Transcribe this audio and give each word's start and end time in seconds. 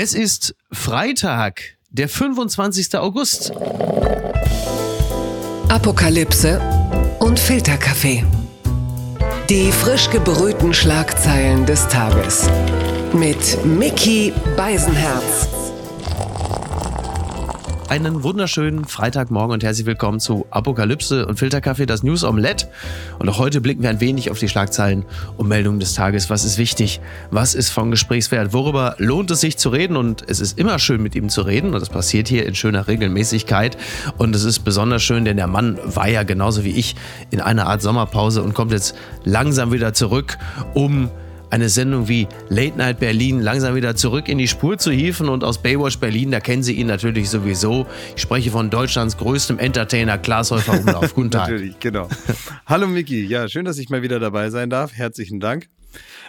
Es 0.00 0.14
ist 0.14 0.54
Freitag, 0.70 1.60
der 1.90 2.08
25. 2.08 2.94
August. 2.98 3.50
Apokalypse 5.68 6.60
und 7.18 7.40
Filterkaffee. 7.40 8.24
Die 9.50 9.72
frisch 9.72 10.08
gebrühten 10.10 10.72
Schlagzeilen 10.72 11.66
des 11.66 11.88
Tages. 11.88 12.48
Mit 13.12 13.64
Mickey 13.64 14.32
Beisenherz. 14.56 15.48
Einen 17.88 18.22
wunderschönen 18.22 18.84
Freitagmorgen 18.84 19.54
und 19.54 19.64
herzlich 19.64 19.86
willkommen 19.86 20.20
zu 20.20 20.46
Apokalypse 20.50 21.24
und 21.24 21.38
Filterkaffee, 21.38 21.86
das 21.86 22.02
News 22.02 22.22
Omelette. 22.22 22.68
Und 23.18 23.30
auch 23.30 23.38
heute 23.38 23.62
blicken 23.62 23.82
wir 23.82 23.88
ein 23.88 24.02
wenig 24.02 24.30
auf 24.30 24.38
die 24.38 24.50
Schlagzeilen 24.50 25.06
und 25.38 25.48
Meldungen 25.48 25.80
des 25.80 25.94
Tages. 25.94 26.28
Was 26.28 26.44
ist 26.44 26.58
wichtig? 26.58 27.00
Was 27.30 27.54
ist 27.54 27.70
von 27.70 27.90
Gesprächswert? 27.90 28.52
Worüber 28.52 28.94
lohnt 28.98 29.30
es 29.30 29.40
sich 29.40 29.56
zu 29.56 29.70
reden? 29.70 29.96
Und 29.96 30.22
es 30.28 30.40
ist 30.40 30.58
immer 30.58 30.78
schön, 30.78 31.02
mit 31.02 31.14
ihm 31.14 31.30
zu 31.30 31.40
reden. 31.40 31.72
Und 31.72 31.80
das 31.80 31.88
passiert 31.88 32.28
hier 32.28 32.44
in 32.44 32.54
schöner 32.54 32.88
Regelmäßigkeit. 32.88 33.78
Und 34.18 34.36
es 34.36 34.44
ist 34.44 34.60
besonders 34.60 35.02
schön, 35.02 35.24
denn 35.24 35.38
der 35.38 35.46
Mann 35.46 35.78
war 35.82 36.08
ja 36.08 36.24
genauso 36.24 36.64
wie 36.64 36.72
ich 36.72 36.94
in 37.30 37.40
einer 37.40 37.68
Art 37.68 37.80
Sommerpause 37.80 38.42
und 38.42 38.52
kommt 38.52 38.72
jetzt 38.72 38.96
langsam 39.24 39.72
wieder 39.72 39.94
zurück, 39.94 40.36
um 40.74 41.08
eine 41.50 41.68
Sendung 41.68 42.08
wie 42.08 42.28
Late 42.48 42.76
Night 42.76 43.00
Berlin 43.00 43.40
langsam 43.40 43.74
wieder 43.74 43.96
zurück 43.96 44.28
in 44.28 44.38
die 44.38 44.48
Spur 44.48 44.78
zu 44.78 44.90
hieven 44.90 45.28
und 45.28 45.44
aus 45.44 45.58
Baywatch 45.58 45.98
Berlin, 45.98 46.30
da 46.30 46.40
kennen 46.40 46.62
Sie 46.62 46.74
ihn 46.74 46.86
natürlich 46.86 47.30
sowieso. 47.30 47.86
Ich 48.16 48.22
spreche 48.22 48.50
von 48.50 48.70
Deutschlands 48.70 49.16
größtem 49.16 49.58
Entertainer 49.58 50.18
Klaas 50.18 50.50
Häufer 50.50 50.78
Umlauf. 50.78 51.14
Guten 51.14 51.30
Tag. 51.32 51.50
natürlich, 51.50 51.78
genau. 51.80 52.08
Hallo 52.66 52.86
Miki, 52.86 53.24
ja, 53.24 53.48
schön, 53.48 53.64
dass 53.64 53.78
ich 53.78 53.88
mal 53.88 54.02
wieder 54.02 54.20
dabei 54.20 54.50
sein 54.50 54.70
darf. 54.70 54.92
Herzlichen 54.92 55.40
Dank. 55.40 55.68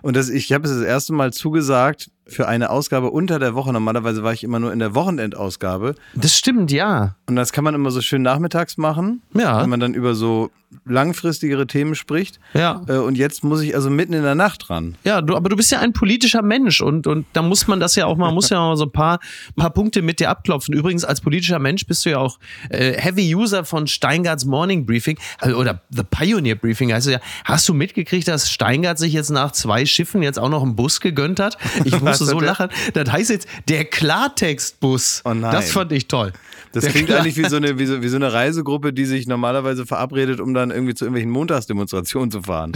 Und 0.02 0.16
das, 0.16 0.30
ich 0.30 0.52
habe 0.54 0.68
es 0.68 0.74
das 0.74 0.84
erste 0.84 1.14
Mal 1.14 1.34
zugesagt 1.34 2.10
für 2.30 2.48
eine 2.48 2.70
Ausgabe 2.70 3.10
unter 3.12 3.40
der 3.40 3.56
Woche. 3.56 3.72
Normalerweise 3.74 4.24
war 4.24 4.34
ich 4.34 4.44
immer 4.44 4.60
nur 4.60 4.72
in 4.74 4.80
der 4.80 4.96
Wochenendausgabe. 4.96 5.96
Das 6.16 6.36
stimmt, 6.38 6.72
ja. 6.72 7.16
Und 7.28 7.36
das 7.36 7.52
kann 7.52 7.64
man 7.64 7.76
immer 7.76 7.92
so 7.92 8.02
schön 8.02 8.22
nachmittags 8.22 8.78
machen, 8.78 9.22
Ja. 9.34 9.62
wenn 9.62 9.70
man 9.70 9.80
dann 9.80 9.94
über 9.94 10.16
so 10.16 10.50
langfristigere 10.86 11.66
Themen 11.68 11.96
spricht. 11.96 12.40
Ja. 12.54 12.82
Äh, 12.88 12.98
Und 12.98 13.18
jetzt 13.18 13.44
muss 13.44 13.62
ich 13.62 13.74
also 13.76 13.90
mitten 13.90 14.14
in 14.14 14.22
der 14.24 14.36
Nacht 14.36 14.70
ran. 14.70 14.96
Ja, 15.04 15.22
du, 15.22 15.36
aber 15.36 15.50
du 15.50 15.56
bist 15.56 15.72
ja 15.72 15.80
ein 15.80 15.94
politischer 15.94 16.42
Mensch 16.44 16.82
und, 16.82 17.08
und 17.08 17.26
da 17.34 17.42
muss 17.42 17.68
man 17.68 17.80
das 17.80 17.96
ja 17.96 18.06
auch 18.06 18.18
mal, 18.18 18.32
muss 18.32 18.50
ja 18.50 18.60
mal 18.60 18.76
so 18.78 18.86
ein 18.86 18.92
paar, 18.92 19.20
paar 19.56 19.72
Punkte 19.72 20.02
mit 20.02 20.20
dir 20.20 20.30
abklopfen. 20.30 20.74
Übrigens, 20.76 21.06
als 21.06 21.22
politischer 21.22 21.58
Mensch 21.60 21.86
bist 21.88 22.06
du 22.06 22.12
ja 22.12 22.18
auch 22.20 22.38
äh, 22.70 22.94
Heavy 22.94 23.34
User 23.36 23.66
von 23.66 23.88
Steingarts 23.88 24.46
Morning 24.46 24.86
Briefing 24.86 25.18
äh, 25.42 25.54
oder 25.54 25.82
The 25.90 26.04
Pioneer 26.04 26.56
Briefing 26.56 26.94
heißt 26.94 27.08
es 27.08 27.14
ja. 27.14 27.20
Hast 27.46 27.68
du 27.68 27.74
mitgekriegt, 27.74 28.28
dass 28.28 28.52
Steingart 28.52 29.00
sich 29.00 29.14
jetzt 29.14 29.30
nach 29.32 29.52
zwei 29.54 29.86
Schiffen 29.86 30.22
jetzt 30.22 30.38
auch 30.40 30.50
noch 30.50 30.62
einen 30.64 30.76
Bus 30.76 31.02
gegönnt 31.02 31.40
hat? 31.40 31.58
Ich 31.86 32.00
musste 32.20 32.36
so 32.36 32.40
lachen. 32.40 32.70
Das 32.94 33.12
heißt 33.12 33.30
jetzt 33.30 33.48
der 33.68 33.86
Klartextbus. 33.86 35.22
Oh 35.26 35.34
nein. 35.34 35.52
Das 35.52 35.72
fand 35.72 35.92
ich 35.92 36.08
toll. 36.08 36.34
Das 36.72 36.84
Der 36.84 36.94
klingt 36.94 37.12
eigentlich 37.12 37.36
wie 37.36 37.46
so, 37.50 37.56
eine, 37.56 37.80
wie, 37.80 37.86
so, 37.88 38.04
wie 38.04 38.08
so 38.10 38.16
eine 38.18 38.32
Reisegruppe, 38.32 38.94
die 38.94 39.06
sich 39.06 39.26
normalerweise 39.26 39.88
verabredet, 39.88 40.40
um 40.40 40.54
dann 40.54 40.70
irgendwie 40.70 40.94
zu 40.94 41.06
irgendwelchen 41.06 41.32
Montagsdemonstrationen 41.32 42.30
zu 42.30 42.44
fahren. 42.44 42.74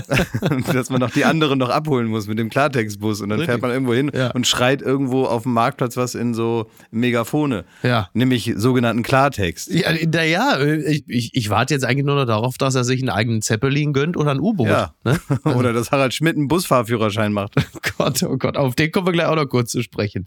Dass 0.72 0.90
man 0.90 1.00
noch 1.00 1.10
die 1.10 1.24
anderen 1.24 1.58
noch 1.58 1.68
abholen 1.70 2.08
muss 2.08 2.26
mit 2.26 2.38
dem 2.38 2.50
Klartextbus 2.50 3.20
und 3.20 3.28
dann 3.28 3.38
Richtig. 3.38 3.52
fährt 3.52 3.62
man 3.62 3.70
irgendwo 3.70 3.94
hin 3.94 4.10
Ja. 4.12 4.32
und 4.32 4.46
schreit 4.48 4.82
irgendwo 4.82 5.24
auf 5.24 5.44
dem 5.44 5.52
Marktplatz 5.52 5.96
was 5.96 6.14
in 6.16 6.34
so 6.34 6.68
Megafone. 6.90 7.64
Ja. 7.84 8.08
Nämlich 8.12 8.54
sogenannten 8.56 9.04
Klartext. 9.04 9.70
Ja, 9.72 9.90
naja, 10.12 10.60
ich, 10.60 11.04
ich, 11.06 11.30
ich 11.34 11.50
warte 11.50 11.74
jetzt 11.74 11.84
eigentlich 11.84 12.06
nur 12.06 12.16
noch 12.16 12.26
darauf, 12.26 12.58
dass 12.58 12.74
er 12.74 12.82
sich 12.84 13.00
einen 13.02 13.10
eigenen 13.10 13.42
Zeppelin 13.42 13.92
gönnt 13.92 14.16
oder 14.16 14.32
ein 14.32 14.40
U-Boot. 14.40 14.68
Ja. 14.68 14.94
Ne? 15.04 15.20
Oder 15.44 15.72
dass 15.72 15.90
Harald 15.90 16.14
Schmidt 16.14 16.36
einen 16.36 16.48
Busfahrführerschein 16.48 17.32
macht. 17.32 17.54
Gott, 17.98 18.22
oh 18.22 18.36
Gott, 18.36 18.56
auf 18.62 18.74
den 18.74 18.90
kommen 18.92 19.06
wir 19.06 19.12
gleich 19.12 19.26
auch 19.26 19.36
noch 19.36 19.48
kurz 19.48 19.72
zu 19.72 19.82
sprechen. 19.82 20.26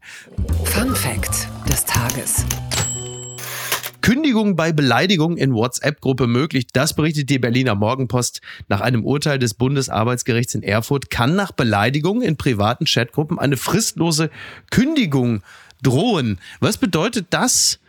Fun 0.65 0.95
Fact 0.95 1.47
des 1.69 1.85
Tages. 1.85 2.45
Kündigung 4.01 4.55
bei 4.55 4.71
Beleidigung 4.71 5.35
in 5.35 5.55
WhatsApp-Gruppe 5.55 6.27
möglich. 6.27 6.67
Das 6.71 6.93
berichtet 6.93 7.31
die 7.31 7.39
Berliner 7.39 7.73
Morgenpost. 7.73 8.41
Nach 8.67 8.81
einem 8.81 9.03
Urteil 9.03 9.39
des 9.39 9.55
Bundesarbeitsgerichts 9.55 10.53
in 10.53 10.61
Erfurt 10.61 11.09
kann 11.09 11.35
nach 11.35 11.51
Beleidigung 11.51 12.21
in 12.21 12.37
privaten 12.37 12.85
Chatgruppen 12.85 13.39
eine 13.39 13.57
fristlose 13.57 14.29
Kündigung 14.69 15.41
drohen. 15.81 16.39
Was 16.59 16.77
bedeutet 16.77 17.27
das? 17.31 17.79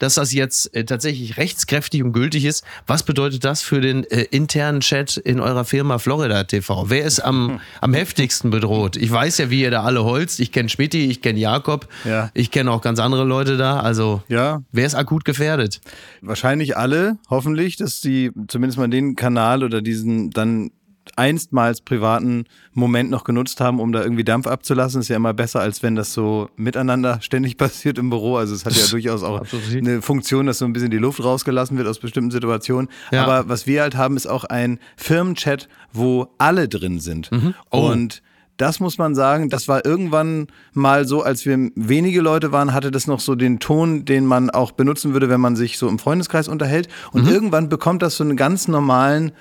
Dass 0.00 0.14
das 0.14 0.32
jetzt 0.32 0.74
äh, 0.74 0.84
tatsächlich 0.84 1.36
rechtskräftig 1.36 2.02
und 2.02 2.12
gültig 2.12 2.44
ist. 2.44 2.64
Was 2.88 3.04
bedeutet 3.04 3.44
das 3.44 3.62
für 3.62 3.80
den 3.80 4.02
äh, 4.10 4.22
internen 4.22 4.80
Chat 4.80 5.16
in 5.16 5.38
eurer 5.38 5.64
Firma 5.64 5.98
Florida 5.98 6.42
TV? 6.42 6.86
Wer 6.90 7.04
ist 7.04 7.20
am, 7.20 7.60
am 7.80 7.94
heftigsten 7.94 8.50
bedroht? 8.50 8.96
Ich 8.96 9.12
weiß 9.12 9.38
ja, 9.38 9.50
wie 9.50 9.60
ihr 9.62 9.70
da 9.70 9.84
alle 9.84 10.02
holzt. 10.04 10.40
Ich 10.40 10.50
kenne 10.50 10.68
Schmidti, 10.68 11.06
ich 11.06 11.22
kenne 11.22 11.38
Jakob, 11.38 11.86
Ja. 12.04 12.30
ich 12.34 12.50
kenne 12.50 12.72
auch 12.72 12.82
ganz 12.82 12.98
andere 12.98 13.24
Leute 13.24 13.56
da. 13.56 13.78
Also 13.80 14.22
Ja, 14.28 14.62
Wer 14.72 14.86
ist 14.86 14.96
akut 14.96 15.24
gefährdet? 15.24 15.80
Wahrscheinlich 16.22 16.76
alle, 16.76 17.18
hoffentlich, 17.28 17.76
dass 17.76 18.00
sie 18.00 18.32
zumindest 18.48 18.78
mal 18.78 18.88
den 18.88 19.14
Kanal 19.14 19.62
oder 19.62 19.80
diesen 19.82 20.30
dann 20.30 20.70
einstmals 21.16 21.80
privaten 21.80 22.44
Moment 22.72 23.10
noch 23.10 23.24
genutzt 23.24 23.60
haben, 23.60 23.80
um 23.80 23.92
da 23.92 24.02
irgendwie 24.02 24.24
Dampf 24.24 24.46
abzulassen. 24.46 25.00
Ist 25.00 25.08
ja 25.08 25.16
immer 25.16 25.34
besser, 25.34 25.60
als 25.60 25.82
wenn 25.82 25.94
das 25.94 26.12
so 26.12 26.48
miteinander 26.56 27.18
ständig 27.22 27.56
passiert 27.56 27.98
im 27.98 28.10
Büro. 28.10 28.36
Also 28.36 28.54
es 28.54 28.64
hat 28.64 28.74
ja 28.74 28.86
durchaus 28.90 29.22
auch 29.22 29.42
eine 29.72 30.02
Funktion, 30.02 30.46
dass 30.46 30.58
so 30.58 30.64
ein 30.64 30.72
bisschen 30.72 30.90
die 30.90 30.98
Luft 30.98 31.22
rausgelassen 31.22 31.76
wird 31.76 31.88
aus 31.88 31.98
bestimmten 31.98 32.30
Situationen. 32.30 32.88
Ja. 33.10 33.24
Aber 33.24 33.48
was 33.48 33.66
wir 33.66 33.82
halt 33.82 33.96
haben, 33.96 34.16
ist 34.16 34.26
auch 34.26 34.44
ein 34.44 34.78
Firmenchat, 34.96 35.68
wo 35.92 36.28
alle 36.38 36.68
drin 36.68 37.00
sind. 37.00 37.30
Oh. 37.70 37.90
Und 37.90 38.22
das 38.60 38.78
muss 38.78 38.98
man 38.98 39.14
sagen, 39.14 39.48
das 39.48 39.68
war 39.68 39.86
irgendwann 39.86 40.48
mal 40.74 41.06
so, 41.06 41.22
als 41.22 41.46
wir 41.46 41.70
wenige 41.76 42.20
Leute 42.20 42.52
waren, 42.52 42.74
hatte 42.74 42.90
das 42.90 43.06
noch 43.06 43.20
so 43.20 43.34
den 43.34 43.58
Ton, 43.58 44.04
den 44.04 44.26
man 44.26 44.50
auch 44.50 44.72
benutzen 44.72 45.14
würde, 45.14 45.30
wenn 45.30 45.40
man 45.40 45.56
sich 45.56 45.78
so 45.78 45.88
im 45.88 45.98
Freundeskreis 45.98 46.46
unterhält. 46.46 46.88
Und 47.12 47.26
irgendwann 47.26 47.70
bekommt 47.70 48.02
das 48.02 48.16
so 48.16 48.24
einen 48.24 48.36
ganz 48.36 48.68
normalen, 48.68 49.32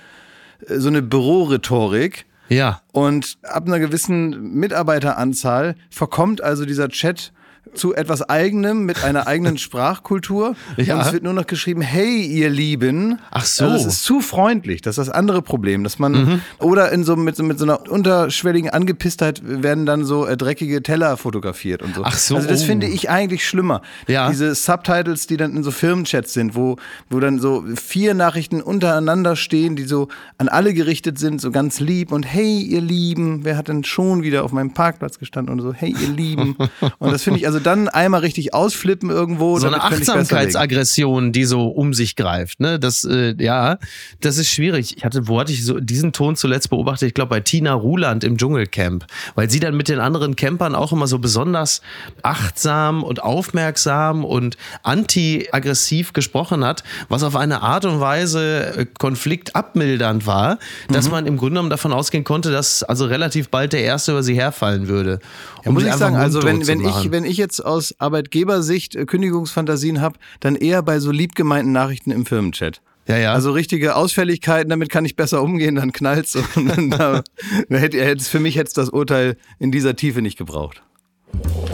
so 0.68 0.88
eine 0.88 1.02
Bürorhetorik. 1.02 2.26
Ja. 2.50 2.82
Und 2.92 3.38
ab 3.44 3.68
einer 3.68 3.80
gewissen 3.80 4.54
Mitarbeiteranzahl 4.54 5.76
verkommt 5.92 6.42
also 6.42 6.66
dieser 6.66 6.90
Chat 6.90 7.32
zu 7.74 7.94
etwas 7.94 8.28
eigenem 8.28 8.86
mit 8.86 9.04
einer 9.04 9.28
eigenen 9.28 9.58
Sprachkultur. 9.90 10.56
Ja. 10.78 10.96
Und 10.96 11.02
es 11.02 11.14
wird 11.14 11.24
nur 11.24 11.34
noch 11.34 11.46
geschrieben, 11.48 11.82
hey, 11.82 12.26
ihr 12.26 12.50
Lieben. 12.50 13.20
Ach 13.32 13.46
so. 13.46 13.66
Also 13.66 13.76
es 13.88 13.94
ist 13.94 14.04
zu 14.04 14.22
freundlich. 14.22 14.82
Das 14.82 14.98
ist 14.98 15.08
das 15.08 15.14
andere 15.14 15.42
Problem, 15.42 15.84
dass 15.84 16.00
man 16.00 16.10
Mhm. 16.10 16.42
oder 16.58 16.92
in 16.92 17.04
so 17.04 17.16
mit, 17.16 17.36
so 17.36 17.44
mit 17.44 17.60
so 17.60 17.66
einer 17.66 17.90
unterschwelligen 17.90 18.70
Angepisstheit 18.72 19.42
werden 19.44 19.86
dann 19.86 20.04
so 20.04 20.26
äh, 20.26 20.36
dreckige 20.36 20.82
Teller 20.82 21.16
fotografiert 21.18 21.84
und 21.84 21.96
so. 21.96 22.04
Ach 22.04 22.18
so, 22.18 22.36
Also 22.38 22.48
das 22.48 22.64
oh. 22.64 22.66
finde 22.66 22.88
ich 22.88 23.10
eigentlich 23.10 23.48
schlimmer. 23.48 23.82
Ja. 24.08 24.30
Diese 24.30 24.56
Subtitles, 24.56 25.28
die 25.28 25.38
dann 25.38 25.56
in 25.56 25.64
so 25.64 25.72
Firmenchats 25.72 26.34
sind, 26.34 26.56
wo 26.56 26.78
wo 27.10 27.20
dann 27.20 27.40
so 27.40 27.64
vier 27.76 28.14
Nachrichten 28.16 28.62
untereinander 28.62 29.36
stehen, 29.36 29.76
die 29.76 29.84
so 29.84 30.08
an 30.38 30.50
alle 30.50 30.74
gerichtet 30.74 31.20
sind, 31.20 31.40
so 31.40 31.52
ganz 31.52 31.80
lieb 31.80 32.12
und 32.12 32.24
hey, 32.24 32.60
ihr 32.62 32.82
Lieben, 32.82 33.46
wer 33.46 33.58
hat 33.58 33.68
denn 33.68 33.84
schon 33.84 34.24
wieder 34.24 34.44
auf 34.44 34.52
meinem 34.52 34.74
Parkplatz 34.74 35.20
gestanden 35.20 35.54
und 35.54 35.62
so, 35.62 35.74
hey, 35.74 35.94
ihr 36.02 36.10
Lieben. 36.10 36.56
und 37.00 37.12
das 37.12 37.24
finde 37.24 37.40
ich 37.40 37.48
also 37.50 37.60
dann 37.60 37.88
einmal 37.90 38.20
richtig 38.22 38.54
ausflippen 38.54 39.10
irgendwo. 39.10 39.58
So 39.58 39.66
eine. 39.66 39.82
Achtsamkeitsaggression, 39.82 41.32
die 41.32 41.46
so 41.46 41.68
um 41.68 41.96
sich 41.96 42.16
greift. 42.16 42.60
Ne? 42.60 42.80
Das, 42.80 43.04
äh, 43.06 43.34
ja, 43.40 43.80
das 44.22 44.38
ist 44.38 44.50
schwierig. 44.52 44.98
Ich 44.98 45.04
hatte, 45.04 45.28
wo 45.28 45.40
hatte 45.40 45.52
ich 45.52 45.66
so 45.66 45.80
diesen 45.80 46.12
Ton 46.14 46.36
zuletzt 46.36 46.70
beobachtet? 46.70 47.08
Ich 47.08 47.14
glaube 47.16 47.30
bei 47.32 47.40
Tina 47.40 47.74
Ruland 47.74 48.24
im 48.24 48.38
Dschungelcamp, 48.38 49.08
weil 49.34 49.50
sie 49.50 49.60
dann 49.60 49.76
mit 49.76 49.88
den 49.90 50.00
anderen 50.00 50.36
Campern 50.36 50.76
auch 50.76 50.92
immer 50.92 51.08
so 51.08 51.18
besonders 51.18 51.82
achtsam 52.22 53.04
und 53.04 53.24
aufmerksam 53.24 54.24
und 54.26 54.58
anti-aggressiv 54.84 56.14
gesprochen 56.14 56.64
hat, 56.64 56.84
was 57.08 57.24
auf 57.24 57.36
eine 57.36 57.64
Art 57.64 57.86
und 57.86 58.00
Weise 58.00 58.78
äh, 58.78 58.86
konfliktabmildernd 58.86 60.28
war, 60.28 60.60
dass 60.90 61.06
Mhm. 61.06 61.12
man 61.12 61.26
im 61.26 61.38
Grunde 61.38 61.54
genommen 61.54 61.72
davon 61.72 61.94
ausgehen 61.94 62.24
konnte, 62.24 62.52
dass 62.52 62.84
also 62.84 63.06
relativ 63.06 63.50
bald 63.50 63.74
der 63.74 63.82
Erste 63.82 64.12
über 64.12 64.22
sie 64.22 64.36
herfallen 64.36 64.88
würde. 64.88 65.20
Ja, 65.66 65.72
muss 65.72 65.84
ich 65.84 65.94
sagen, 65.94 66.16
also 66.16 66.44
wenn, 66.44 66.68
wenn, 66.68 66.82
ich, 66.82 67.12
wenn 67.12 67.26
ich 67.26 67.39
jetzt 67.40 67.66
aus 67.66 67.96
Arbeitgebersicht 67.98 68.96
äh, 68.96 69.06
Kündigungsfantasien 69.06 70.00
habe, 70.02 70.20
dann 70.40 70.56
eher 70.56 70.84
bei 70.84 71.00
so 71.00 71.12
lieb 71.12 71.34
gemeinten 71.34 71.72
Nachrichten 71.72 72.12
im 72.12 72.28
Firmenchat. 72.28 72.82
Ja, 73.08 73.18
ja. 73.18 73.34
Also 73.34 73.52
richtige 73.52 73.96
Ausfälligkeiten, 73.96 74.70
damit 74.70 74.90
kann 74.90 75.04
ich 75.04 75.16
besser 75.16 75.42
umgehen, 75.42 75.74
dann 75.74 75.92
knallt's. 75.92 76.36
Und 76.36 76.68
dann, 76.68 76.90
da, 76.92 77.24
hätte, 77.70 78.00
hätte, 78.06 78.24
für 78.24 78.40
mich 78.40 78.56
hätte 78.56 78.68
es 78.68 78.74
das 78.74 78.90
Urteil 78.90 79.36
in 79.58 79.72
dieser 79.72 79.96
Tiefe 79.96 80.22
nicht 80.22 80.38
gebraucht. 80.38 80.84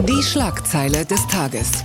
Die 0.08 0.22
Schlagzeile 0.22 1.04
des 1.04 1.26
Tages. 1.26 1.84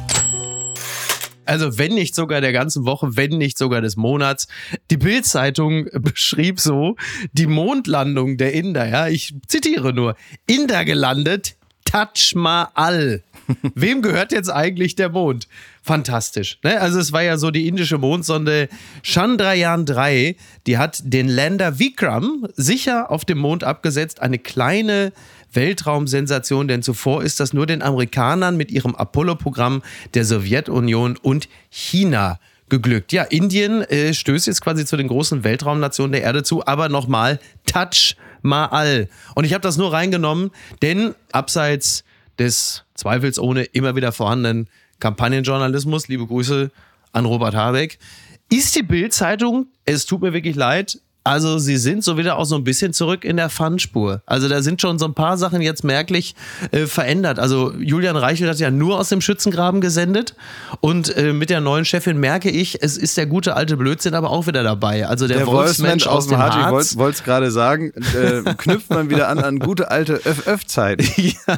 Also 1.45 1.77
wenn 1.77 1.93
nicht 1.95 2.15
sogar 2.15 2.39
der 2.39 2.53
ganzen 2.53 2.85
Woche, 2.85 3.17
wenn 3.17 3.31
nicht 3.31 3.57
sogar 3.57 3.81
des 3.81 3.97
Monats. 3.97 4.47
Die 4.89 4.95
Bild-Zeitung 4.95 5.89
beschrieb 5.99 6.61
so 6.61 6.95
die 7.33 7.47
Mondlandung 7.47 8.37
der 8.37 8.53
Inder. 8.53 8.87
Ja, 8.87 9.09
ich 9.09 9.35
zitiere 9.47 9.91
nur: 9.91 10.15
Inder 10.47 10.85
gelandet, 10.85 11.57
Taj 11.83 12.35
Mahal. 12.35 13.23
Wem 13.75 14.01
gehört 14.01 14.31
jetzt 14.31 14.49
eigentlich 14.49 14.95
der 14.95 15.09
Mond? 15.09 15.47
Fantastisch. 15.81 16.59
Ne? 16.63 16.79
Also 16.79 16.99
es 16.99 17.11
war 17.11 17.23
ja 17.23 17.37
so 17.37 17.51
die 17.51 17.67
indische 17.67 17.97
Mondsonde 17.97 18.69
Chandrayaan 19.03 19.85
3, 19.85 20.35
die 20.67 20.77
hat 20.77 21.01
den 21.03 21.27
Lander 21.27 21.79
Vikram 21.79 22.47
sicher 22.55 23.11
auf 23.11 23.25
dem 23.25 23.39
Mond 23.39 23.63
abgesetzt. 23.63 24.21
Eine 24.21 24.39
kleine 24.39 25.11
Weltraumsensation, 25.53 26.67
denn 26.67 26.83
zuvor 26.83 27.23
ist 27.23 27.39
das 27.39 27.53
nur 27.53 27.65
den 27.65 27.81
Amerikanern 27.81 28.57
mit 28.57 28.71
ihrem 28.71 28.95
Apollo-Programm 28.95 29.81
der 30.13 30.25
Sowjetunion 30.25 31.17
und 31.17 31.49
China 31.69 32.39
geglückt. 32.69 33.11
Ja, 33.11 33.23
Indien 33.23 33.81
äh, 33.81 34.13
stößt 34.13 34.47
jetzt 34.47 34.61
quasi 34.61 34.85
zu 34.85 34.97
den 34.97 35.07
großen 35.07 35.43
Weltraumnationen 35.43 36.13
der 36.13 36.23
Erde 36.23 36.41
zu, 36.41 36.65
aber 36.65 36.89
nochmal 36.89 37.39
Touch 37.65 38.15
Mahal. 38.41 39.07
Und 39.35 39.43
ich 39.43 39.53
habe 39.53 39.61
das 39.61 39.77
nur 39.77 39.93
reingenommen, 39.93 40.51
denn 40.81 41.13
abseits 41.31 42.03
des 42.41 42.83
zweifelsohne 42.95 43.63
immer 43.65 43.95
wieder 43.95 44.11
vorhandenen 44.11 44.67
Kampagnenjournalismus, 44.99 46.07
liebe 46.07 46.25
Grüße 46.25 46.71
an 47.11 47.25
Robert 47.25 47.53
Habeck, 47.53 47.99
ist 48.49 48.75
die 48.75 48.81
Bild-Zeitung, 48.83 49.67
es 49.85 50.07
tut 50.07 50.21
mir 50.21 50.33
wirklich 50.33 50.55
leid, 50.55 50.99
also 51.23 51.59
sie 51.59 51.77
sind 51.77 52.03
so 52.03 52.17
wieder 52.17 52.37
auch 52.37 52.45
so 52.45 52.55
ein 52.55 52.63
bisschen 52.63 52.93
zurück 52.93 53.23
in 53.25 53.37
der 53.37 53.49
Fun-Spur. 53.49 54.21
Also 54.25 54.47
da 54.49 54.61
sind 54.61 54.81
schon 54.81 54.97
so 54.99 55.05
ein 55.05 55.13
paar 55.13 55.37
Sachen 55.37 55.61
jetzt 55.61 55.83
merklich 55.83 56.35
äh, 56.71 56.85
verändert. 56.87 57.37
Also 57.39 57.73
Julian 57.79 58.15
Reichel 58.15 58.49
hat 58.49 58.59
ja 58.59 58.71
nur 58.71 58.99
aus 58.99 59.09
dem 59.09 59.21
Schützengraben 59.21 59.81
gesendet 59.81 60.35
und 60.79 61.15
äh, 61.15 61.33
mit 61.33 61.49
der 61.49 61.61
neuen 61.61 61.85
Chefin 61.85 62.19
merke 62.19 62.49
ich, 62.49 62.81
es 62.81 62.97
ist 62.97 63.17
der 63.17 63.25
gute 63.27 63.55
alte 63.55 63.77
Blödsinn 63.77 64.13
aber 64.15 64.29
auch 64.31 64.47
wieder 64.47 64.63
dabei. 64.63 65.07
Also 65.07 65.27
der, 65.27 65.37
Der 65.37 65.47
Wolfsmensch 65.47 66.05
Wolfsmensch 66.05 66.07
aus 66.07 66.27
dem 66.27 66.37
Harz. 66.37 66.97
wollte 66.97 67.17
es 67.17 67.23
gerade 67.23 67.51
sagen, 67.51 67.91
äh, 68.15 68.53
knüpft 68.55 68.89
man 68.89 69.09
wieder 69.09 69.27
an 69.29 69.39
an 69.39 69.59
gute 69.59 69.91
alte 69.91 70.13
Öff-Öff-Zeit. 70.25 71.03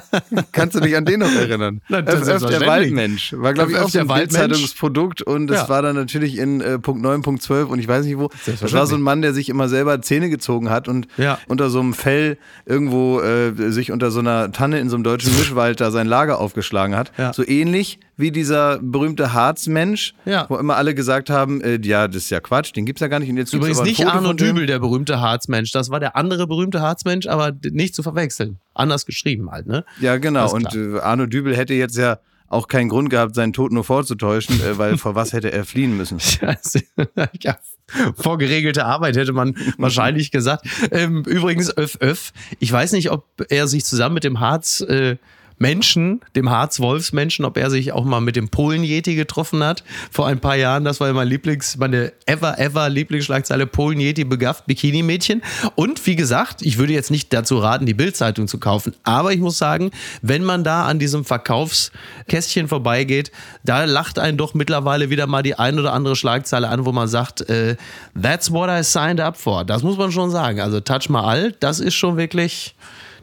Kannst 0.51 0.75
du 0.75 0.79
dich 0.79 0.95
an 0.95 1.05
den 1.05 1.19
noch 1.21 1.31
erinnern? 1.31 1.81
Na, 1.89 2.01
das 2.01 2.27
Öff-Öff, 2.27 2.49
der. 2.49 2.67
Waldmensch. 2.67 3.33
War, 3.37 3.53
glaube 3.53 3.71
ich, 3.71 3.77
auch 3.77 3.93
ein. 3.93 4.07
Bildzeitungsprodukt 4.07 5.21
und 5.21 5.49
es 5.51 5.57
Ja. 5.57 5.69
war 5.69 5.81
dann 5.81 5.95
natürlich 5.95 6.37
in 6.37 6.61
äh, 6.61 6.79
Punkt 6.79 7.01
9, 7.01 7.21
Punkt 7.21 7.41
12 7.41 7.69
und 7.69 7.79
ich 7.79 7.87
weiß 7.87 8.05
nicht 8.05 8.17
wo. 8.17 8.29
Das 8.45 8.73
war 8.73 8.85
so 8.87 8.95
ein 8.95 9.01
Mann, 9.01 9.21
der 9.21 9.33
sich 9.33 9.49
immer 9.53 9.69
selber 9.69 10.01
Zähne 10.01 10.29
gezogen 10.29 10.69
hat 10.69 10.87
und 10.87 11.07
Ja. 11.17 11.37
unter 11.47 11.69
so 11.69 11.79
einem 11.79 11.93
Fell 11.93 12.37
irgendwo 12.65 13.21
äh, 13.21 13.53
sich 13.71 13.91
unter 13.91 14.11
so 14.11 14.19
einer 14.19 14.51
Tanne 14.51 14.79
in 14.79 14.89
so 14.89 14.95
einem 14.97 15.03
deutschen 15.03 15.35
Mischwald 15.37 15.79
da 15.79 15.91
sein 15.91 16.07
Lager 16.07 16.39
aufgeschlagen 16.39 16.95
hat. 16.95 17.11
Ja. 17.17 17.31
So 17.33 17.47
ähnlich 17.47 17.99
wie 18.17 18.31
dieser 18.31 18.79
berühmte 18.79 19.33
Harzmensch, 19.33 20.13
Ja. 20.25 20.45
wo 20.49 20.57
immer 20.57 20.75
alle 20.75 20.93
gesagt 20.95 21.29
haben, 21.29 21.61
äh, 21.61 21.79
ja, 21.83 22.07
das 22.07 22.17
ist 22.23 22.29
ja 22.29 22.39
Quatsch, 22.39 22.75
den 22.75 22.85
gibt's 22.85 23.01
ja 23.01 23.07
gar 23.07 23.19
nicht. 23.19 23.29
Und 23.29 23.37
jetzt 23.37 23.53
Übrigens 23.53 23.79
aber 23.79 23.87
nicht 23.87 24.05
Arno. 24.05 24.33
Dübel, 24.33 24.65
der 24.65 24.79
berühmte 24.79 25.19
Harzmensch. 25.21 25.71
Das 25.71 25.89
war 25.89 25.99
der 25.99 26.15
andere 26.15 26.45
berühmte 26.47 26.81
Harzmensch, 26.81 27.27
aber 27.27 27.51
nicht 27.71 27.95
zu 27.95 28.03
verwechseln. 28.03 28.57
Anders 28.73 29.05
geschrieben 29.05 29.49
halt, 29.51 29.67
ne? 29.67 29.83
Ja, 29.99 30.17
genau. 30.17 30.51
Und 30.51 30.75
äh, 30.75 30.99
Arno 30.99 31.25
Dübel 31.25 31.55
hätte 31.55 31.73
jetzt 31.73 31.97
ja 31.97 32.17
auch 32.47 32.67
keinen 32.67 32.89
Grund 32.89 33.09
gehabt, 33.09 33.35
seinen 33.35 33.53
Tod 33.53 33.71
nur 33.71 33.83
vorzutäuschen, 33.83 34.61
äh, 34.61 34.77
weil 34.77 34.97
vor 34.99 35.15
was 35.15 35.33
hätte 35.33 35.51
er 35.51 35.65
fliehen 35.65 35.97
müssen? 35.97 36.19
ja, 37.41 37.57
vor 38.15 38.37
geregelte 38.37 38.85
Arbeit 38.85 39.15
hätte 39.15 39.33
man 39.33 39.55
wahrscheinlich 39.77 40.31
gesagt. 40.31 40.65
Ähm, 40.91 41.23
übrigens, 41.25 41.75
Öff 41.77 41.97
Öff, 42.01 42.31
ich 42.59 42.71
weiß 42.71 42.93
nicht, 42.93 43.11
ob 43.11 43.25
er 43.49 43.67
sich 43.67 43.85
zusammen 43.85 44.15
mit 44.15 44.23
dem 44.23 44.39
Harz 44.39 44.81
äh, 44.81 45.17
Menschen, 45.63 46.19
dem 46.35 46.49
Harz-Wolfsmenschen, 46.49 47.45
ob 47.45 47.57
er 47.57 47.69
sich 47.69 47.93
auch 47.93 48.03
mal 48.03 48.19
mit 48.19 48.35
dem 48.35 48.49
Polen-Yeti 48.49 49.15
getroffen 49.15 49.63
hat. 49.63 49.85
Vor 50.11 50.27
ein 50.27 50.41
paar 50.41 50.57
Jahren, 50.57 50.83
das 50.83 50.99
war 50.99 51.07
ja 51.07 51.13
mein 51.13 51.29
Lieblings, 51.29 51.77
meine 51.77 52.11
ever, 52.25 52.59
ever 52.59 52.89
Lieblingsschlagzeile 52.89 53.65
Polen-Yeti 53.65 54.25
begafft 54.25 54.65
Bikini-Mädchen. 54.67 55.41
Und 55.75 56.05
wie 56.05 56.17
gesagt, 56.17 56.63
ich 56.63 56.77
würde 56.77 56.91
jetzt 56.91 57.11
nicht 57.11 57.31
dazu 57.31 57.59
raten, 57.59 57.85
die 57.85 57.93
Bildzeitung 57.93 58.49
zu 58.49 58.59
kaufen. 58.59 58.93
Aber 59.03 59.31
ich 59.31 59.39
muss 59.39 59.57
sagen, 59.57 59.91
wenn 60.21 60.43
man 60.43 60.65
da 60.65 60.85
an 60.85 60.99
diesem 60.99 61.23
Verkaufskästchen 61.23 62.67
vorbeigeht, 62.67 63.31
da 63.63 63.85
lacht 63.85 64.19
einen 64.19 64.37
doch 64.37 64.53
mittlerweile 64.53 65.09
wieder 65.09 65.27
mal 65.27 65.43
die 65.43 65.55
ein 65.55 65.79
oder 65.79 65.93
andere 65.93 66.17
Schlagzeile 66.17 66.67
an, 66.67 66.85
wo 66.85 66.91
man 66.91 67.07
sagt, 67.07 67.39
äh, 67.49 67.77
that's 68.21 68.51
what 68.51 68.69
I 68.69 68.83
signed 68.83 69.21
up 69.21 69.37
for. 69.37 69.63
Das 69.63 69.81
muss 69.81 69.97
man 69.97 70.11
schon 70.11 70.29
sagen. 70.29 70.59
Also 70.59 70.81
Touch 70.81 71.07
Mahal, 71.07 71.53
das 71.61 71.79
ist 71.79 71.95
schon 71.95 72.17
wirklich, 72.17 72.75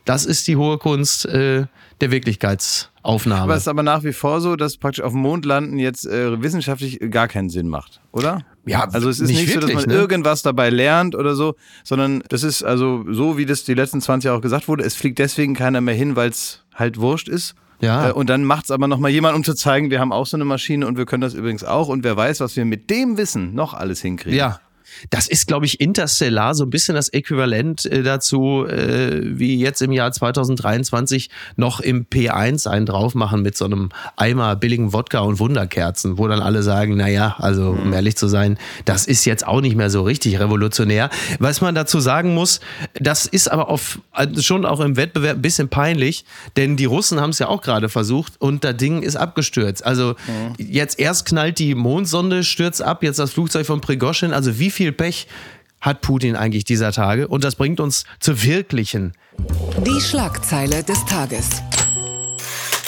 das 0.06 0.24
ist 0.24 0.48
die 0.48 0.56
hohe 0.56 0.78
Kunst 0.78 1.26
äh, 1.26 1.66
der 2.00 2.10
Wirklichkeitsaufnahme. 2.10 3.42
Aber 3.42 3.54
es 3.54 3.62
ist 3.62 3.68
aber 3.68 3.82
nach 3.82 4.04
wie 4.04 4.12
vor 4.12 4.40
so, 4.40 4.56
dass 4.56 4.76
praktisch 4.76 5.02
auf 5.04 5.12
dem 5.12 5.20
Mond 5.20 5.44
landen 5.44 5.78
jetzt 5.78 6.06
äh, 6.06 6.40
wissenschaftlich 6.42 6.98
gar 7.10 7.28
keinen 7.28 7.50
Sinn 7.50 7.68
macht, 7.68 8.00
oder? 8.12 8.44
Ja, 8.66 8.88
also 8.92 9.08
es 9.08 9.20
ist 9.20 9.28
nicht 9.28 9.40
nicht, 9.40 9.54
so, 9.54 9.60
dass 9.60 9.68
wirklich, 9.70 9.86
man 9.86 9.94
ne? 9.94 10.00
irgendwas 10.00 10.42
dabei 10.42 10.70
lernt 10.70 11.14
oder 11.14 11.34
so, 11.34 11.54
sondern 11.84 12.22
das 12.28 12.42
ist 12.42 12.62
also 12.62 13.04
so, 13.10 13.36
wie 13.38 13.46
das 13.46 13.64
die 13.64 13.74
letzten 13.74 14.00
20 14.00 14.26
Jahre 14.26 14.38
auch 14.38 14.42
gesagt 14.42 14.68
wurde, 14.68 14.84
es 14.84 14.94
fliegt 14.94 15.18
deswegen 15.18 15.54
keiner 15.54 15.80
mehr 15.80 15.94
hin, 15.94 16.16
weil 16.16 16.30
es 16.30 16.64
halt 16.74 16.98
wurscht 16.98 17.28
ist. 17.28 17.54
Ja. 17.80 18.10
Äh, 18.10 18.12
und 18.12 18.28
dann 18.28 18.44
macht 18.44 18.64
es 18.64 18.70
aber 18.70 18.88
nochmal 18.88 19.10
jemand, 19.10 19.36
um 19.36 19.44
zu 19.44 19.54
zeigen, 19.54 19.90
wir 19.90 20.00
haben 20.00 20.12
auch 20.12 20.26
so 20.26 20.36
eine 20.36 20.44
Maschine 20.44 20.86
und 20.86 20.98
wir 20.98 21.06
können 21.06 21.22
das 21.22 21.34
übrigens 21.34 21.64
auch 21.64 21.88
und 21.88 22.04
wer 22.04 22.16
weiß, 22.16 22.40
was 22.40 22.56
wir 22.56 22.64
mit 22.64 22.90
dem 22.90 23.16
Wissen 23.16 23.54
noch 23.54 23.74
alles 23.74 24.00
hinkriegen. 24.00 24.38
Ja. 24.38 24.60
Das 25.10 25.28
ist, 25.28 25.46
glaube 25.46 25.66
ich, 25.66 25.80
interstellar 25.80 26.54
so 26.54 26.64
ein 26.64 26.70
bisschen 26.70 26.94
das 26.94 27.08
Äquivalent 27.08 27.86
äh, 27.86 28.02
dazu, 28.02 28.66
äh, 28.66 29.20
wie 29.22 29.58
jetzt 29.58 29.82
im 29.82 29.92
Jahr 29.92 30.12
2023 30.12 31.30
noch 31.56 31.80
im 31.80 32.06
P1 32.06 32.68
einen 32.68 32.86
drauf 32.86 33.14
machen 33.14 33.42
mit 33.42 33.56
so 33.56 33.64
einem 33.64 33.90
Eimer 34.16 34.56
billigen 34.56 34.92
Wodka 34.92 35.20
und 35.20 35.38
Wunderkerzen, 35.38 36.18
wo 36.18 36.28
dann 36.28 36.40
alle 36.40 36.62
sagen, 36.62 36.96
naja, 36.96 37.36
also 37.38 37.70
um 37.70 37.92
ehrlich 37.92 38.16
zu 38.16 38.28
sein, 38.28 38.58
das 38.84 39.06
ist 39.06 39.24
jetzt 39.24 39.46
auch 39.46 39.60
nicht 39.60 39.76
mehr 39.76 39.90
so 39.90 40.02
richtig 40.02 40.38
revolutionär. 40.40 41.10
Was 41.38 41.60
man 41.60 41.74
dazu 41.74 42.00
sagen 42.00 42.34
muss, 42.34 42.60
das 42.94 43.26
ist 43.26 43.50
aber 43.50 43.68
auf, 43.68 44.00
also 44.12 44.42
schon 44.42 44.64
auch 44.64 44.80
im 44.80 44.96
Wettbewerb 44.96 45.36
ein 45.36 45.42
bisschen 45.42 45.68
peinlich, 45.68 46.24
denn 46.56 46.76
die 46.76 46.84
Russen 46.84 47.20
haben 47.20 47.30
es 47.30 47.38
ja 47.38 47.48
auch 47.48 47.62
gerade 47.62 47.88
versucht 47.88 48.34
und 48.40 48.64
das 48.64 48.76
Ding 48.76 49.02
ist 49.02 49.16
abgestürzt. 49.16 49.84
Also 49.84 50.14
jetzt 50.58 50.98
erst 50.98 51.26
knallt 51.26 51.58
die 51.58 51.74
Mondsonde, 51.74 52.44
stürzt 52.44 52.82
ab, 52.82 53.02
jetzt 53.02 53.18
das 53.18 53.32
Flugzeug 53.32 53.66
von 53.66 53.80
Prigoschin. 53.80 54.32
Also 54.32 54.58
wie 54.58 54.70
viel 54.70 54.79
Pech 54.90 55.26
hat 55.80 56.00
Putin 56.00 56.36
eigentlich 56.36 56.64
dieser 56.64 56.92
Tage? 56.92 57.28
Und 57.28 57.44
das 57.44 57.56
bringt 57.56 57.80
uns 57.80 58.04
zur 58.18 58.42
wirklichen. 58.42 59.12
Die 59.86 60.00
Schlagzeile 60.00 60.82
des 60.82 61.04
Tages. 61.04 61.62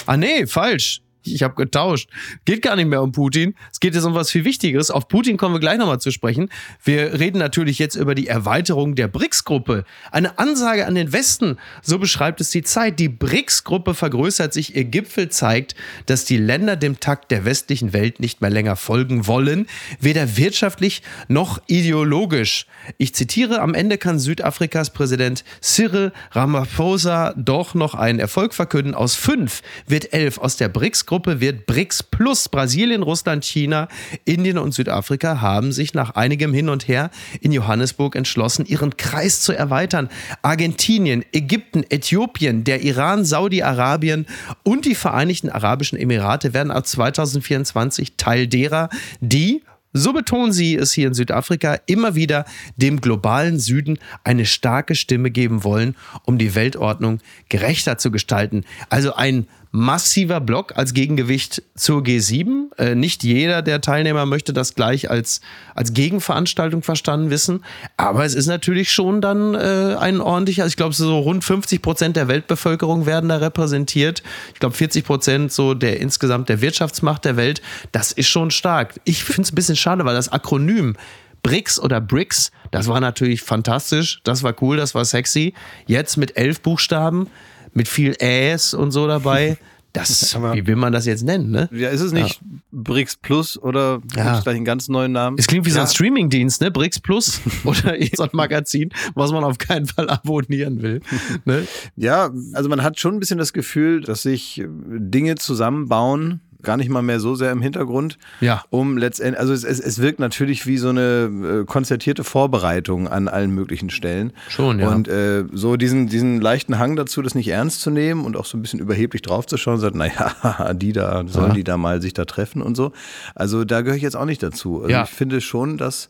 Ah 0.06 0.16
nee, 0.16 0.46
falsch. 0.46 1.01
Ich 1.24 1.42
habe 1.42 1.54
getauscht. 1.54 2.10
Geht 2.44 2.62
gar 2.62 2.76
nicht 2.76 2.88
mehr 2.88 3.02
um 3.02 3.12
Putin. 3.12 3.54
Es 3.70 3.80
geht 3.80 3.94
jetzt 3.94 4.04
um 4.04 4.14
was 4.14 4.30
viel 4.30 4.44
Wichtigeres. 4.44 4.90
Auf 4.90 5.08
Putin 5.08 5.36
kommen 5.36 5.54
wir 5.54 5.60
gleich 5.60 5.78
nochmal 5.78 6.00
zu 6.00 6.10
sprechen. 6.10 6.50
Wir 6.82 7.18
reden 7.18 7.38
natürlich 7.38 7.78
jetzt 7.78 7.94
über 7.94 8.14
die 8.14 8.26
Erweiterung 8.26 8.94
der 8.94 9.08
BRICS-Gruppe. 9.08 9.84
Eine 10.10 10.38
Ansage 10.38 10.86
an 10.86 10.94
den 10.94 11.12
Westen, 11.12 11.58
so 11.82 11.98
beschreibt 11.98 12.40
es 12.40 12.50
die 12.50 12.62
Zeit. 12.62 12.98
Die 12.98 13.08
BRICS-Gruppe 13.08 13.94
vergrößert 13.94 14.52
sich. 14.52 14.74
Ihr 14.74 14.84
Gipfel 14.84 15.28
zeigt, 15.28 15.74
dass 16.06 16.24
die 16.24 16.36
Länder 16.36 16.76
dem 16.76 16.98
Takt 16.98 17.30
der 17.30 17.44
westlichen 17.44 17.92
Welt 17.92 18.18
nicht 18.18 18.40
mehr 18.40 18.50
länger 18.50 18.76
folgen 18.76 19.26
wollen, 19.26 19.66
weder 20.00 20.36
wirtschaftlich 20.36 21.02
noch 21.28 21.60
ideologisch. 21.66 22.66
Ich 22.98 23.14
zitiere, 23.14 23.60
am 23.60 23.74
Ende 23.74 23.98
kann 23.98 24.18
Südafrikas 24.18 24.90
Präsident 24.90 25.44
Cyril 25.60 26.12
Ramaphosa 26.32 27.34
doch 27.36 27.74
noch 27.74 27.94
einen 27.94 28.18
Erfolg 28.18 28.54
verkünden. 28.54 28.94
Aus 28.94 29.14
fünf 29.14 29.62
wird 29.86 30.12
elf. 30.12 30.38
Aus 30.38 30.56
der 30.56 30.68
BRICS-Gruppe 30.68 31.11
wird 31.12 31.66
BRICS 31.66 32.04
plus 32.04 32.48
Brasilien, 32.48 33.02
Russland, 33.02 33.44
China, 33.44 33.88
Indien 34.24 34.56
und 34.56 34.72
Südafrika 34.72 35.42
haben 35.42 35.70
sich 35.70 35.92
nach 35.92 36.14
einigem 36.14 36.54
Hin 36.54 36.70
und 36.70 36.88
Her 36.88 37.10
in 37.40 37.52
Johannesburg 37.52 38.16
entschlossen, 38.16 38.64
ihren 38.64 38.96
Kreis 38.96 39.42
zu 39.42 39.52
erweitern. 39.52 40.08
Argentinien, 40.40 41.22
Ägypten, 41.32 41.84
Äthiopien, 41.90 42.64
der 42.64 42.82
Iran, 42.82 43.26
Saudi-Arabien 43.26 44.26
und 44.62 44.86
die 44.86 44.94
Vereinigten 44.94 45.50
Arabischen 45.50 45.98
Emirate 45.98 46.54
werden 46.54 46.70
ab 46.70 46.86
2024 46.86 48.16
Teil 48.16 48.46
derer, 48.46 48.88
die 49.20 49.62
so 49.92 50.12
betonen 50.14 50.52
sie 50.52 50.74
es 50.74 50.92
hier 50.92 51.08
in 51.08 51.14
Südafrika 51.14 51.78
immer 51.86 52.14
wieder 52.14 52.46
dem 52.76 53.00
globalen 53.00 53.58
Süden 53.58 53.98
eine 54.24 54.46
starke 54.46 54.94
Stimme 54.94 55.30
geben 55.30 55.64
wollen, 55.64 55.96
um 56.24 56.38
die 56.38 56.54
Weltordnung 56.54 57.20
gerechter 57.50 57.98
zu 57.98 58.10
gestalten. 58.10 58.64
Also 58.88 59.14
ein 59.14 59.46
massiver 59.72 60.40
Block 60.40 60.76
als 60.76 60.92
Gegengewicht 60.92 61.62
zur 61.74 62.02
G7. 62.02 62.78
Äh, 62.78 62.94
nicht 62.94 63.24
jeder 63.24 63.62
der 63.62 63.80
Teilnehmer 63.80 64.26
möchte 64.26 64.52
das 64.52 64.74
gleich 64.74 65.10
als, 65.10 65.40
als 65.74 65.94
Gegenveranstaltung 65.94 66.82
verstanden 66.82 67.30
wissen. 67.30 67.64
Aber 67.96 68.24
es 68.24 68.34
ist 68.34 68.46
natürlich 68.46 68.92
schon 68.92 69.22
dann 69.22 69.54
äh, 69.54 69.96
ein 69.98 70.20
ordentlicher, 70.20 70.66
ich 70.66 70.76
glaube, 70.76 70.94
so 70.94 71.18
rund 71.18 71.42
50 71.42 71.80
Prozent 71.80 72.16
der 72.16 72.28
Weltbevölkerung 72.28 73.06
werden 73.06 73.30
da 73.30 73.38
repräsentiert. 73.38 74.22
Ich 74.52 74.60
glaube, 74.60 74.76
40 74.76 75.04
Prozent 75.04 75.52
so 75.52 75.72
der 75.72 76.00
insgesamt 76.00 76.50
der 76.50 76.60
Wirtschaftsmacht 76.60 77.24
der 77.24 77.38
Welt. 77.38 77.62
Das 77.92 78.12
ist 78.12 78.28
schon 78.28 78.50
stark. 78.50 79.00
Ich 79.04 79.24
finde 79.24 79.42
es 79.42 79.52
ein 79.52 79.54
bisschen 79.54 79.76
schade, 79.76 80.04
weil 80.04 80.14
das 80.14 80.30
Akronym 80.30 80.96
BRICS 81.42 81.80
oder 81.80 82.00
BRICS, 82.00 82.52
das 82.70 82.88
war 82.88 83.00
natürlich 83.00 83.42
fantastisch, 83.42 84.20
das 84.22 84.42
war 84.42 84.54
cool, 84.60 84.76
das 84.76 84.94
war 84.94 85.04
sexy. 85.04 85.54
Jetzt 85.86 86.16
mit 86.16 86.36
elf 86.36 86.60
Buchstaben, 86.60 87.28
mit 87.74 87.88
viel 87.88 88.14
Äs 88.20 88.74
und 88.74 88.90
so 88.92 89.06
dabei. 89.06 89.56
Das, 89.94 90.34
wie 90.54 90.66
will 90.66 90.76
man 90.76 90.90
das 90.94 91.04
jetzt 91.04 91.22
nennen, 91.22 91.50
ne? 91.50 91.68
Ja, 91.70 91.90
ist 91.90 92.00
es 92.00 92.12
nicht 92.12 92.40
BRICS 92.70 93.16
Plus 93.16 93.58
oder 93.62 94.00
Ja. 94.16 94.40
gleich 94.40 94.56
einen 94.56 94.64
ganz 94.64 94.88
neuen 94.88 95.12
Namen? 95.12 95.36
Es 95.38 95.46
klingt 95.46 95.66
wie 95.66 95.70
so 95.70 95.80
ein 95.80 95.84
Ja. 95.84 95.90
Streamingdienst, 95.90 96.62
ne? 96.62 96.70
BRICS 96.70 97.00
Plus 97.00 97.42
oder 97.64 97.94
so 98.16 98.22
ein 98.22 98.30
Magazin, 98.32 98.88
was 99.14 99.32
man 99.32 99.44
auf 99.44 99.58
keinen 99.58 99.84
Fall 99.84 100.08
abonnieren 100.08 100.80
will. 100.80 101.02
Ne? 101.44 101.66
Ja, 101.96 102.30
also 102.54 102.70
man 102.70 102.82
hat 102.82 102.98
schon 103.00 103.12
ein 103.16 103.20
bisschen 103.20 103.36
das 103.36 103.52
Gefühl, 103.52 104.00
dass 104.00 104.22
sich 104.22 104.62
Dinge 104.66 105.34
zusammenbauen, 105.34 106.40
gar 106.62 106.76
nicht 106.76 106.88
mal 106.88 107.02
mehr 107.02 107.20
so 107.20 107.34
sehr 107.34 107.52
im 107.52 107.60
Hintergrund. 107.62 108.18
Ja. 108.40 108.62
Um 108.70 108.96
letztendlich, 108.98 109.40
also 109.40 109.52
es, 109.52 109.64
es, 109.64 109.80
es 109.80 110.00
wirkt 110.00 110.18
natürlich 110.20 110.66
wie 110.66 110.78
so 110.78 110.88
eine 110.90 111.60
äh, 111.62 111.64
konzertierte 111.64 112.24
Vorbereitung 112.24 113.08
an 113.08 113.28
allen 113.28 113.50
möglichen 113.52 113.90
Stellen. 113.90 114.32
Schon, 114.48 114.78
ja. 114.80 114.88
Und 114.88 115.08
äh, 115.08 115.44
so 115.52 115.76
diesen, 115.76 116.06
diesen 116.08 116.40
leichten 116.40 116.78
Hang 116.78 116.96
dazu, 116.96 117.22
das 117.22 117.34
nicht 117.34 117.48
ernst 117.48 117.80
zu 117.80 117.90
nehmen 117.90 118.24
und 118.24 118.36
auch 118.36 118.44
so 118.46 118.56
ein 118.58 118.62
bisschen 118.62 118.80
überheblich 118.80 119.22
draufzuschauen, 119.22 119.78
sagt, 119.80 119.94
naja, 119.96 120.72
die 120.74 120.92
da, 120.92 121.24
sollen 121.26 121.48
Ja. 121.48 121.54
die 121.54 121.64
da 121.64 121.76
mal 121.76 122.00
sich 122.02 122.14
da 122.14 122.24
treffen 122.24 122.62
und 122.62 122.76
so. 122.76 122.92
Also 123.34 123.64
da 123.64 123.80
gehöre 123.82 123.96
ich 123.96 124.02
jetzt 124.02 124.16
auch 124.16 124.24
nicht 124.26 124.42
dazu. 124.42 124.78
Also 124.82 124.90
Ja. 124.90 125.04
ich 125.04 125.10
finde 125.10 125.40
schon, 125.40 125.76
dass 125.78 126.08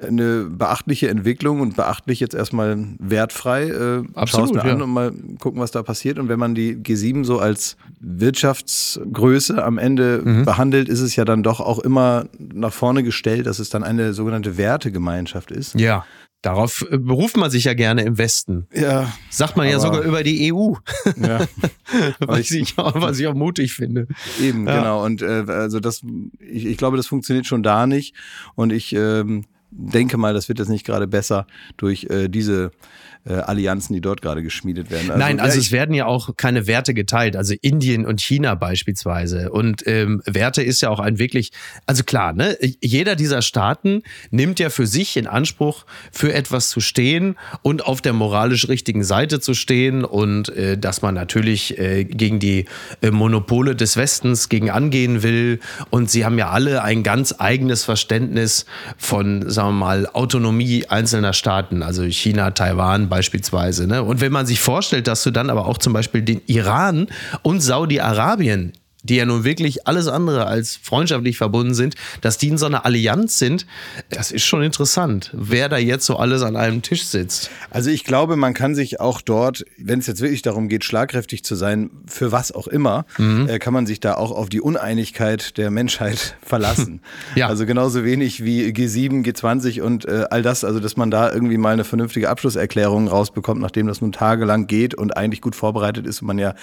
eine 0.00 0.44
beachtliche 0.44 1.08
Entwicklung 1.08 1.60
und 1.60 1.74
beachtlich 1.76 2.20
jetzt 2.20 2.34
erstmal 2.34 2.76
wertfrei. 3.00 3.64
Äh, 3.68 4.02
Absolut, 4.14 4.54
mir 4.54 4.64
ja. 4.64 4.72
an 4.74 4.82
und 4.82 4.90
mal 4.90 5.12
gucken, 5.40 5.60
was 5.60 5.72
da 5.72 5.82
passiert. 5.82 6.18
Und 6.18 6.28
wenn 6.28 6.38
man 6.38 6.54
die 6.54 6.76
G7 6.76 7.24
so 7.24 7.38
als 7.40 7.76
Wirtschaftsgröße 8.00 9.62
am 9.62 9.78
Ende 9.78 10.22
Mhm. 10.24 10.44
behandelt, 10.44 10.88
ist 10.88 11.00
es 11.00 11.16
ja 11.16 11.24
dann 11.24 11.42
doch 11.42 11.60
auch 11.60 11.78
immer 11.80 12.26
nach 12.38 12.72
vorne 12.72 13.02
gestellt, 13.02 13.46
dass 13.46 13.58
es 13.58 13.70
dann 13.70 13.84
eine 13.84 14.12
sogenannte 14.14 14.56
Wertegemeinschaft 14.56 15.50
ist. 15.50 15.74
Ja. 15.78 16.04
Darauf 16.40 16.86
äh, 16.88 16.98
beruft 16.98 17.36
man 17.36 17.50
sich 17.50 17.64
ja 17.64 17.74
gerne 17.74 18.02
im 18.02 18.16
Westen. 18.16 18.68
Ja, 18.72 19.12
Sagt 19.28 19.56
man 19.56 19.68
ja 19.68 19.80
sogar 19.80 20.02
über 20.02 20.22
die 20.22 20.52
EU. 20.52 20.74
ja. 21.20 21.40
was, 22.20 22.50
ich, 22.52 22.78
auch- 22.78 22.94
was 23.00 23.18
ich 23.18 23.26
auch 23.26 23.34
mutig 23.34 23.72
finde. 23.74 24.06
Eben, 24.40 24.66
Ja. 24.68 24.78
genau. 24.78 25.04
Und 25.04 25.20
äh, 25.22 25.44
also 25.48 25.80
das, 25.80 26.02
ich, 26.38 26.66
ich 26.66 26.76
glaube, 26.76 26.96
das 26.96 27.08
funktioniert 27.08 27.46
schon 27.46 27.64
da 27.64 27.88
nicht. 27.88 28.14
Und 28.54 28.72
ich 28.72 28.94
ähm, 28.94 29.46
denke 29.70 30.16
mal, 30.16 30.34
das 30.34 30.48
wird 30.48 30.58
jetzt 30.58 30.68
nicht 30.68 30.86
gerade 30.86 31.06
besser 31.06 31.46
durch 31.76 32.04
äh, 32.04 32.28
diese 32.28 32.70
äh, 33.28 33.34
Allianzen, 33.34 33.94
die 33.94 34.00
dort 34.00 34.22
gerade 34.22 34.42
geschmiedet 34.42 34.90
werden. 34.90 35.12
Nein, 35.18 35.38
ja, 35.38 35.42
also 35.42 35.58
ich, 35.58 35.66
es 35.66 35.72
werden 35.72 35.94
ja 35.94 36.06
auch 36.06 36.36
keine 36.36 36.66
Werte 36.66 36.94
geteilt, 36.94 37.36
also 37.36 37.54
Indien 37.60 38.06
und 38.06 38.20
China 38.20 38.54
beispielsweise. 38.54 39.50
Und 39.50 39.86
ähm, 39.86 40.22
Werte 40.24 40.62
ist 40.62 40.80
ja 40.80 40.90
auch 40.90 41.00
ein 41.00 41.18
wirklich, 41.18 41.50
also 41.86 42.04
klar, 42.04 42.32
ne, 42.32 42.56
jeder 42.80 43.16
dieser 43.16 43.42
Staaten 43.42 44.02
nimmt 44.30 44.58
ja 44.58 44.70
für 44.70 44.86
sich 44.86 45.16
in 45.16 45.26
Anspruch, 45.26 45.84
für 46.12 46.32
etwas 46.32 46.70
zu 46.70 46.80
stehen 46.80 47.36
und 47.62 47.84
auf 47.84 48.00
der 48.00 48.12
moralisch 48.12 48.68
richtigen 48.68 49.04
Seite 49.04 49.40
zu 49.40 49.54
stehen 49.54 50.04
und 50.04 50.48
äh, 50.50 50.78
dass 50.78 51.02
man 51.02 51.14
natürlich 51.14 51.78
äh, 51.78 52.04
gegen 52.04 52.38
die 52.38 52.64
äh, 53.02 53.10
Monopole 53.10 53.76
des 53.76 53.96
Westens 53.96 54.48
gegen 54.48 54.70
angehen 54.70 55.22
will. 55.22 55.60
Und 55.90 56.10
sie 56.10 56.24
haben 56.24 56.38
ja 56.38 56.50
alle 56.50 56.82
ein 56.82 57.02
ganz 57.02 57.34
eigenes 57.38 57.84
Verständnis 57.84 58.66
von, 58.96 59.48
sagen 59.50 59.68
wir 59.68 59.72
mal, 59.72 60.06
Autonomie 60.06 60.86
einzelner 60.86 61.32
Staaten, 61.32 61.82
also 61.82 62.04
China, 62.04 62.50
Taiwan 62.52 63.08
beispielsweise. 63.18 63.88
Ne? 63.88 64.04
Und 64.04 64.20
wenn 64.20 64.30
man 64.30 64.46
sich 64.46 64.60
vorstellt, 64.60 65.08
dass 65.08 65.24
du 65.24 65.32
dann 65.32 65.50
aber 65.50 65.66
auch 65.66 65.78
zum 65.78 65.92
Beispiel 65.92 66.22
den 66.22 66.40
Iran 66.46 67.08
und 67.42 67.60
Saudi-Arabien 67.60 68.72
die 69.04 69.16
ja 69.16 69.24
nun 69.24 69.44
wirklich 69.44 69.86
alles 69.86 70.08
andere 70.08 70.46
als 70.46 70.76
freundschaftlich 70.76 71.36
verbunden 71.38 71.74
sind, 71.74 71.94
dass 72.20 72.36
die 72.38 72.48
in 72.48 72.58
so 72.58 72.66
einer 72.66 72.84
Allianz 72.84 73.38
sind, 73.38 73.66
das 74.10 74.30
ist 74.32 74.44
schon 74.44 74.62
interessant, 74.62 75.30
wer 75.34 75.68
da 75.68 75.78
jetzt 75.78 76.04
so 76.06 76.16
alles 76.16 76.42
an 76.42 76.56
einem 76.56 76.82
Tisch 76.82 77.04
sitzt. 77.04 77.50
also 77.70 77.90
ich 77.90 78.04
glaube, 78.04 78.36
man 78.36 78.54
kann 78.54 78.74
sich 78.74 79.00
auch 79.00 79.20
dort, 79.20 79.64
wenn 79.78 79.98
es 80.00 80.06
jetzt 80.06 80.20
wirklich 80.20 80.42
darum 80.42 80.68
geht, 80.68 80.84
schlagkräftig 80.84 81.44
zu 81.44 81.54
sein, 81.54 81.90
für 82.06 82.32
was 82.32 82.50
auch 82.52 82.66
immer, 82.66 83.04
Mhm. 83.18 83.48
äh, 83.48 83.58
kann 83.58 83.72
man 83.72 83.86
sich 83.86 84.00
da 84.00 84.14
auch 84.14 84.30
auf 84.32 84.48
die 84.48 84.60
Uneinigkeit 84.60 85.56
der 85.58 85.70
Menschheit 85.70 86.36
verlassen. 86.42 87.00
Ja. 87.34 87.46
Also 87.48 87.66
genauso 87.66 88.04
wenig 88.04 88.42
wie 88.44 88.64
G7, 88.70 89.22
G20 89.24 89.80
und 89.82 90.06
äh, 90.06 90.24
all 90.30 90.42
das, 90.42 90.64
also 90.64 90.80
dass 90.80 90.96
man 90.96 91.10
da 91.10 91.32
irgendwie 91.32 91.56
mal 91.56 91.72
eine 91.72 91.84
vernünftige 91.84 92.28
Abschlusserklärung 92.30 93.06
rausbekommt, 93.06 93.60
nachdem 93.60 93.86
das 93.86 94.00
nun 94.00 94.12
tagelang 94.12 94.66
geht 94.66 94.94
und 94.94 95.16
eigentlich 95.16 95.40
gut 95.40 95.54
vorbereitet 95.54 96.06
ist 96.06 96.20
und 96.22 96.26
man 96.26 96.38
ja 96.38 96.54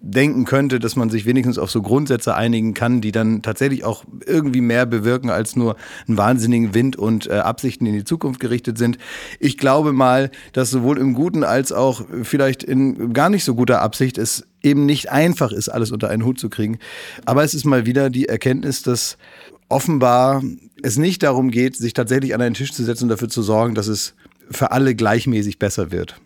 denken 0.00 0.44
könnte, 0.44 0.80
dass 0.80 0.96
man 0.96 1.10
sich 1.10 1.24
wenigstens 1.26 1.58
auf 1.58 1.70
so 1.70 1.82
Grundsätze 1.84 2.34
einigen 2.34 2.74
kann, 2.74 3.00
die 3.00 3.12
dann 3.12 3.42
tatsächlich 3.42 3.84
auch 3.84 4.04
irgendwie 4.26 4.60
mehr 4.60 4.86
bewirken 4.86 5.30
als 5.30 5.56
nur 5.56 5.76
einen 6.08 6.16
wahnsinnigen 6.16 6.74
Wind 6.74 6.96
und 6.96 7.28
äh, 7.28 7.34
Absichten 7.34 7.86
in 7.86 7.94
die 7.94 8.04
Zukunft 8.04 8.40
gerichtet 8.40 8.78
sind. 8.78 8.98
Ich 9.38 9.58
glaube 9.58 9.92
mal, 9.92 10.30
dass 10.52 10.70
sowohl 10.70 10.98
im 10.98 11.14
Guten 11.14 11.44
als 11.44 11.72
auch 11.72 12.04
vielleicht 12.22 12.62
in 12.62 13.12
gar 13.12 13.30
nicht 13.30 13.44
so 13.44 13.54
guter 13.54 13.82
Absicht 13.82 14.18
es 14.18 14.46
eben 14.62 14.86
nicht 14.86 15.10
einfach 15.12 15.52
ist, 15.52 15.68
alles 15.68 15.92
unter 15.92 16.08
einen 16.08 16.24
Hut 16.24 16.40
zu 16.40 16.48
kriegen. 16.48 16.78
Aber 17.24 17.44
es 17.44 17.54
ist 17.54 17.64
mal 17.64 17.86
wieder 17.86 18.10
die 18.10 18.28
Erkenntnis, 18.28 18.82
dass 18.82 19.18
offenbar 19.68 20.42
es 20.82 20.96
nicht 20.96 21.22
darum 21.22 21.50
geht, 21.50 21.76
sich 21.76 21.92
tatsächlich 21.92 22.34
an 22.34 22.42
einen 22.42 22.54
Tisch 22.54 22.72
zu 22.72 22.84
setzen 22.84 23.04
und 23.04 23.10
dafür 23.10 23.28
zu 23.28 23.42
sorgen, 23.42 23.74
dass 23.74 23.86
es 23.86 24.14
für 24.50 24.72
alle 24.72 24.94
gleichmäßig 24.94 25.58
besser 25.58 25.90
wird. 25.90 26.20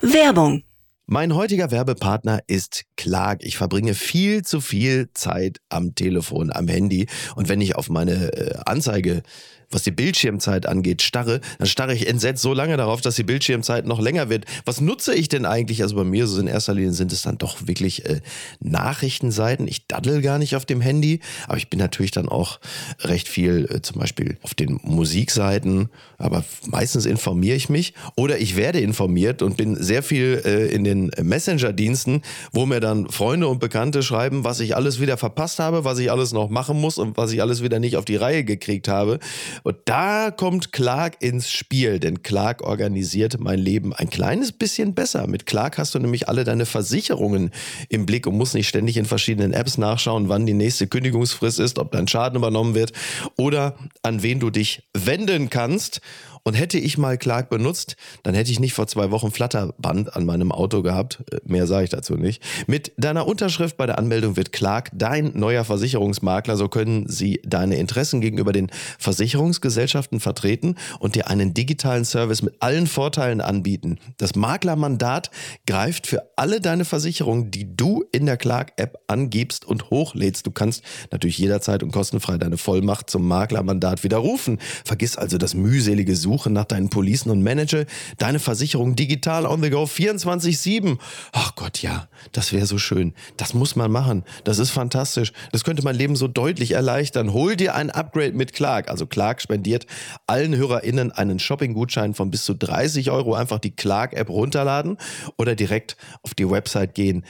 Werbung. 0.00 0.62
Mein 1.10 1.34
heutiger 1.34 1.70
Werbepartner 1.70 2.40
ist 2.48 2.84
Clark. 2.98 3.42
Ich 3.42 3.56
verbringe 3.56 3.94
viel 3.94 4.42
zu 4.42 4.60
viel 4.60 5.08
Zeit 5.14 5.58
am 5.70 5.94
Telefon, 5.94 6.52
am 6.52 6.68
Handy. 6.68 7.06
Und 7.34 7.48
wenn 7.48 7.62
ich 7.62 7.76
auf 7.76 7.88
meine 7.88 8.30
äh, 8.34 8.58
Anzeige, 8.66 9.22
was 9.70 9.82
die 9.82 9.90
Bildschirmzeit 9.90 10.66
angeht, 10.66 11.02
starre, 11.02 11.40
dann 11.58 11.66
starre 11.66 11.94
ich 11.94 12.06
entsetzt 12.08 12.42
so 12.42 12.54
lange 12.54 12.76
darauf, 12.76 13.00
dass 13.00 13.16
die 13.16 13.22
Bildschirmzeit 13.22 13.86
noch 13.86 14.00
länger 14.00 14.30
wird. 14.30 14.46
Was 14.64 14.80
nutze 14.80 15.14
ich 15.14 15.28
denn 15.28 15.44
eigentlich? 15.44 15.82
Also 15.82 15.96
bei 15.96 16.04
mir 16.04 16.26
so 16.26 16.40
in 16.40 16.46
erster 16.46 16.74
Linie 16.74 16.92
sind 16.92 17.12
es 17.12 17.22
dann 17.22 17.38
doch 17.38 17.66
wirklich 17.66 18.06
äh, 18.06 18.20
Nachrichtenseiten. 18.60 19.68
Ich 19.68 19.86
daddel 19.86 20.22
gar 20.22 20.38
nicht 20.38 20.56
auf 20.56 20.64
dem 20.64 20.80
Handy, 20.80 21.20
aber 21.46 21.58
ich 21.58 21.68
bin 21.68 21.78
natürlich 21.78 22.12
dann 22.12 22.28
auch 22.28 22.60
recht 23.00 23.28
viel 23.28 23.68
äh, 23.70 23.82
zum 23.82 24.00
Beispiel 24.00 24.38
auf 24.42 24.54
den 24.54 24.80
Musikseiten. 24.82 25.90
Aber 26.16 26.44
meistens 26.66 27.06
informiere 27.06 27.56
ich 27.56 27.68
mich 27.68 27.94
oder 28.16 28.38
ich 28.38 28.56
werde 28.56 28.80
informiert 28.80 29.42
und 29.42 29.56
bin 29.56 29.76
sehr 29.76 30.02
viel 30.02 30.42
äh, 30.44 30.66
in 30.68 30.84
den 30.84 31.10
Messenger-Diensten, 31.20 32.22
wo 32.52 32.66
mir 32.66 32.80
dann 32.80 33.08
Freunde 33.10 33.48
und 33.48 33.58
Bekannte 33.58 34.02
schreiben, 34.02 34.44
was 34.44 34.60
ich 34.60 34.74
alles 34.76 35.00
wieder 35.00 35.16
verpasst 35.16 35.58
habe, 35.58 35.84
was 35.84 35.98
ich 35.98 36.10
alles 36.10 36.32
noch 36.32 36.48
machen 36.48 36.80
muss 36.80 36.98
und 36.98 37.16
was 37.16 37.32
ich 37.32 37.42
alles 37.42 37.62
wieder 37.62 37.78
nicht 37.78 37.96
auf 37.96 38.04
die 38.04 38.16
Reihe 38.16 38.44
gekriegt 38.44 38.88
habe. 38.88 39.18
Und 39.62 39.76
da 39.84 40.30
kommt 40.30 40.72
Clark 40.72 41.16
ins 41.20 41.50
Spiel, 41.50 41.98
denn 41.98 42.22
Clark 42.22 42.62
organisiert 42.62 43.38
mein 43.40 43.58
Leben 43.58 43.92
ein 43.92 44.10
kleines 44.10 44.52
bisschen 44.52 44.94
besser. 44.94 45.26
Mit 45.26 45.46
Clark 45.46 45.78
hast 45.78 45.94
du 45.94 45.98
nämlich 45.98 46.28
alle 46.28 46.44
deine 46.44 46.66
Versicherungen 46.66 47.50
im 47.88 48.06
Blick 48.06 48.26
und 48.26 48.36
musst 48.36 48.54
nicht 48.54 48.68
ständig 48.68 48.96
in 48.96 49.04
verschiedenen 49.04 49.52
Apps 49.52 49.78
nachschauen, 49.78 50.28
wann 50.28 50.46
die 50.46 50.54
nächste 50.54 50.86
Kündigungsfrist 50.86 51.60
ist, 51.60 51.78
ob 51.78 51.92
dein 51.92 52.08
Schaden 52.08 52.36
übernommen 52.36 52.74
wird 52.74 52.92
oder 53.36 53.76
an 54.02 54.22
wen 54.22 54.40
du 54.40 54.50
dich 54.50 54.88
wenden 54.94 55.50
kannst. 55.50 56.00
Und 56.48 56.54
hätte 56.54 56.78
ich 56.78 56.96
mal 56.96 57.18
Clark 57.18 57.50
benutzt, 57.50 57.96
dann 58.22 58.34
hätte 58.34 58.50
ich 58.50 58.58
nicht 58.58 58.72
vor 58.72 58.86
zwei 58.86 59.10
Wochen 59.10 59.30
Flatterband 59.30 60.16
an 60.16 60.24
meinem 60.24 60.50
Auto 60.50 60.80
gehabt. 60.80 61.22
Äh, 61.30 61.40
Mehr 61.44 61.66
sage 61.66 61.84
ich 61.84 61.90
dazu 61.90 62.14
nicht. 62.14 62.42
Mit 62.66 62.90
deiner 62.96 63.26
Unterschrift 63.26 63.76
bei 63.76 63.84
der 63.84 63.98
Anmeldung 63.98 64.38
wird 64.38 64.50
Clark 64.50 64.88
dein 64.94 65.32
neuer 65.34 65.64
Versicherungsmakler. 65.64 66.56
So 66.56 66.68
können 66.68 67.06
sie 67.06 67.42
deine 67.44 67.76
Interessen 67.76 68.22
gegenüber 68.22 68.54
den 68.54 68.70
Versicherungsgesellschaften 68.98 70.20
vertreten 70.20 70.76
und 71.00 71.16
dir 71.16 71.28
einen 71.28 71.52
digitalen 71.52 72.06
Service 72.06 72.40
mit 72.40 72.54
allen 72.60 72.86
Vorteilen 72.86 73.42
anbieten. 73.42 73.98
Das 74.16 74.34
Maklermandat 74.34 75.30
greift 75.66 76.06
für 76.06 76.30
alle 76.36 76.62
deine 76.62 76.86
Versicherungen, 76.86 77.50
die 77.50 77.76
du 77.76 78.06
in 78.10 78.24
der 78.24 78.38
Clark-App 78.38 79.00
angibst 79.06 79.66
und 79.66 79.90
hochlädst. 79.90 80.46
Du 80.46 80.50
kannst 80.50 80.82
natürlich 81.12 81.36
jederzeit 81.36 81.82
und 81.82 81.92
kostenfrei 81.92 82.38
deine 82.38 82.56
Vollmacht 82.56 83.10
zum 83.10 83.28
Maklermandat 83.28 84.02
widerrufen. 84.02 84.58
Vergiss 84.86 85.18
also 85.18 85.36
das 85.36 85.52
mühselige 85.52 86.16
Suchen 86.16 86.37
nach 86.46 86.64
deinen 86.64 86.90
Policen 86.90 87.30
und 87.30 87.42
manage 87.42 87.86
deine 88.18 88.38
Versicherung 88.38 88.96
digital 88.96 89.46
on 89.46 89.62
the 89.62 89.70
go 89.70 89.84
24-7. 89.84 90.98
Ach 91.32 91.54
Gott, 91.54 91.82
ja, 91.82 92.08
das 92.32 92.52
wäre 92.52 92.66
so 92.66 92.78
schön. 92.78 93.14
Das 93.36 93.54
muss 93.54 93.76
man 93.76 93.90
machen. 93.90 94.24
Das 94.44 94.58
ist 94.58 94.70
fantastisch. 94.70 95.32
Das 95.52 95.64
könnte 95.64 95.82
mein 95.82 95.96
Leben 95.96 96.16
so 96.16 96.28
deutlich 96.28 96.72
erleichtern. 96.72 97.32
Hol 97.32 97.56
dir 97.56 97.74
ein 97.74 97.90
Upgrade 97.90 98.32
mit 98.32 98.52
Clark. 98.52 98.88
Also 98.88 99.06
Clark 99.06 99.42
spendiert 99.42 99.86
allen 100.26 100.54
HörerInnen 100.54 101.12
einen 101.12 101.38
Shopping-Gutschein 101.38 102.14
von 102.14 102.30
bis 102.30 102.44
zu 102.44 102.54
30 102.54 103.10
Euro. 103.10 103.34
Einfach 103.34 103.58
die 103.58 103.74
Clark-App 103.74 104.28
runterladen 104.28 104.98
oder 105.36 105.54
direkt 105.54 105.96
auf 106.22 106.34
die 106.34 106.48
Website 106.48 106.94
gehen. 106.94 107.24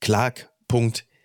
Clark.de 0.00 1.22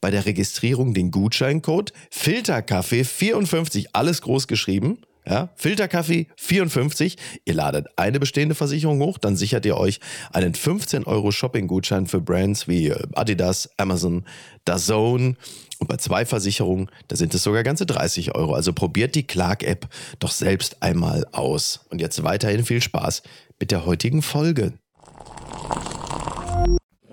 bei 0.00 0.10
der 0.10 0.26
Registrierung 0.26 0.94
den 0.94 1.10
Gutscheincode 1.10 1.92
Filterkaffee 2.10 3.04
54, 3.04 3.94
alles 3.94 4.22
groß 4.22 4.48
geschrieben. 4.48 4.98
Ja, 5.24 5.50
Filterkaffee 5.54 6.26
54. 6.36 7.16
Ihr 7.44 7.54
ladet 7.54 7.86
eine 7.96 8.18
bestehende 8.18 8.56
Versicherung 8.56 9.00
hoch, 9.00 9.18
dann 9.18 9.36
sichert 9.36 9.64
ihr 9.64 9.76
euch 9.76 10.00
einen 10.32 10.54
15 10.54 11.04
Euro 11.04 11.30
Shopping-Gutschein 11.30 12.06
für 12.06 12.20
Brands 12.20 12.66
wie 12.66 12.88
äh, 12.88 13.06
Adidas, 13.14 13.70
Amazon, 13.76 14.24
DAZN. 14.64 15.36
Und 15.78 15.88
bei 15.88 15.96
zwei 15.96 16.24
Versicherungen, 16.24 16.90
da 17.08 17.16
sind 17.16 17.34
es 17.34 17.42
sogar 17.42 17.62
ganze 17.62 17.86
30 17.86 18.34
Euro. 18.34 18.54
Also 18.54 18.72
probiert 18.72 19.14
die 19.14 19.26
Clark-App 19.26 19.88
doch 20.18 20.30
selbst 20.30 20.82
einmal 20.82 21.26
aus. 21.32 21.86
Und 21.90 22.00
jetzt 22.00 22.22
weiterhin 22.22 22.64
viel 22.64 22.80
Spaß 22.80 23.22
mit 23.58 23.70
der 23.70 23.84
heutigen 23.86 24.22
Folge. 24.22 24.74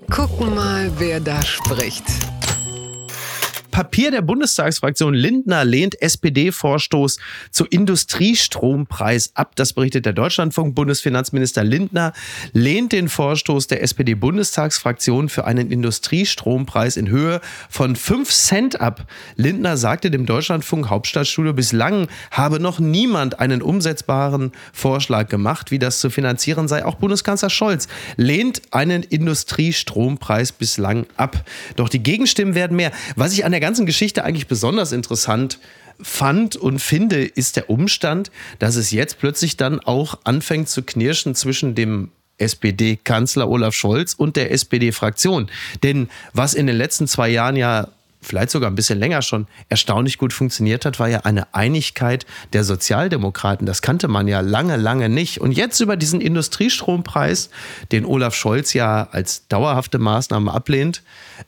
Gucken 0.10 0.56
mal, 0.56 0.92
wer 0.98 1.20
da 1.20 1.42
spricht. 1.44 2.04
Papier 3.72 4.12
der 4.12 4.22
Bundestagsfraktion 4.22 5.14
Lindner 5.14 5.64
lehnt 5.64 6.02
SPD-Vorstoß 6.02 7.18
zu 7.52 7.66
Industriestrompreis 7.66 9.32
ab. 9.36 9.54
Das 9.56 9.74
berichtet 9.74 10.06
der 10.06 10.14
Deutschlandfunk. 10.14 10.76
Bundesfinanzminister 10.76 11.64
Lindner 11.64 12.14
lehnt 12.54 12.92
den 12.92 13.10
Vorstoß 13.10 13.68
der 13.68 13.84
SPD-Bundestagsfraktion 13.84 15.30
für 15.30 15.46
einen 15.46 15.72
Industriestrompreis 15.72 16.98
in 16.98 17.10
Höhe 17.10 17.42
von 17.70 17.96
5 17.96 18.32
Cent 18.32 18.82
ab. 18.82 19.06
Lindner 19.36 19.78
sagte 19.78 20.12
dem 20.12 20.26
Deutschlandfunk 20.26 20.90
Hauptstadtstudio, 20.90 21.54
bislang 21.54 22.08
habe 22.32 22.60
noch 22.60 22.80
niemand 22.80 23.40
einen 23.40 23.62
umsetzbaren 23.62 24.52
Vorschlag 24.74 25.30
gemacht, 25.30 25.72
wie 25.72 25.80
das 25.80 26.00
zu 26.00 26.10
finanzieren 26.10 26.68
sei. 26.68 26.86
Auch 26.86 26.96
Bundeskanzler 26.96 27.50
Scholz 27.50 27.88
lehnt 28.18 28.62
einen 28.72 29.04
Industriestrompreis 29.04 30.52
bislang 30.52 31.06
ab. 31.18 31.44
Doch 31.76 31.90
die 31.90 32.04
Gegenstimmen 32.04 32.56
werden 32.56 32.76
mehr. 32.76 32.92
Was 33.16 33.34
ich 33.34 33.46
an 33.46 33.52
der 33.52 33.59
ganzen 33.60 33.86
Geschichte 33.86 34.24
eigentlich 34.24 34.48
besonders 34.48 34.92
interessant 34.92 35.60
fand 36.02 36.56
und 36.56 36.80
finde, 36.80 37.24
ist 37.26 37.56
der 37.56 37.70
Umstand, 37.70 38.32
dass 38.58 38.76
es 38.76 38.92
jetzt 38.92 39.20
plötzlich 39.20 39.58
dann 39.58 39.80
auch 39.80 40.20
anfängt 40.24 40.70
zu 40.70 40.82
knirschen 40.84 41.36
zwischen 41.36 41.76
dem 41.76 42.12
SPD-Kanzler 42.38 43.50
Olaf 43.50 43.76
Scholz 43.76 44.14
und 44.14 44.36
der 44.36 44.52
SPD-Fraktion. 44.52 45.50
Denn 45.84 46.10
was 46.34 46.54
in 46.54 46.68
den 46.68 46.78
letzten 46.78 47.08
zwei 47.08 47.30
Jahren 47.30 47.58
ja 47.58 47.90
vielleicht 48.22 48.52
sogar 48.52 48.70
ein 48.70 48.76
bisschen 48.76 49.00
länger 49.00 49.22
schon 49.22 49.48
erstaunlich 49.70 50.18
gut 50.18 50.34
funktioniert 50.34 50.86
hat, 50.86 51.00
war 51.00 51.08
ja 51.08 51.22
eine 51.22 51.54
Einigkeit 51.54 52.26
der 52.54 52.64
Sozialdemokraten. 52.64 53.66
Das 53.66 53.82
kannte 53.82 54.08
man 54.08 54.28
ja 54.28 54.42
lange, 54.42 54.78
lange 54.78 55.10
nicht. 55.10 55.40
Und 55.40 55.54
jetzt 55.54 55.80
über 55.80 55.96
diesen 55.96 56.20
Industriestrompreis, 56.20 57.50
den 57.92 58.06
Olaf 58.06 58.36
Scholz 58.36 58.74
ja 58.74 59.08
als 59.12 59.48
dauerhafte 59.48 60.00
Maßnahme 60.00 60.54
ablehnt, 60.54 61.02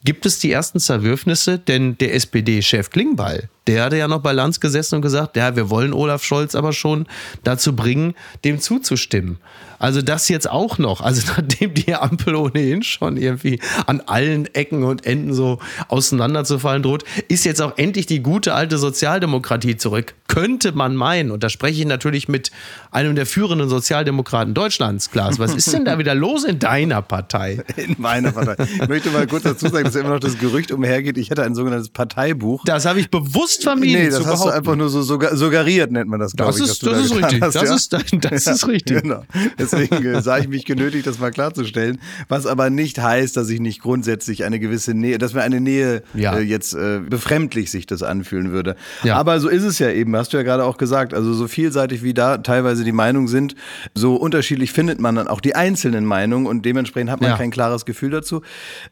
gibt 0.03 0.25
es 0.25 0.39
die 0.39 0.51
ersten 0.51 0.79
Zerwürfnisse, 0.79 1.59
denn 1.59 1.97
der 1.97 2.15
SPD-Chef 2.15 2.89
Klingbeil, 2.89 3.49
der 3.67 3.83
hatte 3.83 3.97
ja 3.97 4.07
noch 4.07 4.21
bei 4.21 4.31
Lanz 4.31 4.59
gesessen 4.59 4.95
und 4.95 5.01
gesagt, 5.01 5.35
ja, 5.35 5.55
wir 5.55 5.69
wollen 5.69 5.93
Olaf 5.93 6.23
Scholz 6.23 6.55
aber 6.55 6.73
schon 6.73 7.05
dazu 7.43 7.75
bringen, 7.75 8.15
dem 8.43 8.59
zuzustimmen. 8.59 9.37
Also 9.81 10.03
das 10.03 10.29
jetzt 10.29 10.49
auch 10.49 10.77
noch, 10.77 11.01
also 11.01 11.23
nachdem 11.37 11.73
die 11.73 11.95
Ampel 11.95 12.35
ohnehin 12.35 12.83
schon 12.83 13.17
irgendwie 13.17 13.59
an 13.87 14.01
allen 14.01 14.45
Ecken 14.53 14.83
und 14.83 15.05
Enden 15.05 15.33
so 15.33 15.59
auseinanderzufallen 15.87 16.83
droht, 16.83 17.03
ist 17.27 17.45
jetzt 17.45 17.61
auch 17.61 17.77
endlich 17.77 18.05
die 18.05 18.21
gute 18.21 18.53
alte 18.53 18.77
Sozialdemokratie 18.77 19.77
zurück. 19.77 20.13
Könnte 20.27 20.71
man 20.71 20.95
meinen. 20.95 21.31
Und 21.31 21.43
da 21.43 21.49
spreche 21.49 21.81
ich 21.81 21.87
natürlich 21.87 22.29
mit 22.29 22.51
einem 22.91 23.15
der 23.15 23.25
führenden 23.25 23.69
Sozialdemokraten 23.69 24.53
Deutschlands, 24.53 25.09
Klaas. 25.09 25.39
Was 25.39 25.53
ist 25.53 25.73
denn 25.73 25.83
da 25.83 25.97
wieder 25.97 26.13
los 26.13 26.43
in 26.43 26.59
deiner 26.59 27.01
Partei? 27.01 27.63
In 27.75 27.95
meiner 27.97 28.31
Partei. 28.31 28.63
Ich 28.81 28.87
möchte 28.87 29.09
mal 29.09 29.25
kurz 29.25 29.43
dazu 29.43 29.67
sagen, 29.67 29.85
dass 29.85 29.95
immer 29.95 30.09
noch 30.09 30.19
das 30.19 30.37
Gerücht 30.37 30.71
umhergeht, 30.71 31.17
ich 31.17 31.31
hätte 31.31 31.43
ein 31.43 31.55
sogenanntes 31.55 31.89
Parteibuch. 31.89 32.63
Das 32.65 32.85
habe 32.85 32.99
ich 32.99 33.09
bewusst 33.09 33.63
vermieden. 33.63 34.03
Nee, 34.03 34.09
das 34.09 34.25
hast 34.25 34.45
du 34.45 34.49
einfach 34.49 34.75
nur 34.75 34.89
so 34.89 35.01
suggeriert, 35.01 35.91
nennt 35.91 36.09
man 36.09 36.19
das, 36.19 36.33
glaube 36.33 36.51
ich. 36.51 36.63
Ist, 36.63 36.85
das 36.85 36.93
da 36.93 36.99
ist 36.99 37.15
richtig. 37.15 37.41
Hast, 37.41 37.55
das, 37.55 37.63
ja? 37.63 37.75
ist, 37.75 37.93
das 38.31 38.47
ist 38.47 38.67
richtig. 38.67 39.01
Genau. 39.01 39.23
Deswegen 39.71 40.05
äh, 40.05 40.21
sah 40.21 40.37
ich 40.37 40.47
mich 40.47 40.65
genötigt, 40.65 41.07
das 41.07 41.19
mal 41.19 41.31
klarzustellen. 41.31 41.99
Was 42.27 42.45
aber 42.45 42.69
nicht 42.69 42.99
heißt, 43.01 43.35
dass 43.37 43.49
ich 43.49 43.59
nicht 43.59 43.81
grundsätzlich 43.81 44.43
eine 44.43 44.59
gewisse 44.59 44.93
Nähe, 44.93 45.17
dass 45.17 45.33
mir 45.33 45.41
eine 45.41 45.61
Nähe 45.61 46.03
Ja. 46.13 46.37
äh, 46.37 46.41
jetzt 46.41 46.73
äh, 46.73 46.99
befremdlich 46.99 47.71
sich 47.71 47.85
das 47.85 48.03
anfühlen 48.03 48.51
würde. 48.51 48.75
Ja. 49.03 49.15
Aber 49.17 49.39
so 49.39 49.49
ist 49.49 49.63
es 49.63 49.79
ja 49.79 49.89
eben, 49.89 50.15
hast 50.15 50.33
du 50.33 50.37
ja 50.37 50.43
gerade 50.43 50.63
auch 50.65 50.77
gesagt. 50.77 51.13
Also 51.13 51.33
so 51.33 51.47
vielseitig 51.47 52.03
wie 52.03 52.13
da 52.13 52.37
teilweise 52.37 52.83
die 52.83 52.91
Meinungen 52.91 53.27
sind, 53.27 53.55
so 53.95 54.15
unterschiedlich 54.15 54.71
findet 54.71 54.99
man 54.99 55.15
dann 55.15 55.27
auch 55.27 55.41
die 55.41 55.55
einzelnen 55.55 56.05
Meinungen 56.05 56.45
und 56.47 56.65
dementsprechend 56.65 57.11
hat 57.11 57.21
man 57.21 57.31
Ja. 57.31 57.37
kein 57.37 57.51
klares 57.51 57.85
Gefühl 57.85 58.09
dazu. 58.11 58.41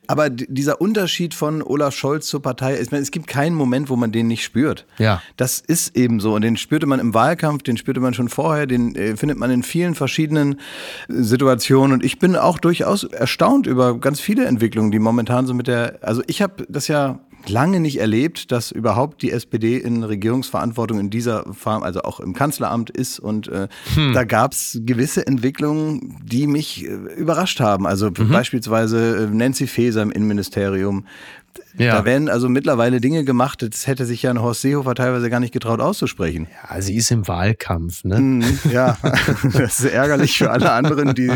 Aber 0.08 0.30
dieser 0.30 0.82
Unterschied 0.82 1.34
von 1.34 1.62
Olaf 1.62 1.96
Scholz 1.96 2.28
zur 2.28 2.42
Partei, 2.42 2.80
ich 2.80 2.92
meine, 2.92 3.02
es 3.04 3.12
gibt 3.12 3.28
keinen 3.28 3.56
Moment, 3.56 3.90
wo 3.90 3.96
man 3.96 4.12
den 4.12 4.28
nicht 4.28 4.44
spürt. 4.44 4.86
Ja. 4.98 5.22
Das 5.38 5.60
ist 5.60 5.96
eben 5.96 6.20
so 6.20 6.34
und 6.36 6.42
den 6.44 6.58
spürte 6.58 6.86
man 6.86 7.00
im 7.00 7.14
Wahlkampf, 7.14 7.64
den 7.64 7.78
spürte 7.78 8.00
man 8.00 8.14
schon 8.14 8.30
vorher, 8.30 8.66
den 8.68 8.96
äh, 8.96 9.16
findet 9.18 9.38
man 9.38 9.52
in 9.52 9.64
vielen 9.64 9.96
verschiedenen 9.96 10.60
Situationen 11.08 11.94
und 11.94 12.04
ich 12.04 12.20
bin 12.20 12.36
auch 12.36 12.60
durchaus 12.60 13.04
erstaunt 13.04 13.68
über 13.68 13.98
ganz 14.00 14.20
viele 14.20 14.46
Entwicklungen, 14.46 14.92
die 14.92 15.00
momentan 15.00 15.46
so 15.48 15.54
mit 15.54 15.68
der, 15.68 16.00
also 16.02 16.22
ich 16.28 16.42
habe 16.42 16.66
das 16.70 16.88
ja 16.88 17.20
lange 17.48 17.80
nicht 17.80 18.00
erlebt, 18.00 18.52
dass 18.52 18.70
überhaupt 18.72 19.22
die 19.22 19.32
SPD 19.32 19.78
in 19.78 20.04
Regierungsverantwortung 20.04 21.00
in 21.00 21.10
dieser 21.10 21.46
Form, 21.54 21.84
also 21.84 22.02
auch 22.02 22.20
im 22.20 22.34
Kanzleramt 22.34 22.90
ist 22.90 23.18
und 23.20 23.48
äh, 23.48 23.68
Hm. 23.96 24.14
da 24.14 24.26
gab 24.26 24.52
es 24.52 24.80
gewisse 24.84 25.26
Entwicklungen, 25.26 26.18
die 26.24 26.48
mich 26.48 26.86
äh, 26.86 26.90
überrascht 27.18 27.60
haben. 27.62 27.88
Also 27.88 28.08
Mhm. 28.10 28.30
beispielsweise 28.30 29.30
äh, 29.32 29.36
Nancy 29.36 29.68
Faeser 29.68 30.02
im 30.02 30.12
Innenministerium. 30.12 31.06
Ja. 31.80 31.96
Da 31.96 32.06
werden 32.06 32.30
also 32.30 32.50
mittlerweile 32.50 33.02
Dinge 33.02 33.24
gemacht, 33.24 33.62
das 33.62 33.88
hätte 33.88 34.06
sich 34.06 34.22
ja 34.24 34.30
ein 34.30 34.42
Horst 34.42 34.62
Seehofer 34.62 34.96
teilweise 34.96 35.30
gar 35.30 35.40
nicht 35.40 35.54
getraut 35.54 35.80
auszusprechen. 35.80 36.48
Ja, 36.70 36.82
sie 36.82 36.96
ist 36.96 37.10
im 37.12 37.28
Wahlkampf, 37.28 38.04
ne? 38.04 38.20
Mhm, 38.20 38.60
Ja, 38.72 38.98
das 39.54 39.80
ist 39.80 39.86
ärgerlich 39.92 40.38
für 40.38 40.52
alle 40.52 40.72
anderen, 40.72 41.16
die 41.16 41.32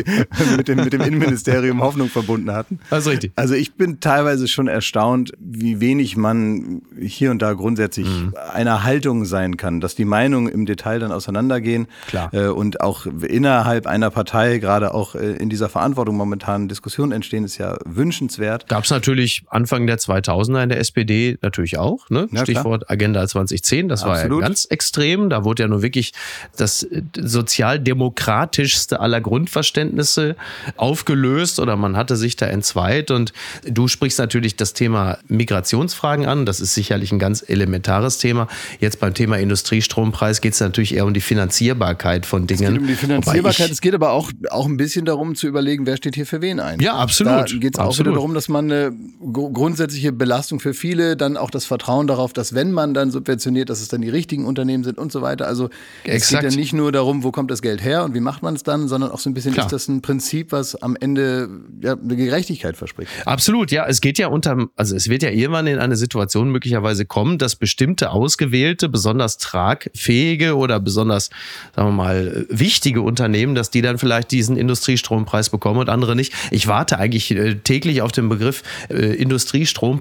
mit 0.57 0.67
dem, 0.67 0.77
mit 0.83 0.93
dem 0.93 1.01
Innenministerium 1.01 1.81
Hoffnung 1.81 2.09
verbunden 2.09 2.51
hatten. 2.51 2.79
Das 2.89 3.05
ist 3.05 3.11
richtig. 3.11 3.31
Also 3.35 3.53
ich 3.55 3.75
bin 3.75 3.99
teilweise 3.99 4.47
schon 4.47 4.67
erstaunt, 4.67 5.31
wie 5.39 5.79
wenig 5.79 6.17
man 6.17 6.81
hier 6.99 7.31
und 7.31 7.41
da 7.41 7.53
grundsätzlich 7.53 8.03
Mhm. 8.07 8.33
einer 8.53 8.83
Haltung 8.83 9.23
sein 9.25 9.55
kann, 9.57 9.79
dass 9.79 9.95
die 9.95 10.03
Meinungen 10.05 10.51
im 10.51 10.65
Detail 10.65 10.99
dann 10.99 11.11
auseinandergehen 11.13 11.87
Klar. 12.07 12.33
Äh, 12.33 12.47
und 12.47 12.81
auch 12.81 13.05
innerhalb 13.05 13.87
einer 13.87 14.09
Partei 14.09 14.57
gerade 14.57 14.93
auch 14.93 15.15
äh, 15.15 15.31
in 15.37 15.49
dieser 15.49 15.69
Verantwortung 15.69 16.17
momentan 16.17 16.67
Diskussionen 16.67 17.11
entstehen, 17.13 17.43
ist 17.45 17.57
ja 17.57 17.77
wünschenswert. 17.85 18.67
Gab 18.67 18.83
es 18.83 18.89
natürlich 18.89 19.43
Anfang 19.47 19.87
der 19.87 19.97
2000er 20.33 20.63
in 20.63 20.69
der 20.69 20.79
SPD 20.79 21.37
natürlich 21.41 21.77
auch. 21.77 22.09
Ne? 22.09 22.27
Ja, 22.31 22.41
Stichwort 22.43 22.89
Agenda 22.89 23.27
2010, 23.27 23.87
das 23.89 24.01
war 24.03 24.09
ja 24.17 24.23
Absolut. 24.23 24.41
ganz 24.41 24.65
extrem. 24.65 25.29
Da 25.29 25.43
wurde 25.43 25.63
ja 25.63 25.69
nur 25.69 25.81
wirklich 25.81 26.13
das 26.57 26.83
äh, 26.83 27.01
sozialdemokratischste 27.19 28.99
aller 28.99 29.21
Grundverständnisse 29.21 30.35
aufgelöst 30.77 31.59
oder 31.59 31.75
man 31.75 31.97
hatte 31.97 32.15
sich 32.15 32.35
da 32.35 32.45
entzweit. 32.47 33.11
Und 33.11 33.33
du 33.65 33.87
sprichst 33.87 34.19
natürlich 34.19 34.55
das 34.55 34.73
Thema 34.73 35.17
Migrationsfragen 35.27 36.25
an. 36.25 36.45
Das 36.45 36.59
ist 36.59 36.73
sicherlich 36.73 37.11
ein 37.11 37.19
ganz 37.19 37.43
elementares 37.47 38.17
Thema. 38.17 38.47
Jetzt 38.79 38.99
beim 38.99 39.13
Thema 39.13 39.37
Industriestrompreis 39.39 40.41
geht 40.41 40.53
es 40.53 40.59
natürlich 40.59 40.95
eher 40.95 41.05
um 41.05 41.13
die 41.13 41.21
Finanzierbarkeit 41.21 42.25
von 42.25 42.47
Dingen. 42.47 42.63
Es 42.63 42.71
geht 42.71 42.79
um 42.81 42.87
die 42.87 42.95
Finanzierbarkeit, 42.95 43.71
es 43.71 43.81
geht 43.81 43.93
aber 43.93 44.11
auch, 44.11 44.31
auch 44.49 44.65
ein 44.65 44.77
bisschen 44.77 45.05
darum 45.05 45.35
zu 45.35 45.47
überlegen, 45.47 45.85
wer 45.85 45.97
steht 45.97 46.15
hier 46.15 46.25
für 46.25 46.41
wen 46.41 46.59
ein. 46.59 46.79
Ja, 46.79 46.95
absolut. 46.95 47.33
Da 47.33 47.43
geht 47.57 47.75
es 47.75 47.79
auch 47.79 47.87
Absolut. 47.87 48.07
wieder 48.11 48.15
darum, 48.15 48.33
dass 48.33 48.47
man 48.49 48.71
eine 48.71 48.91
gru- 49.21 49.51
grundsätzliche 49.51 50.11
Belastung 50.13 50.59
für 50.59 50.73
viele, 50.73 51.17
dann 51.17 51.37
auch 51.37 51.49
das 51.49 51.65
Vertrauen 51.65 52.07
darauf, 52.07 52.33
dass 52.33 52.53
wenn 52.53 52.71
man 52.71 52.93
dann 52.93 53.11
subventioniert, 53.11 53.69
dass 53.69 53.81
es 53.81 53.87
dann 53.87 54.01
die 54.01 54.09
richtigen 54.09 54.45
Unternehmen 54.45 54.83
sind 54.83 54.97
und 54.97 55.11
so 55.11 55.21
weiter. 55.21 55.47
Also 55.47 55.69
es 56.03 56.13
Exakt. 56.15 56.43
geht 56.43 56.51
ja 56.51 56.57
nicht 56.57 56.73
nur 56.73 56.91
darum, 56.91 57.23
wo 57.23 57.31
kommt 57.31 57.51
das 57.51 57.61
Geld 57.61 57.83
her 57.83 58.03
und 58.03 58.13
wie 58.13 58.19
macht 58.19 58.43
man 58.43 58.55
es 58.55 58.63
dann, 58.63 58.87
sondern 58.87 59.11
auch 59.11 59.19
so 59.19 59.29
ein 59.29 59.33
bisschen 59.33 59.53
Klar. 59.53 59.65
ist 59.65 59.71
das 59.71 59.87
ein 59.87 60.01
Prinzip, 60.01 60.51
was 60.51 60.75
am 60.75 60.95
Ende 60.99 61.49
ja, 61.81 61.93
eine 61.93 62.15
Gerechtigkeit 62.15 62.77
verspricht. 62.77 63.11
Absolut, 63.25 63.71
ja. 63.71 63.85
Es 63.87 64.01
geht 64.01 64.17
ja 64.17 64.27
unter, 64.27 64.67
also 64.75 64.95
es 64.95 65.09
wird 65.09 65.23
ja 65.23 65.29
irgendwann 65.29 65.67
in 65.67 65.79
eine 65.79 65.95
Situation 65.95 66.49
möglicherweise 66.49 67.05
kommen, 67.05 67.37
dass 67.37 67.55
bestimmte 67.55 68.11
ausgewählte, 68.11 68.89
besonders 68.89 69.37
tragfähige 69.37 70.55
oder 70.55 70.79
besonders, 70.79 71.29
sagen 71.75 71.89
wir 71.89 71.93
mal, 71.93 72.45
wichtige 72.49 73.01
Unternehmen, 73.01 73.55
dass 73.55 73.69
die 73.69 73.81
dann 73.81 73.97
vielleicht 73.97 74.31
diesen 74.31 74.57
Industriestrompreis 74.57 75.49
bekommen 75.49 75.79
und 75.79 75.89
andere 75.89 76.15
nicht. 76.15 76.33
Ich 76.51 76.67
warte 76.67 76.97
eigentlich 76.99 77.31
äh, 77.31 77.55
täglich 77.55 78.01
auf 78.01 78.11
den 78.11 78.29
Begriff 78.29 78.63
äh, 78.89 79.15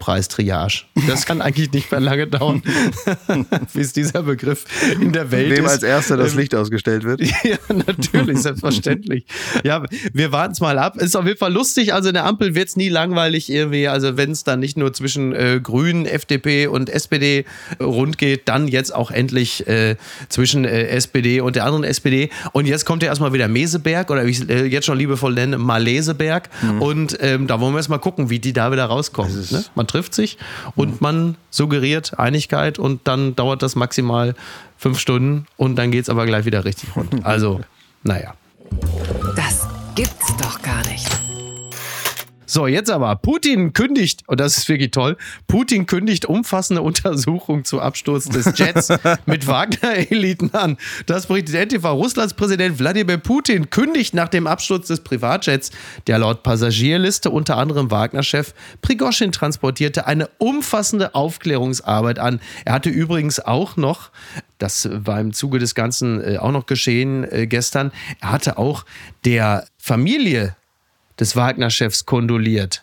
Industriestrompreis-Triage. 0.03 0.85
Das 1.09 1.27
kann 1.27 1.41
eigentlich 1.41 1.73
nicht 1.73 1.91
mehr 1.91 2.01
lange 2.01 2.27
dauern, 2.27 2.63
bis 3.75 3.93
dieser 3.93 4.23
Begriff 4.23 4.65
in 5.01 5.13
der 5.13 5.31
Welt 5.31 5.51
Wem 5.57 5.65
ist. 5.65 5.71
als 5.71 5.83
erster 5.83 6.17
das 6.17 6.33
Ähm, 6.33 6.39
Licht 6.39 6.55
ausgestellt 6.55 7.05
wird. 7.05 7.21
ja, 7.45 7.57
natürlich, 7.87 8.39
selbstverständlich. 8.41 9.25
Ja, 9.65 9.83
wir 10.13 10.33
warten 10.33 10.53
es 10.53 10.61
mal 10.61 10.79
ab. 10.79 10.97
Ist 10.99 11.17
auf 11.17 11.27
jeden 11.27 11.39
Fall 11.39 11.53
lustig. 11.53 11.95
Also 11.95 12.09
in 12.09 12.15
der 12.15 12.25
Ampel 12.25 12.55
wird 12.55 12.69
es 12.69 12.77
nie 12.77 12.89
langweilig 12.89 13.51
irgendwie. 13.51 13.89
Also 13.89 14.17
wenn 14.17 14.31
es 14.33 14.45
dann 14.45 14.61
nicht 14.61 14.77
nur 14.77 14.93
zwischen 14.93 15.35
äh, 15.35 15.61
Grünen, 15.63 16.07
FDP 16.07 16.67
und 16.67 16.89
SPD 16.91 17.45
rund 17.81 18.19
geht, 18.19 18.49
dann 18.49 18.69
jetzt 18.69 18.95
auch 18.95 19.11
endlich 19.11 19.67
äh, 19.67 19.97
zwischen 20.29 20.65
äh, 20.65 20.87
SPD 20.89 21.41
und 21.41 21.57
der 21.57 21.65
anderen 21.65 21.85
SPD. 21.85 22.31
Und 22.53 22.67
jetzt 22.67 22.85
kommt 22.85 23.03
ja 23.03 23.09
erstmal 23.09 23.33
wieder 23.33 23.49
Meseberg 23.49 24.11
oder 24.11 24.27
wie 24.27 24.31
ich 24.31 24.41
es 24.41 24.49
äh, 24.49 24.65
jetzt 24.65 24.87
schon 24.87 24.99
liebevoll 24.99 25.33
nenne, 25.35 25.59
Maleseberg. 25.59 26.49
Und 26.81 27.17
ähm, 27.21 27.47
da 27.47 27.61
wollen 27.61 27.75
wir 27.75 27.79
jetzt 27.79 27.89
mal 27.89 27.99
gucken, 27.99 28.31
wie 28.31 28.39
die 28.39 28.53
da 28.53 28.73
wieder 28.73 28.85
rauskommen. 28.87 29.33
Ne? 29.51 29.65
Man 29.75 29.87
trifft 29.93 30.15
sich 30.15 30.39
und 30.75 31.01
man 31.01 31.37
suggeriert 31.51 32.19
Einigkeit 32.19 32.79
und 32.79 33.03
dann 33.05 33.37
dauert 33.37 33.63
das 33.63 33.77
maximal 33.77 34.35
fünf 34.79 34.99
Stunden 34.99 35.47
und 35.57 35.77
dann 35.77 35.91
geht 35.91 36.03
es 36.03 36.09
aber 36.09 36.27
gleich 36.27 36.45
wieder 36.45 36.65
richtig 36.65 36.97
rund. 36.97 37.25
Also, 37.25 37.61
naja. 38.03 38.35
Das 39.37 39.69
gibt's 39.95 40.37
doch 40.39 40.61
gar 40.63 40.85
nicht. 40.89 41.22
So, 42.53 42.67
jetzt 42.67 42.91
aber. 42.91 43.17
Putin 43.17 43.73
kündigt, 43.73 44.25
und 44.27 44.39
das 44.39 44.59
ist 44.59 44.69
wirklich 44.69 44.91
toll, 44.91 45.17
Putin 45.47 45.87
kündigt 45.87 46.27
umfassende 46.27 46.83
Untersuchung 46.83 47.65
zu 47.65 47.81
Absturz 47.81 48.27
des 48.27 48.53
Jets 48.59 48.93
mit 49.25 49.47
Wagner-Eliten 49.47 50.53
an. 50.53 50.77
Das 51.07 51.29
berichtet 51.29 51.55
NTV. 51.55 51.87
Russlands 51.93 52.35
Präsident 52.35 52.79
Wladimir 52.79 53.17
Putin 53.17 53.71
kündigt 53.71 54.13
nach 54.13 54.29
dem 54.29 54.47
Absturz 54.47 54.89
des 54.89 55.01
Privatjets, 55.01 55.71
der 56.07 56.19
laut 56.19 56.43
Passagierliste 56.43 57.31
unter 57.31 57.57
anderem 57.57 57.91
Wagner-Chef 57.91 58.53
Prigoschin 58.83 59.33
transportierte, 59.33 60.07
eine 60.07 60.29
umfassende 60.37 61.15
Aufklärungsarbeit 61.15 62.19
an. 62.19 62.39
Er 62.67 62.75
hatte 62.75 62.91
übrigens 62.91 63.41
auch 63.41 63.79
noch 63.79 64.11
das 64.59 64.89
war 64.93 65.21
im 65.21 65.33
Zuge 65.33 65.59
des 65.59 65.75
Ganzen 65.75 66.23
äh, 66.23 66.37
auch 66.37 66.53
noch 66.53 66.67
geschehen 66.67 67.25
äh, 67.25 67.49
gestern. 67.49 67.91
Er 68.21 68.31
hatte 68.31 68.59
auch 68.59 68.85
der 69.25 69.67
Familie 69.77 70.55
des 71.23 71.37
Wagner-Chefs 71.37 72.05
kondoliert. 72.05 72.83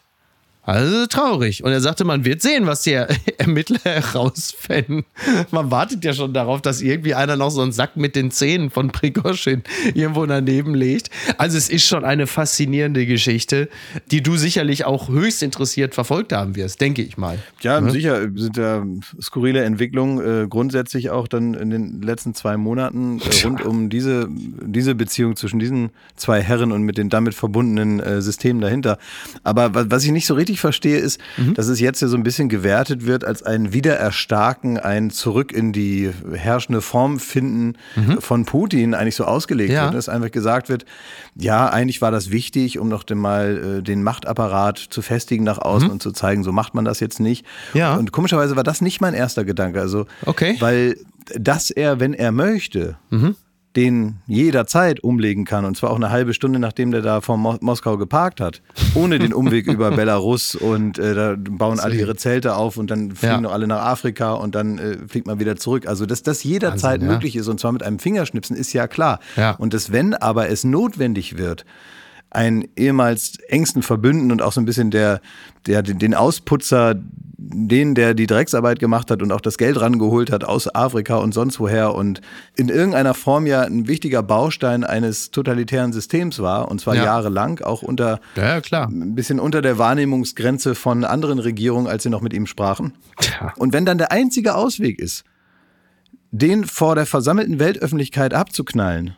Also 0.69 1.07
traurig. 1.07 1.63
Und 1.63 1.71
er 1.71 1.81
sagte, 1.81 2.05
man 2.05 2.25
wird 2.25 2.43
sehen, 2.43 2.67
was 2.67 2.83
die 2.83 2.91
Ermittler 3.39 3.79
herausfinden. 3.83 5.03
Man 5.49 5.71
wartet 5.71 6.05
ja 6.05 6.13
schon 6.13 6.31
darauf, 6.31 6.61
dass 6.61 6.81
irgendwie 6.81 7.15
einer 7.15 7.37
noch 7.37 7.49
so 7.49 7.63
einen 7.63 7.71
Sack 7.71 7.97
mit 7.97 8.15
den 8.15 8.29
Zähnen 8.29 8.69
von 8.69 8.91
Prigoschin 8.91 9.63
irgendwo 9.95 10.27
daneben 10.27 10.75
legt. 10.75 11.09
Also 11.39 11.57
es 11.57 11.69
ist 11.69 11.87
schon 11.87 12.05
eine 12.05 12.27
faszinierende 12.27 13.07
Geschichte, 13.07 13.67
die 14.11 14.21
du 14.21 14.37
sicherlich 14.37 14.85
auch 14.85 15.09
höchst 15.09 15.41
interessiert 15.41 15.95
verfolgt 15.95 16.33
haben 16.33 16.55
wirst, 16.55 16.81
denke 16.81 17.01
ich 17.01 17.17
mal. 17.17 17.39
Ja, 17.61 17.81
mhm. 17.81 17.89
sicher 17.89 18.21
sind 18.35 18.55
da 18.55 18.85
skurrile 19.19 19.63
Entwicklungen 19.63 20.43
äh, 20.43 20.47
grundsätzlich 20.47 21.09
auch 21.09 21.27
dann 21.27 21.55
in 21.55 21.71
den 21.71 22.03
letzten 22.03 22.35
zwei 22.35 22.57
Monaten 22.57 23.19
äh, 23.21 23.43
rund 23.43 23.65
um 23.65 23.89
diese, 23.89 24.27
diese 24.29 24.93
Beziehung 24.93 25.35
zwischen 25.35 25.57
diesen 25.57 25.89
zwei 26.15 26.43
Herren 26.43 26.71
und 26.71 26.83
mit 26.83 26.99
den 26.99 27.09
damit 27.09 27.33
verbundenen 27.33 27.99
äh, 27.99 28.21
Systemen 28.21 28.61
dahinter. 28.61 28.99
Aber 29.43 29.89
was 29.89 30.03
ich 30.03 30.11
nicht 30.11 30.27
so 30.27 30.35
richtig 30.35 30.58
richtig 30.59 30.79
verstehe, 30.79 30.97
ist, 30.97 31.19
mhm. 31.37 31.53
dass 31.53 31.67
es 31.67 31.79
jetzt 31.79 32.01
ja 32.01 32.07
so 32.07 32.17
ein 32.17 32.23
bisschen 32.23 32.49
gewertet 32.49 33.05
wird 33.05 33.23
als 33.23 33.43
ein 33.43 33.73
Wiedererstarken, 33.73 34.77
ein 34.77 35.09
Zurück 35.09 35.51
in 35.51 35.73
die 35.73 36.11
herrschende 36.33 36.81
Form 36.81 37.19
finden 37.19 37.73
mhm. 37.95 38.21
von 38.21 38.45
Putin 38.45 38.93
eigentlich 38.93 39.15
so 39.15 39.25
ausgelegt 39.25 39.71
ja. 39.71 39.85
wird. 39.85 39.95
Dass 39.95 40.09
einfach 40.09 40.31
gesagt 40.31 40.69
wird, 40.69 40.85
ja, 41.35 41.67
eigentlich 41.67 42.01
war 42.01 42.11
das 42.11 42.31
wichtig, 42.31 42.79
um 42.79 42.89
noch 42.89 43.03
mal 43.09 43.79
äh, 43.79 43.83
den 43.83 44.03
Machtapparat 44.03 44.77
zu 44.77 45.01
festigen 45.01 45.43
nach 45.43 45.57
außen 45.57 45.87
mhm. 45.87 45.93
und 45.93 46.03
zu 46.03 46.11
zeigen, 46.11 46.43
so 46.43 46.51
macht 46.51 46.73
man 46.73 46.85
das 46.85 46.99
jetzt 46.99 47.19
nicht. 47.19 47.45
Ja. 47.73 47.95
Und 47.95 48.11
komischerweise 48.11 48.55
war 48.55 48.63
das 48.63 48.81
nicht 48.81 49.01
mein 49.01 49.13
erster 49.13 49.45
Gedanke. 49.45 49.81
Also, 49.81 50.05
okay. 50.25 50.55
weil 50.59 50.97
dass 51.35 51.69
er, 51.69 51.99
wenn 51.99 52.15
er 52.15 52.31
möchte, 52.31 52.97
mhm 53.11 53.35
den 53.75 54.15
jederzeit 54.25 55.03
umlegen 55.03 55.45
kann 55.45 55.63
und 55.63 55.77
zwar 55.77 55.91
auch 55.91 55.95
eine 55.95 56.09
halbe 56.09 56.33
Stunde, 56.33 56.57
nachdem 56.57 56.91
der 56.91 57.01
da 57.01 57.21
vor 57.21 57.37
Mo 57.37 57.57
Moskau 57.61 57.97
geparkt 57.97 58.41
hat, 58.41 58.61
ohne 58.95 59.19
den 59.19 59.33
Umweg 59.33 59.67
über 59.71 59.91
Belarus 59.91 60.55
und 60.55 60.97
äh, 60.97 61.13
da 61.13 61.35
bauen 61.37 61.79
alle 61.79 61.95
ihre 61.95 62.15
Zelte 62.15 62.55
auf 62.55 62.77
und 62.77 62.89
dann 62.89 63.11
fliegen 63.11 63.33
ja. 63.33 63.41
noch 63.41 63.51
alle 63.51 63.67
nach 63.67 63.81
Afrika 63.81 64.33
und 64.33 64.55
dann 64.55 64.79
äh, 64.79 64.97
fliegt 65.07 65.27
man 65.27 65.39
wieder 65.39 65.55
zurück. 65.55 65.87
Also 65.87 66.07
dass 66.07 66.23
das 66.23 66.43
jederzeit 66.43 67.01
Wahnsinn, 67.01 67.07
möglich 67.07 67.35
ist 67.35 67.47
und 67.47 67.59
zwar 67.59 67.71
mit 67.71 67.83
einem 67.83 67.99
Fingerschnipsen 67.99 68.55
ist 68.55 68.73
ja 68.73 68.87
klar. 68.87 69.19
Ja. 69.35 69.51
Und 69.51 69.73
dass 69.73 69.91
wenn 69.91 70.15
aber 70.15 70.49
es 70.49 70.63
notwendig 70.63 71.37
wird, 71.37 71.65
einen 72.31 72.67
ehemals 72.75 73.39
engsten 73.47 73.81
Verbündeten 73.81 74.31
und 74.31 74.41
auch 74.41 74.51
so 74.51 74.61
ein 74.61 74.65
bisschen 74.65 74.91
der, 74.91 75.21
der 75.65 75.81
den 75.81 76.13
Ausputzer, 76.13 76.95
den, 77.37 77.95
der 77.95 78.13
die 78.13 78.27
Drecksarbeit 78.27 78.79
gemacht 78.79 79.09
hat 79.09 79.23
und 79.23 79.31
auch 79.31 79.41
das 79.41 79.57
Geld 79.57 79.79
rangeholt 79.81 80.31
hat 80.31 80.43
aus 80.43 80.73
Afrika 80.73 81.17
und 81.17 81.33
sonst 81.33 81.59
woher 81.59 81.95
und 81.95 82.21
in 82.55 82.69
irgendeiner 82.69 83.15
Form 83.15 83.47
ja 83.47 83.61
ein 83.61 83.87
wichtiger 83.87 84.21
Baustein 84.21 84.83
eines 84.83 85.31
totalitären 85.31 85.91
Systems 85.91 86.39
war 86.39 86.69
und 86.69 86.79
zwar 86.81 86.95
ja. 86.95 87.05
jahrelang, 87.05 87.61
auch 87.61 87.81
unter 87.81 88.19
ja, 88.35 88.61
klar. 88.61 88.87
ein 88.89 89.15
bisschen 89.15 89.39
unter 89.39 89.61
der 89.61 89.79
Wahrnehmungsgrenze 89.79 90.75
von 90.75 91.05
anderen 91.05 91.39
Regierungen, 91.39 91.87
als 91.87 92.03
sie 92.03 92.09
noch 92.09 92.21
mit 92.21 92.33
ihm 92.33 92.45
sprachen. 92.45 92.93
Ja. 93.41 93.53
Und 93.57 93.73
wenn 93.73 93.85
dann 93.85 93.97
der 93.97 94.11
einzige 94.11 94.53
Ausweg 94.53 94.99
ist, 94.99 95.23
den 96.31 96.65
vor 96.65 96.93
der 96.93 97.07
versammelten 97.07 97.57
Weltöffentlichkeit 97.57 98.35
abzuknallen, 98.35 99.15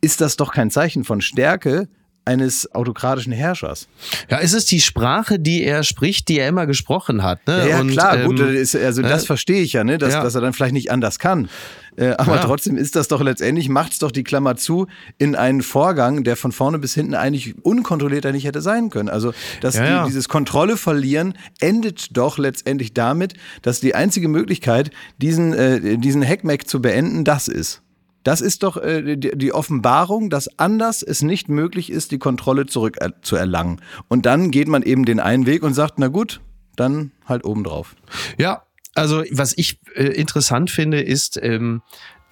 ist 0.00 0.20
das 0.20 0.36
doch 0.36 0.52
kein 0.52 0.70
Zeichen 0.70 1.04
von 1.04 1.20
Stärke, 1.20 1.88
eines 2.24 2.72
autokratischen 2.74 3.32
Herrschers. 3.32 3.88
Ja, 4.28 4.38
ist 4.38 4.52
es 4.52 4.66
die 4.66 4.80
Sprache, 4.80 5.38
die 5.38 5.64
er 5.64 5.82
spricht, 5.82 6.28
die 6.28 6.38
er 6.38 6.48
immer 6.48 6.66
gesprochen 6.66 7.22
hat? 7.22 7.46
Ne? 7.46 7.58
Ja, 7.58 7.66
ja 7.66 7.80
Und, 7.80 7.90
klar, 7.90 8.18
ähm, 8.18 8.26
gut, 8.26 8.40
also 8.40 9.02
das 9.02 9.22
äh, 9.22 9.26
verstehe 9.26 9.62
ich 9.62 9.72
ja, 9.72 9.84
ne? 9.84 9.98
dass, 9.98 10.14
ja. 10.14 10.22
dass 10.22 10.34
er 10.34 10.40
dann 10.40 10.52
vielleicht 10.52 10.74
nicht 10.74 10.90
anders 10.90 11.18
kann. 11.18 11.48
Äh, 11.96 12.14
aber 12.18 12.36
ja. 12.36 12.44
trotzdem 12.44 12.76
ist 12.76 12.96
das 12.96 13.08
doch 13.08 13.20
letztendlich, 13.20 13.68
macht 13.68 13.92
es 13.92 13.98
doch 13.98 14.10
die 14.10 14.24
Klammer 14.24 14.56
zu 14.56 14.86
in 15.18 15.34
einen 15.34 15.62
Vorgang, 15.62 16.24
der 16.24 16.36
von 16.36 16.52
vorne 16.52 16.78
bis 16.78 16.94
hinten 16.94 17.14
eigentlich 17.14 17.54
unkontrollierter 17.64 18.32
nicht 18.32 18.44
hätte 18.44 18.60
sein 18.62 18.90
können. 18.90 19.08
Also 19.08 19.32
dass 19.60 19.76
ja, 19.76 20.02
die, 20.02 20.08
dieses 20.08 20.28
Kontrolle 20.28 20.76
verlieren 20.76 21.34
endet 21.60 22.16
doch 22.16 22.38
letztendlich 22.38 22.94
damit, 22.94 23.34
dass 23.62 23.80
die 23.80 23.94
einzige 23.94 24.28
Möglichkeit, 24.28 24.90
diesen, 25.18 25.52
äh, 25.52 25.98
diesen 25.98 26.26
Hackmack 26.26 26.68
zu 26.68 26.80
beenden, 26.80 27.24
das 27.24 27.48
ist. 27.48 27.82
Das 28.22 28.40
ist 28.40 28.62
doch 28.62 28.76
äh, 28.76 29.16
die, 29.16 29.36
die, 29.36 29.52
Offenbarung, 29.52 30.30
dass 30.30 30.58
anders 30.58 31.02
es 31.02 31.22
nicht 31.22 31.48
möglich 31.48 31.90
ist, 31.90 32.10
die 32.10 32.18
Kontrolle 32.18 32.66
zurück 32.66 32.96
äh, 33.00 33.10
zu 33.22 33.36
erlangen. 33.36 33.80
Und 34.08 34.26
dann 34.26 34.50
geht 34.50 34.68
man 34.68 34.82
eben 34.82 35.04
den 35.04 35.20
einen 35.20 35.46
Weg 35.46 35.62
und 35.62 35.74
sagt, 35.74 35.98
na 35.98 36.08
gut, 36.08 36.40
dann 36.76 37.12
halt 37.26 37.44
obendrauf. 37.44 37.96
Ja, 38.38 38.62
also 38.94 39.22
was 39.30 39.56
ich 39.56 39.80
äh, 39.94 40.04
interessant 40.04 40.70
finde, 40.70 41.00
ist, 41.00 41.38
ähm, 41.42 41.82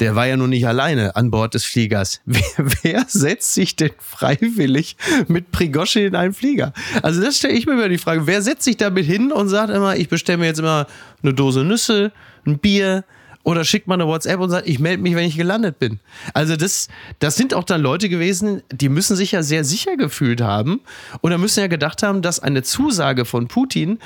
der 0.01 0.15
war 0.15 0.27
ja 0.27 0.37
nun 0.37 0.51
nicht 0.51 0.67
alleine 0.67 1.17
an 1.17 1.31
Bord 1.31 1.55
des 1.55 1.65
Fliegers. 1.65 2.21
Wer, 2.27 2.43
wer 2.83 3.05
setzt 3.09 3.55
sich 3.55 3.75
denn 3.75 3.91
freiwillig 3.99 4.97
mit 5.27 5.51
Prigosche 5.51 6.01
in 6.01 6.15
einen 6.15 6.35
Flieger? 6.35 6.73
Also 7.03 7.21
das 7.21 7.39
stelle 7.39 7.55
ich 7.55 7.67
mir 7.67 7.73
immer 7.73 7.89
die 7.89 7.99
Frage, 7.99 8.27
wer 8.27 8.43
setzt 8.43 8.63
sich 8.63 8.77
damit 8.77 9.07
hin 9.07 9.33
und 9.33 9.49
sagt 9.49 9.71
immer, 9.71 9.97
ich 9.97 10.09
bestelle 10.09 10.39
mir 10.39 10.47
jetzt 10.47 10.61
immer 10.61 10.87
eine 11.23 11.35
Dose 11.35 11.65
Nüsse, 11.65 12.13
ein 12.47 12.59
Bier, 12.59 13.05
oder 13.45 13.65
schickt 13.65 13.87
man 13.87 14.01
eine 14.01 14.11
WhatsApp 14.11 14.41
und 14.41 14.51
sagt, 14.51 14.69
ich 14.69 14.79
melde 14.79 15.03
mich, 15.03 15.15
wenn 15.15 15.27
ich 15.27 15.37
gelandet 15.37 15.79
bin. 15.79 16.01
Also 16.35 16.57
das, 16.57 16.89
das 17.19 17.37
sind 17.37 17.55
auch 17.55 17.65
dann 17.65 17.81
Leute 17.81 18.09
gewesen, 18.09 18.63
die 18.71 18.89
müssen 18.89 19.17
sich 19.17 19.33
ja 19.33 19.43
sehr 19.43 19.65
sicher 19.65 19.97
gefühlt 19.97 20.41
haben 20.41 20.81
oder 21.23 21.39
müssen 21.39 21.61
ja 21.61 21.67
gedacht 21.67 22.03
haben, 22.03 22.23
dass 22.23 22.41
eine 22.41 22.63
Zusage 22.63 23.25
von 23.25 23.49
Putin 23.49 23.99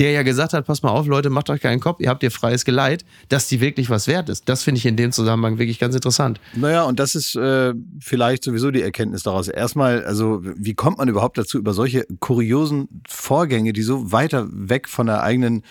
der 0.00 0.12
ja 0.12 0.22
gesagt 0.22 0.54
hat, 0.54 0.66
pass 0.66 0.82
mal 0.82 0.88
auf, 0.88 1.06
Leute, 1.06 1.28
macht 1.28 1.50
euch 1.50 1.60
keinen 1.60 1.78
Kopf, 1.78 2.00
ihr 2.00 2.08
habt 2.08 2.22
ihr 2.22 2.30
freies 2.30 2.64
Geleit, 2.64 3.04
dass 3.28 3.48
die 3.48 3.60
wirklich 3.60 3.90
was 3.90 4.08
wert 4.08 4.30
ist. 4.30 4.48
Das 4.48 4.62
finde 4.62 4.78
ich 4.78 4.86
in 4.86 4.96
dem 4.96 5.12
Zusammenhang 5.12 5.58
wirklich 5.58 5.78
ganz 5.78 5.94
interessant. 5.94 6.40
Naja, 6.54 6.84
und 6.84 6.98
das 6.98 7.14
ist 7.14 7.36
äh, 7.36 7.74
vielleicht 8.00 8.42
sowieso 8.42 8.70
die 8.70 8.80
Erkenntnis 8.80 9.24
daraus. 9.24 9.48
Erstmal, 9.48 10.02
also 10.04 10.40
wie 10.42 10.72
kommt 10.72 10.96
man 10.96 11.08
überhaupt 11.08 11.36
dazu, 11.36 11.58
über 11.58 11.74
solche 11.74 12.06
kuriosen 12.18 13.02
Vorgänge, 13.06 13.74
die 13.74 13.82
so 13.82 14.10
weiter 14.10 14.48
weg 14.50 14.88
von 14.88 15.06
der 15.06 15.22
eigenen 15.22 15.64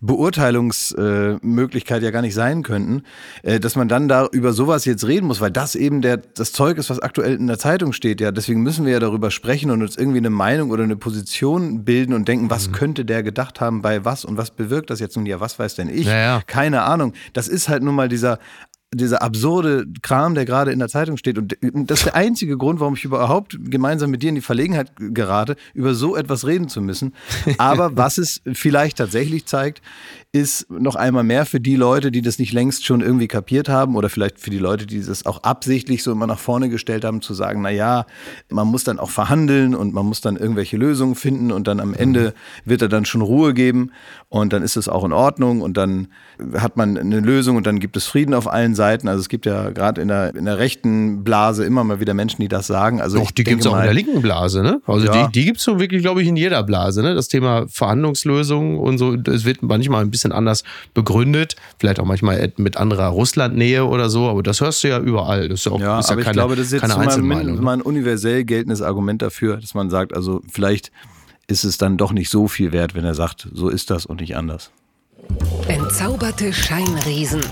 Beurteilungsmöglichkeit 0.00 2.02
ja 2.02 2.10
gar 2.10 2.22
nicht 2.22 2.34
sein 2.34 2.62
könnten, 2.62 3.02
äh, 3.42 3.60
dass 3.60 3.76
man 3.76 3.88
dann 3.88 4.08
da 4.08 4.26
über 4.26 4.52
sowas 4.52 4.84
jetzt 4.84 5.06
reden 5.06 5.26
muss, 5.26 5.40
weil 5.40 5.50
das 5.50 5.74
eben 5.74 6.02
der, 6.02 6.18
das 6.18 6.52
Zeug 6.52 6.78
ist, 6.78 6.90
was 6.90 7.00
aktuell 7.00 7.34
in 7.34 7.46
der 7.46 7.58
Zeitung 7.58 7.92
steht. 7.92 8.20
Ja, 8.20 8.30
deswegen 8.30 8.62
müssen 8.62 8.84
wir 8.84 8.92
ja 8.92 9.00
darüber 9.00 9.30
sprechen 9.30 9.70
und 9.70 9.82
uns 9.82 9.96
irgendwie 9.96 10.18
eine 10.18 10.30
Meinung 10.30 10.70
oder 10.70 10.84
eine 10.84 10.96
Position 10.96 11.84
bilden 11.84 12.14
und 12.14 12.28
denken, 12.28 12.50
was 12.50 12.68
mhm. 12.68 12.72
könnte 12.72 13.04
der 13.04 13.22
gedacht 13.22 13.60
haben 13.60 13.82
bei 13.82 14.04
was 14.04 14.24
und 14.24 14.36
was 14.36 14.50
bewirkt 14.50 14.90
das 14.90 15.00
jetzt 15.00 15.16
nun? 15.16 15.26
Ja, 15.26 15.40
was 15.40 15.58
weiß 15.58 15.74
denn 15.74 15.88
ich? 15.88 16.06
Ja, 16.06 16.16
ja. 16.16 16.42
Keine 16.46 16.82
Ahnung. 16.82 17.12
Das 17.32 17.48
ist 17.48 17.68
halt 17.68 17.82
nun 17.82 17.94
mal 17.94 18.08
dieser 18.08 18.38
dieser 18.94 19.20
absurde 19.20 19.86
Kram, 20.00 20.34
der 20.34 20.46
gerade 20.46 20.72
in 20.72 20.78
der 20.78 20.88
Zeitung 20.88 21.18
steht. 21.18 21.36
Und 21.36 21.56
das 21.90 22.00
ist 22.00 22.06
der 22.06 22.14
einzige 22.14 22.56
Grund, 22.56 22.80
warum 22.80 22.94
ich 22.94 23.04
überhaupt 23.04 23.58
gemeinsam 23.60 24.10
mit 24.10 24.22
dir 24.22 24.30
in 24.30 24.34
die 24.34 24.40
Verlegenheit 24.40 24.92
gerate, 24.96 25.56
über 25.74 25.94
so 25.94 26.16
etwas 26.16 26.46
reden 26.46 26.68
zu 26.68 26.80
müssen. 26.80 27.14
Aber 27.58 27.96
was 27.96 28.16
es 28.16 28.40
vielleicht 28.52 28.96
tatsächlich 28.96 29.44
zeigt, 29.44 29.82
ist 30.32 30.70
noch 30.70 30.94
einmal 30.94 31.24
mehr 31.24 31.44
für 31.46 31.60
die 31.60 31.76
Leute, 31.76 32.10
die 32.10 32.22
das 32.22 32.38
nicht 32.38 32.52
längst 32.52 32.86
schon 32.86 33.00
irgendwie 33.00 33.28
kapiert 33.28 33.68
haben 33.68 33.94
oder 33.96 34.08
vielleicht 34.08 34.38
für 34.38 34.50
die 34.50 34.58
Leute, 34.58 34.86
die 34.86 35.02
das 35.02 35.26
auch 35.26 35.42
absichtlich 35.42 36.02
so 36.02 36.12
immer 36.12 36.26
nach 36.26 36.38
vorne 36.38 36.68
gestellt 36.68 37.04
haben, 37.04 37.20
zu 37.20 37.34
sagen, 37.34 37.62
na 37.62 37.70
ja, 37.70 38.06
man 38.50 38.68
muss 38.68 38.84
dann 38.84 38.98
auch 38.98 39.10
verhandeln 39.10 39.74
und 39.74 39.92
man 39.92 40.06
muss 40.06 40.20
dann 40.20 40.36
irgendwelche 40.36 40.76
Lösungen 40.76 41.14
finden 41.14 41.50
und 41.50 41.66
dann 41.66 41.80
am 41.80 41.94
Ende 41.94 42.34
wird 42.64 42.82
er 42.82 42.88
dann 42.88 43.04
schon 43.04 43.22
Ruhe 43.22 43.52
geben 43.54 43.90
und 44.28 44.52
dann 44.52 44.62
ist 44.62 44.76
es 44.76 44.88
auch 44.88 45.04
in 45.04 45.12
Ordnung 45.12 45.60
und 45.62 45.76
dann 45.76 46.08
hat 46.54 46.76
man 46.76 46.96
eine 46.96 47.20
Lösung 47.20 47.56
und 47.56 47.66
dann 47.66 47.80
gibt 47.80 47.96
es 47.96 48.06
Frieden 48.06 48.34
auf 48.34 48.48
allen 48.48 48.74
Seiten. 48.78 49.08
Also 49.08 49.20
es 49.20 49.28
gibt 49.28 49.44
ja 49.44 49.68
gerade 49.70 50.00
in 50.00 50.08
der, 50.08 50.34
in 50.34 50.46
der 50.46 50.56
rechten 50.56 51.22
Blase 51.22 51.66
immer 51.66 51.84
mal 51.84 52.00
wieder 52.00 52.14
Menschen, 52.14 52.40
die 52.40 52.48
das 52.48 52.66
sagen. 52.66 53.02
Also 53.02 53.18
Doch, 53.18 53.30
die 53.30 53.44
gibt 53.44 53.60
es 53.60 53.66
auch 53.66 53.76
in 53.76 53.82
der 53.82 53.92
linken 53.92 54.22
Blase, 54.22 54.62
ne? 54.62 54.80
Also 54.86 55.06
ja. 55.06 55.26
die, 55.26 55.32
die 55.32 55.44
gibt 55.44 55.58
es 55.58 55.64
so 55.64 55.78
wirklich, 55.78 56.00
glaube 56.00 56.22
ich, 56.22 56.28
in 56.28 56.36
jeder 56.36 56.62
Blase, 56.62 57.02
ne? 57.02 57.14
Das 57.14 57.28
Thema 57.28 57.66
Verhandlungslösungen 57.68 58.78
und 58.78 58.96
so, 58.96 59.14
es 59.14 59.44
wird 59.44 59.62
manchmal 59.62 60.02
ein 60.02 60.10
bisschen 60.10 60.32
anders 60.32 60.64
begründet. 60.94 61.56
Vielleicht 61.78 62.00
auch 62.00 62.06
manchmal 62.06 62.52
mit 62.56 62.78
anderer 62.78 63.08
Russlandnähe 63.08 63.84
oder 63.84 64.08
so, 64.08 64.28
aber 64.28 64.42
das 64.42 64.62
hörst 64.62 64.82
du 64.84 64.88
ja 64.88 64.98
überall. 64.98 65.50
Das 65.50 65.60
ist 65.60 65.66
ja 65.66 65.72
auch 65.72 65.80
ja, 65.80 65.98
ist 65.98 66.08
ja 66.08 66.14
aber 66.14 66.22
keine, 66.22 66.30
ich 66.30 66.36
glaube, 66.36 66.56
das 66.56 66.66
ist 66.66 66.72
jetzt 66.72 66.88
mal 66.88 67.08
ein, 67.08 67.60
mal 67.60 67.72
ein 67.74 67.82
universell 67.82 68.44
geltendes 68.44 68.80
Argument 68.80 69.20
dafür, 69.20 69.58
dass 69.58 69.74
man 69.74 69.90
sagt, 69.90 70.14
also 70.14 70.40
vielleicht 70.50 70.92
ist 71.48 71.64
es 71.64 71.78
dann 71.78 71.96
doch 71.96 72.12
nicht 72.12 72.30
so 72.30 72.46
viel 72.46 72.72
wert, 72.72 72.94
wenn 72.94 73.04
er 73.04 73.14
sagt, 73.14 73.48
so 73.52 73.68
ist 73.68 73.90
das 73.90 74.06
und 74.06 74.20
nicht 74.20 74.36
anders. 74.36 74.70
Entzauberte 75.66 76.52
Scheinriesen. 76.52 77.42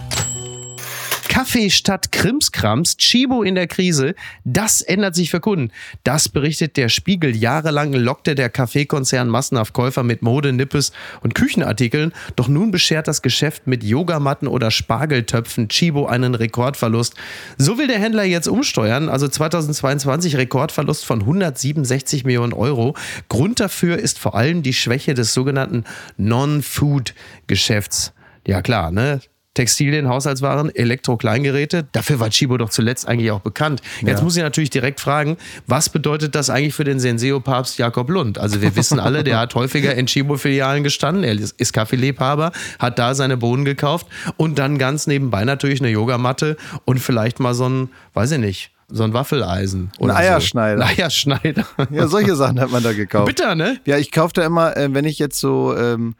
Kaffee 1.37 1.69
statt 1.69 2.13
Krimskrams, 2.13 2.97
Chibo 2.97 3.43
in 3.43 3.57
der 3.57 3.67
Krise, 3.67 4.15
das 4.45 4.81
ändert 4.81 5.15
sich 5.15 5.31
für 5.31 5.39
Kunden. 5.39 5.71
Das 6.03 6.31
berichtet 6.31 6.79
der 6.79 6.89
Spiegel. 6.89 7.37
Jahrelang 7.37 7.93
lockte 7.93 8.35
der 8.35 8.49
Kaffeekonzern 8.49 9.29
massenhaft 9.29 9.75
Käufer 9.75 10.03
mit 10.03 10.23
Mode, 10.23 10.55
Nippes 10.55 10.93
und 11.21 11.35
Küchenartikeln. 11.35 12.15
Doch 12.37 12.49
nun 12.49 12.71
beschert 12.71 13.07
das 13.07 13.21
Geschäft 13.21 13.67
mit 13.67 13.85
Yogamatten 13.85 14.49
oder 14.49 14.71
Spargeltöpfen 14.71 15.69
Chibo 15.69 16.07
einen 16.07 16.35
Rekordverlust. 16.35 17.13
So 17.59 17.77
will 17.77 17.87
der 17.87 17.99
Händler 17.99 18.25
jetzt 18.25 18.49
umsteuern. 18.49 19.11
Also 19.11 19.29
2022 19.29 20.39
Rekordverlust 20.39 21.05
von 21.05 21.21
167 21.21 22.25
Millionen 22.25 22.55
Euro. 22.55 22.97
Grund 23.29 23.61
dafür 23.61 23.99
ist 23.99 24.19
vor 24.19 24.37
allem 24.37 24.63
die 24.63 24.73
Schwäche 24.73 25.13
des 25.13 25.35
sogenannten 25.35 25.85
Non-Food-Geschäfts. 26.17 28.15
Ja 28.47 28.63
klar, 28.63 28.91
ne? 28.91 29.21
Textilien, 29.57 30.09
Haushaltswaren, 30.09 30.73
Elektro-Kleingeräte. 30.75 31.87
Dafür 31.93 32.21
war 32.21 32.31
Chibo 32.31 32.57
doch 32.59 32.71
zuletzt 32.71 33.09
eigentlich 33.09 33.31
auch 33.31 33.41
bekannt. 33.41 33.81
Jetzt 34.03 34.19
Ja. 34.19 34.25
muss 34.25 34.37
ich 34.37 34.43
natürlich 34.43 34.71
direkt 34.71 35.01
fragen, 35.01 35.37
was 35.67 35.89
bedeutet 35.89 36.35
das 36.35 36.51
eigentlich 36.51 36.75
für 36.75 36.85
den 36.85 37.01
Senseo-Papst 37.01 37.79
Jakob 37.79 38.11
Lund? 38.11 38.39
Also 38.39 38.61
wir 38.63 38.77
wissen 38.77 39.01
alle, 39.01 39.25
der 39.25 39.39
hat 39.39 39.55
häufiger 39.55 39.95
in 39.95 40.07
Chibo-Filialen 40.07 40.85
gestanden, 40.85 41.25
er 41.25 41.33
ist 41.35 41.73
Kaffeeliebhaber, 41.73 42.53
hat 42.79 42.99
da 42.99 43.15
seine 43.15 43.37
Bohnen 43.37 43.65
gekauft 43.65 44.07
und 44.37 44.59
dann 44.59 44.79
ganz 44.79 45.07
nebenbei 45.07 45.45
natürlich 45.45 45.81
eine 45.81 45.91
Yogamatte 45.91 46.57
und 46.85 46.99
vielleicht 47.01 47.41
mal 47.41 47.55
so 47.55 47.69
ein, 47.69 47.89
weiß 48.15 48.33
ich 48.33 48.39
nicht, 48.39 48.71
so 48.89 49.03
ein 49.03 49.15
Waffeleisen. 49.15 49.91
Oder 49.99 50.13
so. 50.13 50.19
Eierschneider. 50.21 50.85
Ein 50.85 50.97
Eierschneider. 50.99 51.65
Ja, 51.91 52.07
solche 52.07 52.37
Sachen 52.37 52.61
hat 52.61 52.71
man 52.71 52.83
da 52.83 52.93
gekauft. 52.93 53.27
Bitter, 53.27 53.55
ne? 53.55 53.79
Ja, 53.85 53.97
ich 53.99 54.13
kaufe 54.13 54.33
da 54.35 54.45
immer, 54.45 54.77
äh, 54.77 54.93
wenn 54.93 55.05
ich 55.07 55.19
jetzt 55.19 55.41
so, 55.41 55.75
ähm, 55.77 56.15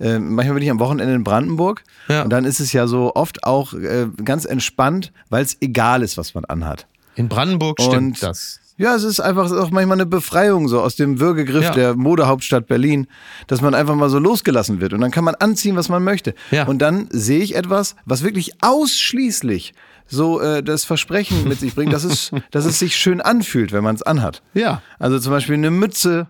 äh, 0.00 0.18
manchmal 0.18 0.54
bin 0.54 0.62
ich 0.64 0.70
am 0.70 0.78
Wochenende 0.80 1.14
in 1.14 1.24
Brandenburg 1.24 1.82
Ja. 2.08 2.22
und 2.22 2.30
dann 2.30 2.44
ist 2.44 2.60
es 2.60 2.72
ja 2.72 2.86
so 2.86 3.12
oft 3.14 3.44
auch 3.44 3.74
äh, 3.74 4.06
ganz 4.24 4.44
entspannt, 4.44 5.12
weil 5.30 5.42
es 5.44 5.56
egal 5.60 6.02
ist, 6.02 6.16
was 6.18 6.34
man 6.34 6.44
anhat. 6.46 6.86
In 7.16 7.28
Brandenburg 7.28 7.80
stimmt 7.80 7.96
Und- 7.96 8.22
das. 8.22 8.60
Ja, 8.76 8.96
es 8.96 9.04
ist 9.04 9.20
einfach 9.20 9.52
auch 9.52 9.70
manchmal 9.70 9.98
eine 9.98 10.04
Befreiung 10.06 10.66
so 10.66 10.80
aus 10.80 10.96
dem 10.96 11.20
Würgegriff 11.20 11.62
Ja. 11.62 11.70
der 11.70 11.94
Modehauptstadt 11.94 12.66
Berlin, 12.66 13.06
dass 13.46 13.60
man 13.60 13.72
einfach 13.72 13.94
mal 13.94 14.10
so 14.10 14.18
losgelassen 14.18 14.80
wird 14.80 14.92
und 14.92 15.00
dann 15.00 15.12
kann 15.12 15.22
man 15.22 15.36
anziehen, 15.36 15.76
was 15.76 15.88
man 15.88 16.02
möchte. 16.02 16.34
Ja. 16.50 16.66
Und 16.66 16.80
dann 16.80 17.06
sehe 17.12 17.38
ich 17.38 17.54
etwas, 17.54 17.94
was 18.04 18.24
wirklich 18.24 18.50
ausschließlich 18.62 19.74
so 20.06 20.40
äh, 20.40 20.62
das 20.62 20.84
Versprechen 20.84 21.46
mit 21.48 21.60
sich 21.60 21.74
bringt, 21.74 21.92
dass 21.92 22.04
es, 22.04 22.30
dass 22.50 22.64
es 22.64 22.78
sich 22.78 22.96
schön 22.96 23.20
anfühlt, 23.20 23.70
wenn 23.72 23.84
man 23.84 23.94
es 23.94 24.02
anhat. 24.02 24.42
Ja. 24.54 24.82
Also 24.98 25.18
zum 25.20 25.30
Beispiel 25.32 25.54
eine 25.54 25.70
Mütze 25.70 26.26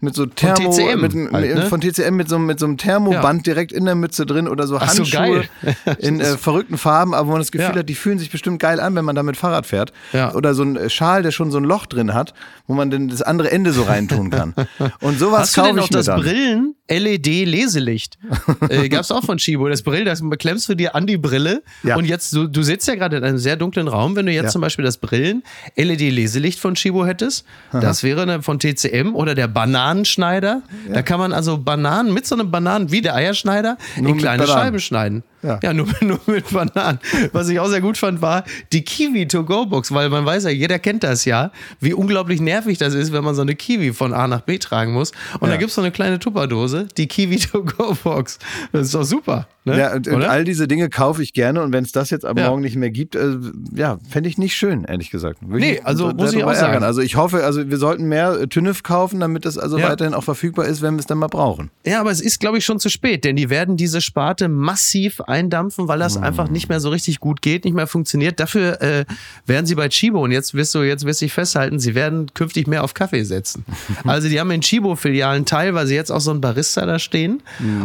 mit 0.00 0.14
so 0.14 0.26
Thermo, 0.26 0.70
TCM 0.70 1.00
mit, 1.00 1.32
halt, 1.32 1.54
ne? 1.54 1.66
von 1.66 1.80
TCM 1.80 2.14
mit 2.16 2.28
so, 2.28 2.38
mit 2.38 2.58
so 2.58 2.66
einem 2.66 2.76
Thermoband 2.76 3.46
direkt 3.46 3.72
in 3.72 3.84
der 3.84 3.94
Mütze 3.94 4.26
drin 4.26 4.48
oder 4.48 4.66
so 4.66 4.76
Ach 4.78 4.88
so, 4.90 4.98
Handschuhe 5.04 5.44
geil. 5.62 5.76
in 5.98 6.20
äh, 6.20 6.36
verrückten 6.36 6.78
Farben, 6.78 7.14
aber 7.14 7.28
wo 7.28 7.32
man 7.32 7.40
das 7.40 7.52
Gefühl 7.52 7.70
Ja. 7.74 7.76
hat, 7.80 7.88
die 7.88 7.94
fühlen 7.94 8.18
sich 8.18 8.30
bestimmt 8.30 8.60
geil 8.60 8.80
an, 8.80 8.94
wenn 8.94 9.04
man 9.04 9.14
damit 9.14 9.36
Fahrrad 9.36 9.66
fährt. 9.66 9.92
Ja. 10.12 10.34
Oder 10.34 10.54
so 10.54 10.62
ein 10.62 10.76
äh, 10.76 10.90
Schal, 10.90 11.22
der 11.22 11.30
schon 11.30 11.50
so 11.50 11.58
ein 11.58 11.64
Loch 11.64 11.86
drin 11.86 12.14
hat, 12.14 12.34
wo 12.66 12.74
man 12.74 12.90
dann 12.90 13.08
das 13.08 13.22
andere 13.22 13.50
Ende 13.50 13.72
so 13.72 13.82
reintun 13.82 14.30
kann. 14.30 14.54
Und 15.00 15.18
sowas 15.18 15.40
Hast 15.40 15.56
du 15.56 15.60
kaufe 15.60 15.68
denn 15.70 15.76
noch 15.76 15.84
ich 15.84 15.90
mir 15.90 15.96
das 15.98 16.06
dann. 16.06 16.20
Brillen 16.20 16.74
LED-Leselicht? 16.98 18.18
äh, 18.68 18.88
gab's 18.88 19.10
auch 19.10 19.24
von 19.24 19.38
Chibo. 19.38 19.68
Das 19.68 19.82
Brill, 19.82 20.04
das 20.04 20.20
beklemmst 20.28 20.68
du 20.68 20.74
dir 20.74 20.94
an 20.94 21.06
die 21.06 21.16
Brille. 21.16 21.62
Ja. 21.82 21.96
Und 21.96 22.04
jetzt, 22.04 22.32
du, 22.34 22.46
du 22.46 22.62
sitzt 22.62 22.88
ja 22.88 22.94
gerade 22.96 23.16
in 23.16 23.24
einem 23.24 23.38
sehr 23.38 23.56
dunklen 23.56 23.88
Raum. 23.88 24.16
Wenn 24.16 24.26
du 24.26 24.32
jetzt 24.32 24.44
Ja. 24.44 24.50
zum 24.50 24.60
Beispiel 24.62 24.84
das 24.84 24.96
Brillen 24.98 25.42
LED-Leselicht 25.76 26.58
von 26.58 26.74
Chibo 26.74 27.06
hättest, 27.06 27.44
das 27.72 28.02
wäre 28.02 28.22
eine 28.22 28.42
von 28.42 28.58
TCM 28.58 29.14
oder 29.14 29.34
der 29.34 29.48
Bananenschneider. 29.48 30.62
Da 30.92 31.02
kann 31.02 31.18
man 31.20 31.32
also 31.32 31.58
Bananen 31.58 32.12
mit 32.12 32.26
so 32.26 32.34
einem 32.34 32.50
Bananen, 32.50 32.90
wie 32.90 33.00
der 33.02 33.14
Eierschneider, 33.14 33.76
Nur 33.96 34.10
in 34.10 34.18
kleine. 34.18 34.46
Scheiben 34.46 34.80
schneiden. 34.80 35.22
Ja. 35.42 35.58
Ja, 35.62 35.72
nur, 35.72 35.86
nur 36.02 36.20
mit 36.26 36.50
Bananen. 36.50 36.98
Was 37.32 37.48
ich 37.48 37.58
auch 37.60 37.68
sehr 37.68 37.80
gut 37.80 37.96
fand, 37.96 38.20
war 38.20 38.44
die 38.72 38.82
Kiwi-to-go-Box, 38.82 39.92
weil 39.92 40.08
man 40.10 40.26
weiß 40.26 40.44
ja, 40.44 40.50
jeder 40.50 40.78
kennt 40.78 41.02
das 41.02 41.24
ja, 41.24 41.50
wie 41.80 41.94
unglaublich 41.94 42.40
nervig 42.40 42.78
das 42.78 42.94
ist, 42.94 43.12
wenn 43.12 43.24
man 43.24 43.34
so 43.34 43.42
eine 43.42 43.54
Kiwi 43.54 43.92
von 43.92 44.12
A 44.12 44.26
nach 44.28 44.42
B 44.42 44.58
tragen 44.58 44.92
muss. 44.92 45.12
Und 45.40 45.48
da 45.48 45.54
Ja. 45.54 45.56
gibt's 45.56 45.74
so 45.74 45.80
eine 45.80 45.90
kleine 45.92 46.18
Tupperdose, 46.18 46.88
die 46.96 47.06
Kiwi-to-go-Box. 47.06 48.38
Das 48.72 48.86
ist 48.86 48.94
doch 48.94 49.04
super. 49.04 49.46
Ne? 49.64 49.78
Ja, 49.78 49.94
und, 49.94 50.08
und 50.08 50.22
all 50.24 50.44
diese 50.44 50.66
Dinge 50.66 50.88
kaufe 50.88 51.22
ich 51.22 51.34
gerne 51.34 51.60
und 51.62 51.72
wenn 51.74 51.84
es 51.84 51.92
das 51.92 52.08
jetzt 52.08 52.24
ab 52.24 52.38
Ja. 52.38 52.48
morgen 52.48 52.62
nicht 52.62 52.76
mehr 52.76 52.88
gibt, 52.90 53.14
äh, 53.14 53.36
ja, 53.74 53.98
fände 54.08 54.28
ich 54.30 54.38
nicht 54.38 54.54
schön, 54.56 54.84
ehrlich 54.84 55.10
gesagt. 55.10 55.38
Würde 55.42 55.58
Nee, 55.64 55.80
also 55.84 56.12
muss 56.14 56.32
ich 56.32 56.42
auch 56.42 56.54
sagen. 56.54 56.82
Also 56.82 57.02
ich 57.02 57.16
hoffe, 57.16 57.44
also 57.44 57.68
wir 57.68 57.76
sollten 57.76 58.04
mehr 58.04 58.32
äh, 58.40 58.46
TÜNIF 58.46 58.82
kaufen, 58.82 59.20
damit 59.20 59.44
das 59.44 59.58
also 59.58 59.78
Ja. 59.78 59.90
weiterhin 59.90 60.14
auch 60.14 60.24
verfügbar 60.24 60.64
ist, 60.64 60.80
wenn 60.80 60.94
wir 60.94 61.00
es 61.00 61.06
dann 61.06 61.18
mal 61.18 61.26
brauchen. 61.26 61.70
Ja, 61.84 62.00
aber 62.00 62.10
es 62.10 62.22
ist, 62.22 62.40
glaube 62.40 62.56
ich, 62.56 62.64
schon 62.64 62.80
zu 62.80 62.88
spät, 62.88 63.24
denn 63.24 63.36
die 63.36 63.50
werden 63.50 63.76
diese 63.76 64.00
Sparte 64.00 64.48
massiv 64.48 65.20
eindampfen, 65.20 65.88
weil 65.88 65.98
das 65.98 66.16
einfach 66.16 66.48
nicht 66.48 66.70
mehr 66.70 66.80
so 66.80 66.88
richtig 66.88 67.20
gut 67.20 67.42
geht, 67.42 67.64
nicht 67.66 67.74
mehr 67.74 67.86
funktioniert. 67.86 68.40
Dafür 68.40 68.80
äh, 68.80 69.04
werden 69.44 69.66
sie 69.66 69.74
bei 69.74 69.90
Chibo, 69.90 70.24
und 70.24 70.32
jetzt 70.32 70.54
wirst 70.54 70.74
du, 70.74 70.78
jetzt 70.82 71.04
wirst 71.04 71.20
dich 71.20 71.34
festhalten, 71.34 71.78
sie 71.78 71.94
werden 71.94 72.32
künftig 72.32 72.66
mehr 72.66 72.82
auf 72.82 72.94
Kaffee 72.94 73.24
setzen. 73.24 73.64
Also 74.04 74.28
die 74.28 74.40
haben 74.40 74.50
in 74.50 74.62
Chibo-Filialen 74.62 75.44
teilweise 75.44 75.94
jetzt 75.94 76.10
auch 76.10 76.20
so 76.20 76.30
einen 76.30 76.40
Barista 76.40 76.86
da 76.86 76.98
stehen 76.98 77.42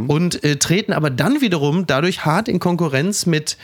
und 0.07 0.41
äh, 0.45 0.55
treten 0.55 0.93
aber 0.93 1.09
dann 1.09 1.41
wiederum 1.41 1.64
dadurch 1.87 2.25
hart 2.25 2.47
in 2.47 2.59
Konkurrenz 2.59 3.25
mit 3.25 3.57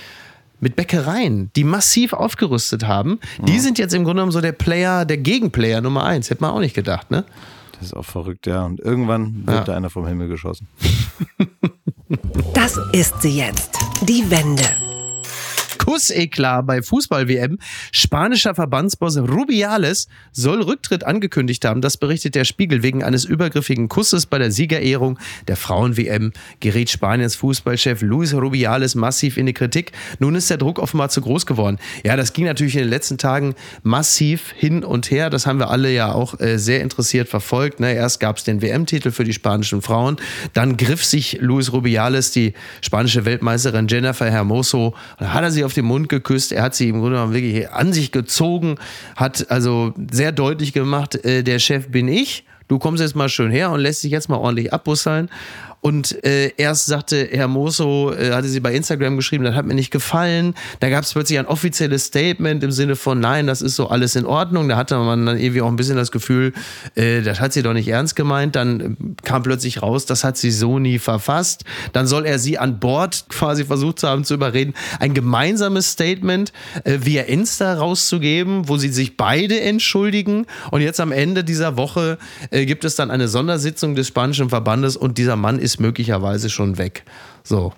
mit 0.64 0.76
Bäckereien, 0.76 1.50
die 1.56 1.64
massiv 1.64 2.14
aufgerüstet 2.14 2.86
haben. 2.86 3.20
Die 3.48 3.58
sind 3.60 3.80
jetzt 3.80 3.94
im 3.96 4.04
Grunde 4.04 4.20
genommen 4.20 4.32
so 4.32 4.42
der 4.42 4.52
Player, 4.52 5.06
der 5.06 5.18
Gegenplayer 5.18 5.82
Nummer 5.82 6.04
eins. 6.06 6.30
Hätte 6.30 6.44
man 6.44 6.52
auch 6.52 6.60
nicht 6.60 6.76
gedacht, 6.76 7.10
ne? 7.10 7.26
Das 7.80 7.88
ist 7.88 7.94
auch 7.96 8.06
verrückt, 8.06 8.46
ja. 8.46 8.64
Und 8.66 8.80
irgendwann 8.80 9.42
wird 9.48 9.58
Ja. 9.58 9.64
da 9.64 9.76
einer 9.76 9.90
vom 9.90 10.06
Himmel 10.06 10.28
geschossen. 10.28 10.68
Das 12.54 12.78
ist 12.92 13.22
sie 13.22 13.38
jetzt. 13.38 13.78
Die 14.08 14.30
Wende. 14.30 14.64
Kusseklar 15.92 16.64
bei 16.64 16.82
Fußball-WM. 16.82 17.58
Spanischer 17.92 18.56
Verbandsboss 18.56 19.18
Rubiales 19.18 20.08
soll 20.32 20.62
Rücktritt 20.62 21.04
angekündigt 21.04 21.66
haben. 21.66 21.82
Das 21.82 21.98
berichtet 21.98 22.34
der 22.36 22.46
Spiegel. 22.46 22.82
Wegen 22.82 23.04
eines 23.04 23.26
übergriffigen 23.26 23.90
Kusses 23.90 24.26
bei 24.26 24.38
der 24.38 24.54
Siegerehrung 24.54 25.20
der 25.50 25.58
Frauen-WM 25.58 26.32
gerät 26.62 26.90
Spaniens 26.90 27.36
Fußballchef 27.36 28.02
Luis 28.04 28.34
Rubiales 28.34 28.96
massiv 28.96 29.36
in 29.36 29.48
die 29.48 29.54
Kritik. 29.54 29.92
Nun 30.20 30.36
ist 30.36 30.50
der 30.50 30.56
Druck 30.56 30.80
offenbar 30.80 31.10
zu 31.10 31.20
groß 31.20 31.46
geworden. 31.46 31.78
Ja, 32.06 32.16
das 32.16 32.32
ging 32.32 32.46
natürlich 32.46 32.76
in 32.76 32.84
den 32.84 32.90
letzten 32.90 33.18
Tagen 33.18 33.56
massiv 33.84 34.54
hin 34.56 34.86
und 34.86 35.12
her. 35.12 35.30
Das 35.30 35.46
haben 35.46 35.60
wir 35.60 35.72
alle 35.72 35.92
ja 35.92 36.14
auch 36.14 36.40
äh, 36.40 36.58
sehr 36.58 36.80
interessiert 36.80 37.28
verfolgt. 37.28 37.82
Ne? 37.82 37.94
Erst 37.94 38.22
gab 38.22 38.38
es 38.38 38.46
den 38.46 38.62
WM-Titel 38.62 39.12
für 39.12 39.26
die 39.26 39.34
spanischen 39.34 39.82
Frauen. 39.82 40.16
Dann 40.54 40.78
griff 40.78 41.04
sich 41.04 41.40
Luis 41.42 41.74
Rubiales 41.74 42.32
die 42.32 42.54
spanische 42.80 43.26
Weltmeisterin 43.26 43.90
Jennifer 43.90 44.32
Hermoso. 44.32 44.96
Da 45.20 45.34
hat 45.34 45.44
er 45.44 45.52
sie 45.52 45.66
auf 45.66 45.74
den 45.82 45.88
Mund 45.88 46.10
geküsst. 46.10 46.52
Er 46.52 46.64
hat 46.64 46.76
sie 46.76 46.90
im 46.90 47.00
Grunde 47.00 47.18
genommen 47.18 47.34
wirklich 47.34 47.70
an 47.70 47.94
sich 47.94 48.12
gezogen, 48.12 48.76
hat 49.16 49.50
also 49.50 49.94
sehr 50.12 50.32
deutlich 50.32 50.74
gemacht, 50.74 51.16
äh, 51.26 51.44
der 51.44 51.60
Chef 51.60 51.90
bin 51.90 52.08
ich. 52.08 52.46
Du 52.68 52.80
kommst 52.80 53.02
jetzt 53.02 53.16
mal 53.16 53.28
schön 53.28 53.52
her 53.52 53.72
und 53.72 53.82
lässt 53.82 54.04
dich 54.04 54.12
jetzt 54.12 54.30
mal 54.30 54.38
ordentlich 54.38 54.72
abbusseln. 54.72 55.30
Und 55.82 56.24
äh, 56.24 56.52
erst 56.58 56.86
sagte 56.86 57.28
Hermoso, 57.32 58.14
äh, 58.14 58.34
hatte 58.34 58.48
sie 58.48 58.60
bei 58.60 58.74
Instagram 58.74 59.18
geschrieben, 59.18 59.44
das 59.44 59.56
hat 59.56 59.66
mir 59.66 59.74
nicht 59.74 59.90
gefallen. 59.90 60.54
Da 60.80 60.90
gab 60.92 61.04
es 61.04 61.14
plötzlich 61.14 61.40
ein 61.40 61.48
offizielles 61.48 62.06
Statement 62.06 62.64
im 62.64 62.72
Sinne 62.72 62.96
von, 62.96 63.20
nein, 63.20 63.48
das 63.48 63.64
ist 63.64 63.76
so 63.76 63.90
alles 63.90 64.16
in 64.16 64.28
Ordnung. 64.28 64.70
Da 64.70 64.78
hatte 64.78 64.96
man 65.00 65.26
dann 65.26 65.40
irgendwie 65.40 65.62
auch 65.62 65.68
ein 65.68 65.78
bisschen 65.78 65.96
das 65.96 66.12
Gefühl, 66.12 66.54
äh, 66.94 67.24
das 67.24 67.40
hat 67.40 67.54
sie 67.54 67.64
doch 67.64 67.74
nicht 67.74 67.88
ernst 67.88 68.16
gemeint. 68.16 68.56
Dann 68.56 68.80
äh, 68.80 68.96
kam 69.24 69.42
plötzlich 69.42 69.82
raus, 69.82 70.06
das 70.06 70.24
hat 70.24 70.38
sie 70.38 70.52
so 70.52 70.78
nie 70.78 71.00
verfasst. 71.00 71.64
Dann 71.94 72.06
soll 72.06 72.28
er 72.28 72.38
sie 72.38 72.60
an 72.60 72.80
Bord 72.80 73.26
quasi 73.30 73.66
versucht 73.66 73.98
zu 73.98 74.08
haben 74.08 74.24
zu 74.24 74.36
überreden, 74.36 74.76
ein 75.00 75.16
gemeinsames 75.16 75.90
Statement 75.90 76.54
äh, 76.84 77.00
via 77.02 77.24
Insta 77.24 77.74
rauszugeben, 77.74 78.70
wo 78.70 78.78
sie 78.78 78.90
sich 78.90 79.18
beide 79.18 79.60
entschuldigen. 79.60 80.46
Und 80.70 80.82
jetzt 80.82 81.00
am 81.00 81.12
Ende 81.12 81.44
dieser 81.44 81.76
Woche 81.76 82.20
äh, 82.52 82.68
gibt 82.68 82.86
es 82.86 82.96
dann 82.96 83.10
eine 83.10 83.28
Sondersitzung 83.28 83.96
des 83.96 84.08
spanischen 84.08 84.50
Verbandes 84.50 84.96
und 84.96 85.18
dieser 85.18 85.36
Mann 85.36 85.58
ist 85.58 85.71
möglicherweise 85.80 86.50
schon 86.50 86.78
weg. 86.78 87.04
So. 87.44 87.74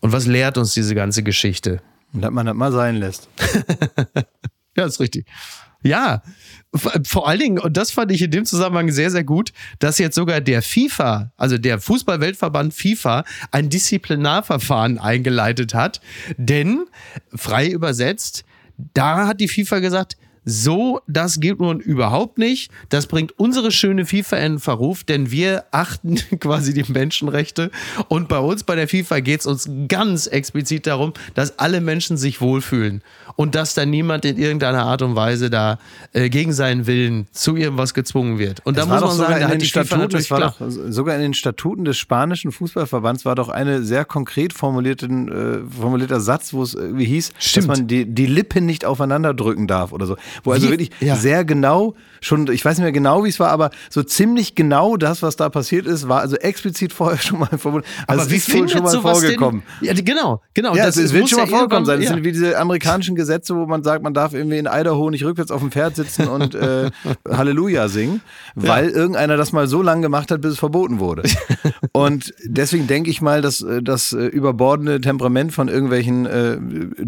Und 0.00 0.12
was 0.12 0.26
lehrt 0.26 0.58
uns 0.58 0.74
diese 0.74 0.94
ganze 0.94 1.22
Geschichte? 1.22 1.80
Und 2.12 2.22
dass 2.22 2.30
man 2.30 2.46
das 2.46 2.54
mal 2.54 2.72
sein 2.72 2.96
lässt. 2.96 3.28
Ja, 4.76 4.86
ist 4.86 5.00
richtig. 5.00 5.26
Ja, 5.84 6.22
vor 7.04 7.28
allen 7.28 7.40
Dingen, 7.40 7.58
und 7.58 7.76
das 7.76 7.90
fand 7.90 8.10
ich 8.10 8.22
in 8.22 8.30
dem 8.30 8.46
Zusammenhang 8.46 8.90
sehr, 8.90 9.10
sehr 9.10 9.22
gut, 9.22 9.52
dass 9.78 9.98
jetzt 9.98 10.14
sogar 10.14 10.40
der 10.40 10.62
FIFA, 10.62 11.30
also 11.36 11.58
der 11.58 11.78
Fußballweltverband 11.78 12.72
FIFA, 12.72 13.24
ein 13.50 13.68
Disziplinarverfahren 13.68 14.98
eingeleitet 14.98 15.74
hat. 15.74 16.00
Denn, 16.38 16.86
frei 17.34 17.68
übersetzt, 17.68 18.44
da 18.94 19.26
hat 19.26 19.40
die 19.40 19.48
FIFA 19.48 19.80
gesagt, 19.80 20.16
so, 20.44 21.00
das 21.06 21.40
geht 21.40 21.60
nun 21.60 21.80
überhaupt 21.80 22.38
nicht. 22.38 22.70
Das 22.88 23.06
bringt 23.06 23.38
unsere 23.38 23.70
schöne 23.70 24.04
FIFA 24.04 24.36
in 24.38 24.58
Verruf, 24.58 25.04
denn 25.04 25.30
wir 25.30 25.64
achten 25.70 26.16
quasi 26.40 26.74
die 26.74 26.90
Menschenrechte. 26.90 27.70
Und 28.08 28.28
bei 28.28 28.38
uns 28.38 28.64
bei 28.64 28.74
der 28.74 28.88
FIFA 28.88 29.20
geht 29.20 29.40
es 29.40 29.46
uns 29.46 29.68
ganz 29.88 30.26
explizit 30.26 30.86
darum, 30.86 31.12
dass 31.34 31.58
alle 31.58 31.80
Menschen 31.80 32.16
sich 32.16 32.40
wohlfühlen 32.40 33.02
und 33.36 33.54
dass 33.54 33.74
da 33.74 33.86
niemand 33.86 34.24
in 34.24 34.38
irgendeiner 34.38 34.84
Art 34.84 35.02
und 35.02 35.16
Weise 35.16 35.50
da 35.50 35.78
äh, 36.12 36.28
gegen 36.28 36.52
seinen 36.52 36.86
Willen 36.86 37.26
zu 37.32 37.56
irgendwas 37.56 37.94
gezwungen 37.94 38.38
wird. 38.38 38.64
Und 38.64 38.76
da 38.76 38.86
muss 38.86 39.00
man 39.00 39.16
sagen, 39.16 39.40
da 39.40 39.48
hat 39.48 39.62
die 39.62 39.66
FIFA 39.66 39.96
natürlich 39.96 40.26
klar. 40.26 40.54
doch, 40.58 40.66
sogar 40.68 41.16
in 41.16 41.22
den 41.22 41.34
Statuten 41.34 41.84
des 41.84 41.98
spanischen 41.98 42.52
Fußballverbands 42.52 43.24
war 43.24 43.34
doch 43.34 43.48
eine 43.48 43.82
sehr 43.82 44.04
konkret 44.04 44.52
formulierten, 44.52 45.28
äh, 45.28 45.80
formulierter 45.80 46.20
Satz, 46.20 46.52
wo 46.52 46.62
es 46.62 46.74
irgendwie 46.74 47.06
hieß, 47.06 47.32
Stimmt. 47.38 47.68
dass 47.68 47.78
man 47.78 47.86
die, 47.86 48.06
die 48.06 48.26
Lippen 48.26 48.66
nicht 48.66 48.84
aufeinander 48.84 49.34
drücken 49.34 49.66
darf 49.66 49.92
oder 49.92 50.06
so. 50.06 50.16
Wo 50.42 50.52
also 50.52 50.66
Wie? 50.66 50.70
wirklich 50.72 50.90
Ja. 51.00 51.16
sehr 51.16 51.44
genau, 51.44 51.94
schon, 52.20 52.50
ich 52.50 52.64
weiß 52.64 52.78
nicht 52.78 52.84
mehr 52.84 52.92
genau, 52.92 53.24
wie 53.24 53.28
es 53.28 53.38
war, 53.38 53.50
aber 53.50 53.70
so 53.90 54.02
ziemlich 54.02 54.54
genau 54.54 54.96
das, 54.96 55.22
was 55.22 55.36
da 55.36 55.48
passiert 55.48 55.86
ist, 55.86 56.08
war 56.08 56.20
also 56.20 56.36
explizit 56.36 56.92
vorher 56.92 57.18
schon 57.22 57.38
mal 57.38 57.56
formuliert. 57.58 57.86
Also 58.06 58.20
Aber 58.20 58.22
es 58.22 58.30
wie 58.30 58.36
ist 58.36 58.54
wohl 58.54 58.68
schon 58.68 58.82
mal 58.82 59.00
vorgekommen. 59.00 59.62
Denn, 59.80 59.96
ja, 59.96 60.02
genau, 60.02 60.40
genau. 60.54 60.74
Ja, 60.74 60.86
das, 60.86 60.96
es, 60.96 61.12
wird 61.12 61.28
schon 61.28 61.38
mal 61.40 61.44
ja 61.48 61.50
vorgekommen 61.56 61.84
sein. 61.86 61.98
Das 62.00 62.08
ja. 62.08 62.14
sind 62.14 62.24
wie 62.24 62.32
diese 62.32 62.58
amerikanischen 62.58 63.14
Gesetze, 63.14 63.54
wo 63.54 63.66
man 63.66 63.82
sagt, 63.84 64.02
man 64.02 64.14
darf 64.14 64.32
irgendwie 64.34 64.58
in 64.58 64.66
Idaho 64.66 65.10
nicht 65.10 65.24
rückwärts 65.24 65.50
auf 65.50 65.60
dem 65.60 65.70
Pferd 65.70 65.96
sitzen 65.96 66.28
und 66.28 66.54
äh, 66.54 66.90
Halleluja 67.28 67.88
singen, 67.88 68.20
weil 68.54 68.88
irgendeiner 68.88 69.36
das 69.36 69.52
mal 69.52 69.68
so 69.68 69.82
lange 69.82 70.02
gemacht 70.02 70.30
hat, 70.30 70.40
bis 70.40 70.52
es 70.52 70.58
verboten 70.58 70.98
wurde. 71.00 71.22
Und 71.92 72.34
deswegen 72.44 72.86
denke 72.86 73.10
ich 73.10 73.20
mal, 73.22 73.40
dass 73.40 73.60
äh, 73.62 73.82
das 73.82 74.12
äh, 74.12 74.24
überbordende 74.26 75.00
Temperament 75.00 75.52
von 75.52 75.68
irgendwelchen 75.68 76.26
äh, 76.26 76.58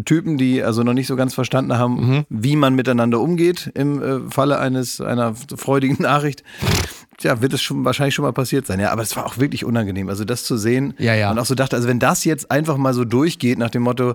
Typen, 0.05 0.37
die 0.37 0.63
also 0.63 0.83
noch 0.83 0.93
nicht 0.93 1.07
so 1.07 1.15
ganz 1.15 1.33
verstanden 1.33 1.77
haben, 1.77 1.87
Mhm. 1.97 2.25
wie 2.29 2.55
man 2.55 2.75
miteinander 2.75 3.16
umgeht 3.19 3.71
im 3.73 4.01
äh, 4.01 4.31
Falle 4.31 4.59
eines 4.59 5.01
einer 5.01 5.35
freudigen 5.35 6.01
Nachricht. 6.01 6.43
Tja, 7.17 7.41
wird 7.41 7.51
es 7.53 7.61
schon 7.63 7.83
wahrscheinlich 7.83 8.13
schon 8.13 8.23
mal 8.25 8.31
passiert 8.31 8.67
sein. 8.67 8.79
Ja, 8.79 8.91
aber 8.91 9.01
es 9.01 9.15
war 9.15 9.25
auch 9.25 9.39
wirklich 9.39 9.65
unangenehm. 9.65 10.07
Also 10.07 10.23
das 10.23 10.43
zu 10.43 10.55
sehen 10.55 10.93
Ja, 10.99 11.15
ja. 11.15 11.31
und 11.31 11.39
auch 11.39 11.45
so 11.47 11.55
dachte, 11.55 11.75
also 11.75 11.87
wenn 11.87 11.99
das 11.99 12.23
jetzt 12.25 12.51
einfach 12.51 12.77
mal 12.77 12.93
so 12.93 13.05
durchgeht 13.05 13.57
nach 13.57 13.71
dem 13.71 13.81
Motto, 13.81 14.13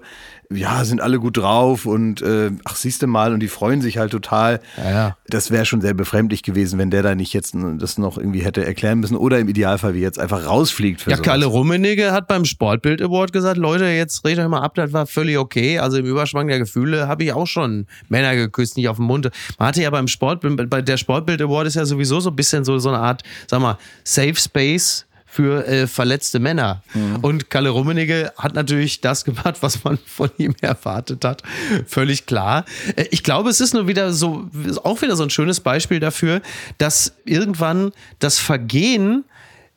ja, 0.53 0.85
sind 0.85 1.01
alle 1.01 1.19
gut 1.19 1.37
drauf 1.39 1.85
und 1.87 2.23
äh, 2.23 2.51
ach, 2.65 2.77
siehst 2.77 3.03
du 3.03 3.07
mal 3.09 3.33
und 3.33 3.41
die 3.41 3.49
freuen 3.49 3.81
sich 3.81 3.99
halt 3.99 4.13
total. 4.13 4.61
Ja, 4.77 4.91
ja. 4.91 5.17
Das 5.27 5.51
wäre 5.51 5.65
schon 5.65 5.81
sehr 5.81 5.95
befremdlich 5.95 6.43
gewesen, 6.45 6.79
wenn 6.79 6.91
der 6.91 7.03
da 7.03 7.15
nicht 7.17 7.33
jetzt 7.33 7.57
das 7.79 7.99
noch 7.99 8.19
irgendwie 8.19 8.45
hätte 8.45 8.65
erklären 8.65 9.01
müssen 9.01 9.17
oder 9.17 9.39
im 9.41 9.49
Idealfall 9.49 9.95
wie 9.95 10.01
jetzt 10.01 10.21
einfach 10.21 10.47
rausfliegt 10.47 11.01
für 11.01 11.11
Ja, 11.11 11.17
sowas. 11.17 11.27
Kalle 11.27 11.47
Rummenigge 11.47 12.13
hat 12.13 12.29
beim 12.29 12.45
Sportbild 12.45 13.03
Award 13.03 13.33
gesagt, 13.33 13.57
Leute, 13.57 13.87
jetzt 13.87 14.25
redet 14.25 14.45
euch 14.45 14.51
mal 14.51 14.61
ab, 14.61 14.75
das 14.77 14.93
war 14.93 15.07
völlig 15.07 15.39
okay. 15.39 15.81
Also 15.81 15.97
im 15.97 16.07
Überschwang 16.07 16.47
der 16.47 16.59
Gefühle 16.61 17.09
habe 17.09 17.25
ich 17.25 17.33
auch 17.33 17.47
schon 17.49 17.87
Männer 18.09 18.37
geküsst, 18.37 18.77
nicht 18.77 18.89
auf 18.89 18.99
den 18.99 19.07
Mund. 19.07 19.29
Man 19.59 19.69
hatte 19.69 19.83
ja 19.83 19.91
beim 19.91 20.07
Sportbild, 20.07 20.71
bei 20.71 20.83
der 20.83 20.99
Sportbild 20.99 21.43
Award 21.43 21.67
ist 21.67 21.75
ja 21.75 21.85
sowieso 21.85 22.21
so 22.21 22.31
ein 22.31 22.37
bisschen 22.37 22.65
so, 22.65 22.79
so 22.79 22.92
eine 22.93 23.03
Art, 23.03 23.23
sag 23.47 23.61
mal, 23.61 23.79
Safe 24.05 24.37
Space 24.37 25.07
für 25.33 25.67
äh, 25.67 25.87
verletzte 25.87 26.41
Männer. 26.41 26.83
Und 27.23 27.49
Kalle 27.49 27.71
Rummenigge 27.71 28.35
hat 28.37 28.55
natürlich 28.55 29.01
das 29.01 29.25
gemacht, 29.25 29.57
was 29.63 29.83
man 29.83 29.97
von 30.05 30.31
ihm 30.37 30.55
erwartet 30.61 31.25
hat. 31.25 31.43
Völlig 31.87 32.27
klar. 32.27 32.67
Äh, 32.97 33.07
ich 33.11 33.23
glaube, 33.23 33.49
es 33.49 33.63
ist 33.63 33.73
nur 33.73 33.89
wieder 33.89 34.13
so, 34.13 34.51
auch 34.85 35.01
wieder 35.01 35.17
so 35.17 35.23
ein 35.23 35.31
schönes 35.31 35.61
Beispiel 35.61 36.01
dafür, 36.01 36.43
dass 36.77 37.15
irgendwann 37.25 37.93
das 38.19 38.39
Vergehen 38.39 39.25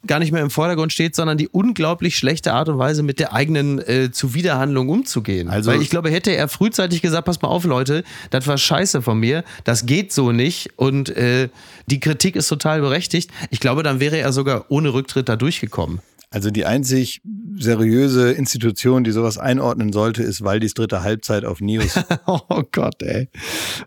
gar 0.07 0.19
nicht 0.19 0.31
mehr 0.31 0.41
im 0.41 0.49
Vordergrund 0.49 0.91
steht, 0.93 1.15
sondern 1.15 1.37
die 1.37 1.47
unglaublich 1.47 2.17
schlechte 2.17 2.53
Art 2.53 2.69
und 2.69 2.77
Weise, 2.77 3.03
mit 3.03 3.19
der 3.19 3.33
eigenen 3.33 3.79
äh, 3.79 4.11
Zuwiderhandlung 4.11 4.89
umzugehen. 4.89 5.49
Also- 5.49 5.71
Weil 5.71 5.81
ich 5.81 5.89
glaube, 5.89 6.09
hätte 6.11 6.31
er 6.35 6.47
frühzeitig 6.47 7.01
gesagt, 7.01 7.25
pass 7.25 7.41
mal 7.41 7.47
auf, 7.49 7.63
Leute, 7.65 8.03
das 8.29 8.47
war 8.47 8.57
scheiße 8.57 9.01
von 9.01 9.19
mir, 9.19 9.43
das 9.63 9.85
geht 9.85 10.11
so 10.13 10.31
nicht 10.31 10.69
und 10.77 11.09
äh, 11.09 11.49
die 11.87 11.99
Kritik 11.99 12.35
ist 12.35 12.47
total 12.47 12.81
berechtigt. 12.81 13.31
Ich 13.49 13.59
glaube, 13.59 13.83
dann 13.83 13.99
wäre 13.99 14.17
er 14.17 14.31
sogar 14.33 14.65
ohne 14.69 14.93
Rücktritt 14.93 15.29
da 15.29 15.35
durchgekommen. 15.35 15.99
Also 16.35 16.51
die 16.51 16.65
einzig 16.65 17.21
seriöse 17.57 18.33
Institution, 18.33 19.05
die 19.05 19.11
sowas 19.11 19.37
einordnen 19.37 19.93
sollte, 19.93 20.21
ist 20.21 20.43
Waldis 20.43 20.73
dritte 20.73 21.01
Halbzeit 21.01 21.45
auf 21.45 21.61
News. 21.61 21.97
Oh 22.27 22.63
Gott, 22.71 23.01
ey. 23.03 23.29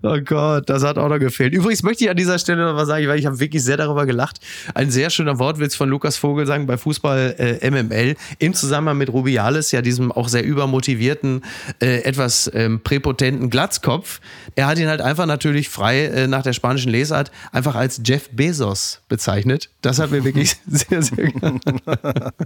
Oh 0.03 0.17
Gott, 0.25 0.71
das 0.71 0.85
hat 0.85 0.97
auch 0.97 1.09
noch 1.09 1.19
gefehlt. 1.19 1.53
Übrigens 1.53 1.83
möchte 1.83 2.05
ich 2.05 2.11
an 2.11 2.17
dieser 2.17 2.39
Stelle 2.39 2.65
noch 2.65 2.77
was 2.77 2.87
sagen, 2.87 3.07
weil 3.09 3.19
ich 3.19 3.27
habe 3.27 3.41
wirklich 3.41 3.63
sehr 3.63 3.77
darüber 3.77 4.07
gelacht. 4.07 4.39
Ein 4.75 4.91
sehr 4.91 5.11
schöner 5.11 5.39
Wortwitz 5.39 5.75
von 5.75 5.89
Lukas 5.89 6.17
Vogelsang 6.17 6.67
bei 6.67 6.79
Fußball 6.79 7.35
äh, 7.39 7.71
MML 7.71 8.15
im 8.39 8.55
Zusammenhang 8.55 8.97
mit 8.97 9.13
Rubiales, 9.13 9.73
ja 9.73 9.83
diesem 9.83 10.13
auch 10.13 10.29
sehr 10.29 10.45
übermotivierten, 10.45 11.43
äh, 11.83 12.03
etwas 12.03 12.51
ähm, 12.55 12.81
präpotenten 12.81 13.51
Glatzkopf. 13.51 14.21
Er 14.55 14.69
hat 14.69 14.79
ihn 14.79 14.89
halt 14.89 15.01
einfach 15.01 15.27
natürlich 15.27 15.69
frei 15.69 16.07
äh, 16.07 16.27
nach 16.27 16.43
der 16.43 16.53
spanischen 16.53 16.93
Lesart 16.93 17.31
einfach 17.53 17.75
als 17.75 18.01
Jeff 18.05 18.31
Bezos 18.31 19.01
bezeichnet. 19.09 19.69
Das 19.83 19.99
hat 19.99 20.11
mir 20.11 20.25
wirklich 20.25 20.57
sehr, 20.67 21.03
sehr 21.03 21.33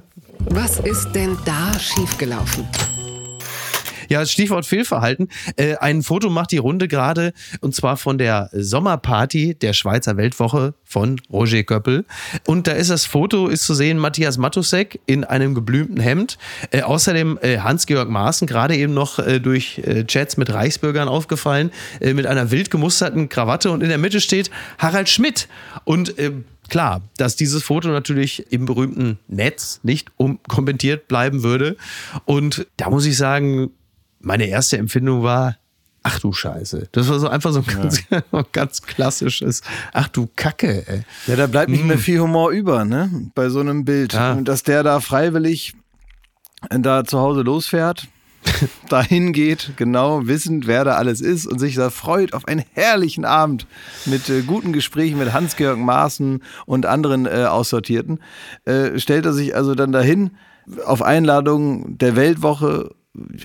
Was 0.51 0.81
ist 0.81 1.13
denn 1.13 1.37
da 1.45 1.79
schiefgelaufen? 1.79 2.67
Ja, 4.13 4.27
Stichwort 4.27 4.67
Fehlverhalten. 4.67 5.29
Äh, 5.57 5.77
ein 5.77 6.03
Foto 6.03 6.29
macht 6.29 6.53
die 6.53 6.59
Runde 6.59 6.87
gerade 6.87 7.33
und 7.63 7.75
zwar 7.75 7.97
von 7.97 8.19
der 8.19 8.51
Sommerparty 8.53 9.55
der 9.55 9.73
Schweizer 9.73 10.19
Weltwoche 10.19 10.75
von 10.85 11.19
Roger 11.33 11.63
Köppel. 11.63 12.05
Und 12.47 12.67
da 12.67 12.73
ist 12.73 12.91
das 12.91 13.07
Foto, 13.07 13.49
ist 13.49 13.65
zu 13.65 13.73
sehen, 13.73 13.97
Matthias 13.97 14.37
Matusek 14.37 15.01
in 15.07 15.25
einem 15.25 15.55
geblümten 15.55 15.99
Hemd. 15.99 16.37
Äh, 16.73 16.83
außerdem 16.83 17.39
äh, 17.41 17.61
Hans-Georg 17.61 18.11
Maaßen, 18.11 18.47
gerade 18.47 18.77
eben 18.77 18.93
noch 18.93 19.19
äh, 19.19 19.41
durch 19.41 19.79
äh, 19.79 20.05
Chats 20.05 20.37
mit 20.37 20.53
Reichsbürgern 20.53 21.09
aufgefallen, 21.09 21.71
äh, 22.01 22.13
mit 22.13 22.27
einer 22.27 22.51
wild 22.51 22.71
gemusterten 22.71 23.31
Krawatte 23.31 23.71
und 23.71 23.83
in 23.83 23.89
der 23.89 23.97
Mitte 23.97 24.21
steht 24.21 24.51
Harald 24.77 25.09
Schmidt. 25.09 25.49
Und 25.85 26.15
Klar, 26.73 27.03
dass 27.19 27.37
dieses 27.37 27.63
Foto 27.63 27.89
natürlich 27.91 28.51
im 28.51 28.65
berühmten 28.65 29.19
Netz 29.29 29.81
nicht 29.83 30.11
unkommentiert 30.17 31.07
bleiben 31.07 31.43
würde. 31.43 31.77
Und 32.25 32.67
da 32.79 32.89
muss 32.89 33.05
ich 33.05 33.19
sagen, 33.19 33.73
meine 34.21 34.47
erste 34.47 34.79
Empfindung 34.79 35.23
war, 35.23 35.59
ach 36.03 36.19
du 36.19 36.33
Scheiße. 36.33 36.89
Das 36.93 37.11
war 37.11 37.19
so 37.19 37.29
einfach 37.29 37.53
so 37.53 37.59
ein 37.59 37.67
ganz, 37.67 38.03
ganz 38.53 38.81
klassisches, 38.81 39.61
ach 39.93 40.09
du 40.09 40.31
Kacke, 40.35 40.89
ey. 40.89 41.03
Ja, 41.27 41.37
da 41.37 41.47
bleibt 41.47 41.71
nicht 41.71 41.85
mehr 41.85 41.99
viel 41.99 42.21
Humor 42.21 42.53
über, 42.53 42.87
ne? 42.87 43.31
Bei 43.35 43.51
so 43.51 43.61
einem 43.61 43.85
Bild. 43.85 44.15
Ja. 44.15 44.33
Und 44.33 44.49
dass 44.49 44.63
der 44.63 44.83
da 44.83 45.01
freiwillig 45.01 45.75
da 46.71 47.05
zu 47.05 47.19
Hause 47.19 47.43
losfährt, 47.43 48.09
dahin 48.89 49.33
geht, 49.33 49.73
genau 49.77 50.27
wissend, 50.27 50.67
wer 50.67 50.85
da 50.85 50.95
alles 50.95 51.21
ist 51.21 51.47
und 51.47 51.59
sich 51.59 51.75
da 51.75 51.91
freut 51.91 52.35
auf 52.35 52.47
einen 52.47 52.65
herrlichen 52.73 53.25
Abend 53.25 53.67
mit 54.07 54.29
äh, 54.29 54.43
guten 54.43 54.73
Gesprächen 54.73 55.19
mit 55.19 55.33
Hans-Georg 55.33 55.79
Maaßen 55.79 56.43
und 56.67 56.87
anderen 56.87 57.27
äh, 57.27 57.47
Aussortierten, 57.49 58.21
äh, 58.65 58.99
stellt 58.99 59.27
er 59.27 59.33
sich 59.33 59.55
also 59.55 59.75
dann 59.75 59.93
dahin 59.93 60.33
auf 60.85 61.03
Einladung 61.03 61.99
der 61.99 62.17
Weltwoche. 62.17 62.91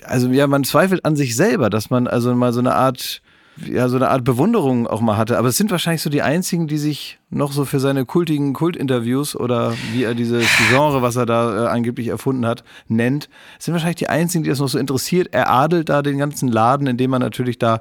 Also 0.04 0.28
ja, 0.28 0.46
man 0.46 0.64
zweifelt 0.64 1.04
an 1.04 1.16
sich 1.16 1.36
selber, 1.36 1.70
dass 1.70 1.90
man 1.90 2.06
also 2.06 2.34
mal 2.34 2.52
so 2.52 2.60
eine 2.60 2.74
Art 2.74 3.22
ja, 3.66 3.88
so 3.88 3.96
eine 3.96 4.08
Art 4.08 4.24
Bewunderung 4.24 4.86
auch 4.86 5.00
mal 5.00 5.16
hatte. 5.16 5.36
Aber 5.38 5.48
es 5.48 5.56
sind 5.56 5.70
wahrscheinlich 5.70 6.02
so 6.02 6.10
die 6.10 6.22
einzigen, 6.22 6.68
die 6.68 6.78
sich 6.78 7.17
noch 7.30 7.52
so 7.52 7.64
für 7.64 7.78
seine 7.78 8.06
kultigen 8.06 8.54
Kultinterviews 8.54 9.36
oder 9.36 9.74
wie 9.92 10.04
er 10.04 10.14
dieses 10.14 10.46
Genre, 10.70 11.02
was 11.02 11.16
er 11.16 11.26
da 11.26 11.64
äh, 11.64 11.68
angeblich 11.68 12.08
erfunden 12.08 12.46
hat, 12.46 12.64
nennt, 12.88 13.28
sind 13.58 13.74
wahrscheinlich 13.74 13.96
die 13.96 14.08
einzigen, 14.08 14.44
die 14.44 14.50
das 14.50 14.60
noch 14.60 14.68
so 14.68 14.78
interessiert. 14.78 15.28
Er 15.32 15.50
adelt 15.50 15.90
da 15.90 16.00
den 16.00 16.16
ganzen 16.18 16.48
Laden, 16.48 16.86
indem 16.86 17.12
er 17.12 17.18
natürlich 17.18 17.58
da, 17.58 17.80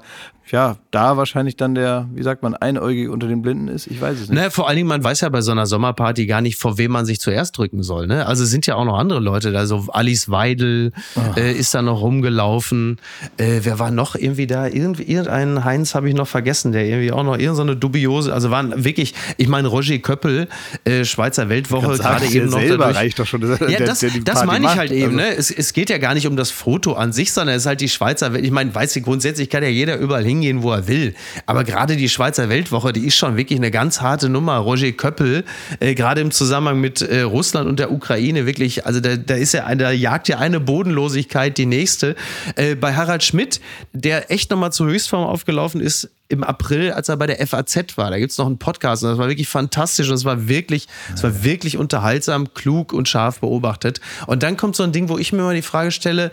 ja, 0.51 0.77
da 0.91 1.15
wahrscheinlich 1.15 1.55
dann 1.55 1.75
der, 1.75 2.09
wie 2.13 2.23
sagt 2.23 2.43
man, 2.43 2.55
Einäugige 2.55 3.11
unter 3.11 3.27
den 3.27 3.41
Blinden 3.41 3.69
ist. 3.69 3.87
Ich 3.87 4.01
weiß 4.01 4.19
es 4.19 4.29
nicht. 4.29 4.37
Ne, 4.37 4.51
vor 4.51 4.67
allen 4.67 4.77
Dingen, 4.77 4.87
man 4.87 5.03
weiß 5.03 5.21
ja 5.21 5.29
bei 5.29 5.41
so 5.41 5.51
einer 5.51 5.65
Sommerparty 5.65 6.25
gar 6.25 6.41
nicht, 6.41 6.57
vor 6.57 6.77
wem 6.77 6.91
man 6.91 7.05
sich 7.05 7.21
zuerst 7.21 7.57
drücken 7.57 7.83
soll. 7.83 8.07
Ne? 8.07 8.25
Also 8.25 8.43
es 8.43 8.49
sind 8.49 8.65
ja 8.65 8.75
auch 8.75 8.85
noch 8.85 8.97
andere 8.97 9.19
Leute 9.19 9.53
da. 9.53 9.65
So 9.65 9.85
Alice 9.89 10.29
Weidel 10.29 10.91
äh, 11.37 11.53
ist 11.53 11.73
da 11.73 11.81
noch 11.81 12.01
rumgelaufen. 12.01 12.97
Äh, 13.37 13.61
wer 13.63 13.79
war 13.79 13.91
noch 13.91 14.15
irgendwie 14.15 14.47
da? 14.47 14.67
Irgend, 14.67 14.99
irgendeinen 14.99 15.63
Heinz 15.63 15.95
habe 15.95 16.09
ich 16.09 16.15
noch 16.15 16.27
vergessen, 16.27 16.73
der 16.73 16.85
irgendwie 16.85 17.13
auch 17.13 17.23
noch 17.23 17.37
irgendeine 17.37 17.73
so 17.73 17.79
dubiose, 17.79 18.33
also 18.33 18.51
waren 18.51 18.83
wirklich, 18.83 19.13
ich 19.37 19.47
meine, 19.47 19.67
Roger 19.67 19.97
Köppel, 19.99 20.47
äh, 20.83 21.05
Schweizer 21.05 21.49
Weltwoche, 21.49 21.97
gerade 21.97 22.25
eben 22.27 22.49
noch 22.49 22.59
selber 22.59 22.77
dadurch, 22.85 22.97
reicht 22.97 23.19
doch 23.19 23.25
schon, 23.25 23.41
Ja, 23.41 23.55
der- 23.57 23.85
das, 23.87 23.99
der 23.99 24.09
das 24.23 24.45
meine 24.45 24.59
ich 24.59 24.63
macht. 24.65 24.77
halt 24.77 24.91
eben. 24.91 25.03
Also- 25.05 25.17
Ne? 25.17 25.35
Es, 25.35 25.51
es 25.51 25.73
geht 25.73 25.89
ja 25.89 25.97
gar 25.97 26.13
nicht 26.13 26.27
um 26.27 26.35
das 26.35 26.51
Foto 26.51 26.93
an 26.93 27.13
sich, 27.13 27.31
sondern 27.31 27.55
es 27.55 27.63
ist 27.63 27.67
halt 27.67 27.81
die 27.81 27.89
Schweizer 27.89 28.33
Welt. 28.33 28.43
Ich 28.45 28.51
meine, 28.51 28.73
weiß 28.73 28.95
ich, 28.95 29.03
grundsätzlich 29.03 29.49
kann 29.49 29.63
ja 29.63 29.69
jeder 29.69 29.97
überall 29.97 30.23
hingehen, 30.23 30.61
wo 30.63 30.71
er 30.71 30.87
will. 30.87 31.13
Aber 31.45 31.63
gerade 31.63 31.95
die 31.95 32.09
Schweizer 32.09 32.49
Weltwoche, 32.49 32.93
die 32.93 33.05
ist 33.05 33.15
schon 33.15 33.37
wirklich 33.37 33.59
eine 33.59 33.71
ganz 33.71 34.01
harte 34.01 34.29
Nummer. 34.29 34.57
Roger 34.57 34.91
Köppel, 34.91 35.43
äh, 35.79 35.95
gerade 35.95 36.21
im 36.21 36.31
Zusammenhang 36.31 36.79
mit 36.81 37.01
äh, 37.01 37.21
Russland 37.21 37.67
und 37.67 37.79
der 37.79 37.91
Ukraine, 37.91 38.45
wirklich, 38.45 38.85
also 38.85 38.99
da, 38.99 39.15
da 39.17 39.35
ist 39.35 39.53
ja, 39.53 39.73
da 39.75 39.91
jagt 39.91 40.27
ja 40.27 40.37
eine 40.39 40.59
Bodenlosigkeit 40.59 41.57
die 41.57 41.65
nächste. 41.65 42.15
Äh, 42.55 42.75
bei 42.75 42.93
Harald 42.95 43.23
Schmidt, 43.23 43.59
der 43.93 44.31
echt 44.31 44.49
nochmal 44.51 44.71
zur 44.71 44.87
Höchstform 44.87 45.23
aufgelaufen 45.25 45.81
ist, 45.81 46.09
im 46.29 46.43
April, 46.43 46.91
als 46.91 47.09
er 47.09 47.17
bei 47.17 47.27
der 47.27 47.45
FAZ 47.45 47.97
war. 47.97 48.09
Da 48.09 48.19
gibt's 48.19 48.37
noch 48.37 48.45
einen 48.45 48.57
Podcast 48.57 49.03
und 49.03 49.09
das 49.09 49.17
war 49.17 49.29
wirklich 49.29 49.47
fantastisch 49.47 50.09
und 50.09 50.15
es 50.15 50.25
war 50.25 50.47
wirklich, 50.47 50.87
es 51.13 51.23
war 51.23 51.43
wirklich 51.43 51.77
unterhaltsam, 51.77 52.53
klug 52.53 52.93
und 52.93 53.07
scharf 53.07 53.39
beobachtet. 53.39 54.01
Und 54.25 54.43
dann 54.43 54.57
kommt 54.57 54.75
so 54.75 54.83
ein 54.83 54.91
Ding, 54.91 55.09
wo 55.09 55.17
ich 55.17 55.31
mir 55.31 55.43
mal 55.43 55.55
die 55.55 55.61
Frage 55.61 55.91
stelle, 55.91 56.31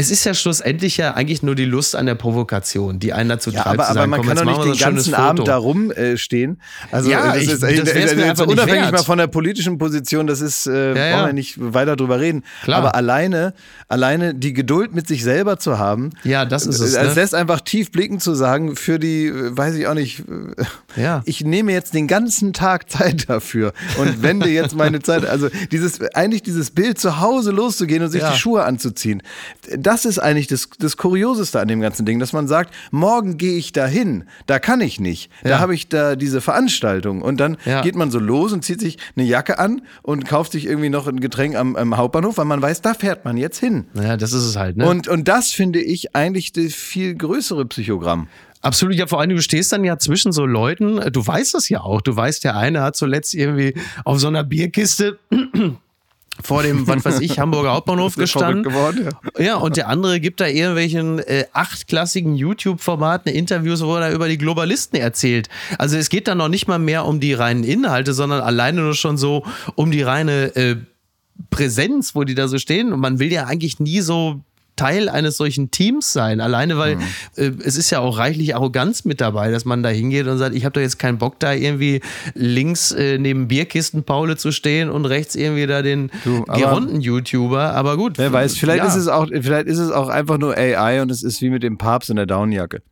es 0.00 0.12
ist 0.12 0.24
ja 0.24 0.32
schlussendlich 0.32 0.96
ja 0.96 1.14
eigentlich 1.14 1.42
nur 1.42 1.56
die 1.56 1.64
Lust 1.64 1.96
an 1.96 2.06
der 2.06 2.14
Provokation, 2.14 3.00
die 3.00 3.12
einen 3.12 3.28
dazu 3.28 3.50
Ja, 3.50 3.62
treibt. 3.64 3.80
aber, 3.80 3.82
zu 3.84 3.90
aber 3.90 3.94
sagen, 4.00 4.10
man 4.10 4.20
komm, 4.20 4.28
kann 4.28 4.36
doch 4.46 4.64
nicht 4.66 4.80
den 4.80 4.94
ganzen 4.94 5.14
Abend 5.14 5.40
Foto. 5.40 5.50
da 5.50 5.56
rumstehen. 5.56 6.60
Also 6.92 7.10
Ja, 7.10 7.32
das 7.32 7.36
ich- 7.42 7.50
ist, 7.50 7.62
das 7.62 7.64
also 7.64 7.82
einfach 7.92 7.96
jetzt 8.26 8.38
nicht 8.38 8.48
unabhängig 8.48 8.82
wert. 8.82 8.92
mal 8.92 9.02
von 9.02 9.18
der 9.18 9.26
politischen 9.26 9.76
Position, 9.76 10.28
das 10.28 10.40
ist, 10.40 10.68
äh, 10.68 10.94
Ja, 10.94 11.06
ja. 11.06 11.16
wollen 11.16 11.26
wir 11.26 11.32
nicht 11.32 11.56
weiter 11.58 11.96
drüber 11.96 12.20
reden. 12.20 12.44
Klar. 12.62 12.78
Aber 12.78 12.94
alleine, 12.94 13.54
alleine 13.88 14.34
die 14.36 14.52
Geduld 14.52 14.94
mit 14.94 15.08
sich 15.08 15.24
selber 15.24 15.58
zu 15.58 15.78
haben, 15.80 16.10
Ja, 16.22 16.44
das 16.44 16.64
ist 16.64 16.78
es, 16.78 16.94
äh, 16.94 17.02
ne? 17.02 17.08
Es 17.08 17.16
lässt 17.16 17.34
einfach 17.34 17.60
tief 17.60 17.90
blicken 17.90 18.20
zu 18.20 18.34
sagen, 18.36 18.76
für 18.76 19.00
die, 19.00 19.26
äh, 19.26 19.56
weiß 19.56 19.74
ich 19.74 19.88
auch 19.88 19.94
nicht, 19.94 20.20
äh, 20.96 21.00
Ja. 21.02 21.22
ich 21.24 21.44
nehme 21.44 21.72
jetzt 21.72 21.94
den 21.94 22.06
ganzen 22.06 22.52
Tag 22.52 22.88
Zeit 22.90 23.28
dafür 23.28 23.72
und 23.98 24.22
wende 24.22 24.48
jetzt 24.48 24.76
meine 24.76 25.00
Zeit, 25.02 25.26
also 25.26 25.48
dieses, 25.72 26.00
eigentlich 26.14 26.44
dieses 26.44 26.70
Bild 26.70 27.00
zu 27.00 27.18
Hause 27.20 27.50
loszugehen 27.50 28.04
und 28.04 28.10
sich 28.10 28.22
die 28.22 28.36
Schuhe 28.38 28.62
anzuziehen. 28.64 29.22
Das 29.76 29.87
ist 30.04 30.18
eigentlich 30.18 30.46
das, 30.46 30.68
das 30.78 30.96
Kurioseste 30.96 31.60
an 31.60 31.68
dem 31.68 31.80
ganzen 31.80 32.04
Ding, 32.06 32.18
dass 32.18 32.32
man 32.32 32.48
sagt, 32.48 32.74
morgen 32.90 33.36
gehe 33.38 33.56
ich 33.56 33.72
dahin, 33.72 34.24
da 34.46 34.58
kann 34.58 34.80
ich 34.80 35.00
nicht, 35.00 35.30
da 35.42 35.50
Ja. 35.50 35.58
habe 35.60 35.74
ich 35.74 35.88
da 35.88 36.16
diese 36.16 36.40
Veranstaltung 36.40 37.22
und 37.22 37.38
dann 37.38 37.56
Ja. 37.64 37.82
geht 37.82 37.94
man 37.96 38.10
so 38.10 38.18
los 38.18 38.52
und 38.52 38.64
zieht 38.64 38.80
sich 38.80 38.98
eine 39.16 39.24
Jacke 39.26 39.58
an 39.58 39.82
und 40.02 40.26
kauft 40.26 40.52
sich 40.52 40.66
irgendwie 40.66 40.90
noch 40.90 41.06
ein 41.06 41.20
Getränk 41.20 41.56
am, 41.56 41.76
am 41.76 41.96
Hauptbahnhof, 41.96 42.38
weil 42.38 42.44
man 42.44 42.60
weiß, 42.62 42.82
da 42.82 42.94
fährt 42.94 43.24
man 43.24 43.36
jetzt 43.36 43.58
hin. 43.58 43.86
Ja, 43.94 44.16
das 44.16 44.32
ist 44.32 44.44
es 44.44 44.56
halt, 44.56 44.76
ne? 44.76 44.86
Und, 44.88 45.08
und 45.08 45.28
das 45.28 45.50
finde 45.52 45.80
ich 45.80 46.14
eigentlich 46.14 46.52
das 46.52 46.74
viel 46.74 47.14
größere 47.14 47.64
Psychogramm. 47.66 48.28
Absolut, 48.60 48.94
ja, 48.96 49.06
vor 49.06 49.20
allem, 49.20 49.30
du 49.30 49.40
stehst 49.40 49.70
dann 49.70 49.84
ja 49.84 49.98
zwischen 49.98 50.32
so 50.32 50.44
Leuten, 50.44 51.00
du 51.12 51.24
weißt 51.24 51.54
das 51.54 51.68
ja 51.68 51.80
auch, 51.82 52.00
du 52.00 52.16
weißt, 52.16 52.42
der 52.42 52.56
eine 52.56 52.82
hat 52.82 52.96
zuletzt 52.96 53.32
irgendwie 53.34 53.74
auf 54.04 54.18
so 54.18 54.26
einer 54.26 54.42
Bierkiste 54.42 55.18
vor 56.42 56.62
dem, 56.62 56.86
was 56.86 57.04
weiß 57.04 57.20
ich, 57.20 57.38
Hamburger 57.38 57.72
Hauptbahnhof 57.72 58.16
ja 58.16 58.22
gestanden. 58.22 58.62
geworden, 58.62 59.08
ja. 59.38 59.56
und 59.56 59.76
der 59.76 59.88
andere 59.88 60.20
gibt 60.20 60.40
da 60.40 60.46
irgendwelchen 60.46 61.18
äh, 61.20 61.44
achtklassigen 61.52 62.34
YouTube-Formaten 62.34 63.32
Interviews, 63.32 63.82
wo 63.82 63.94
er 63.94 64.00
da 64.00 64.12
über 64.12 64.28
die 64.28 64.38
Globalisten 64.38 64.98
erzählt. 64.98 65.48
Also 65.78 65.96
es 65.96 66.08
geht 66.10 66.28
dann 66.28 66.38
noch 66.38 66.48
nicht 66.48 66.68
mal 66.68 66.78
mehr 66.78 67.04
um 67.04 67.20
die 67.20 67.34
reinen 67.34 67.64
Inhalte, 67.64 68.12
sondern 68.12 68.40
alleine 68.40 68.82
nur 68.82 68.94
schon 68.94 69.16
so 69.16 69.44
um 69.74 69.90
die 69.90 70.02
reine 70.02 70.54
äh, 70.56 70.76
Präsenz, 71.50 72.14
wo 72.14 72.24
die 72.24 72.34
da 72.34 72.48
so 72.48 72.58
stehen. 72.58 72.92
Und 72.92 73.00
man 73.00 73.18
will 73.18 73.32
ja 73.32 73.46
eigentlich 73.46 73.80
nie 73.80 74.00
so 74.00 74.40
Teil 74.78 75.08
eines 75.08 75.36
solchen 75.36 75.70
Teams 75.70 76.12
sein. 76.12 76.40
Alleine, 76.40 76.78
weil 76.78 76.98
äh, 77.36 77.50
es 77.62 77.76
ist 77.76 77.90
ja 77.90 77.98
auch 77.98 78.16
reichlich 78.16 78.54
Arroganz 78.54 79.04
mit 79.04 79.20
dabei, 79.20 79.50
dass 79.50 79.64
man 79.64 79.82
da 79.82 79.90
hingeht 79.90 80.26
und 80.26 80.38
sagt, 80.38 80.54
ich 80.54 80.64
habe 80.64 80.72
doch 80.72 80.80
jetzt 80.80 80.98
keinen 80.98 81.18
Bock, 81.18 81.38
da 81.38 81.52
irgendwie 81.52 82.00
links 82.34 82.92
äh, 82.92 83.18
neben 83.18 83.48
Bierkisten 83.48 84.04
Paule 84.04 84.36
zu 84.36 84.52
stehen 84.52 84.88
und 84.88 85.04
rechts 85.04 85.34
irgendwie 85.34 85.66
da 85.66 85.82
den 85.82 86.10
Geronten-YouTuber. 86.24 87.74
Aber 87.74 87.96
gut. 87.96 88.16
Wer 88.16 88.32
weiß, 88.32 88.56
vielleicht, 88.56 88.84
ja. 88.84 88.88
ist 88.88 88.96
es 88.96 89.08
auch, 89.08 89.26
vielleicht 89.28 89.66
ist 89.66 89.78
es 89.78 89.90
auch 89.90 90.08
einfach 90.08 90.38
nur 90.38 90.56
AI 90.56 91.02
und 91.02 91.10
es 91.10 91.22
ist 91.22 91.42
wie 91.42 91.50
mit 91.50 91.62
dem 91.62 91.76
Papst 91.76 92.08
in 92.08 92.16
der 92.16 92.26
Downjacke. 92.26 92.82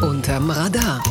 Unterm 0.00 0.50
Radar. 0.50 1.02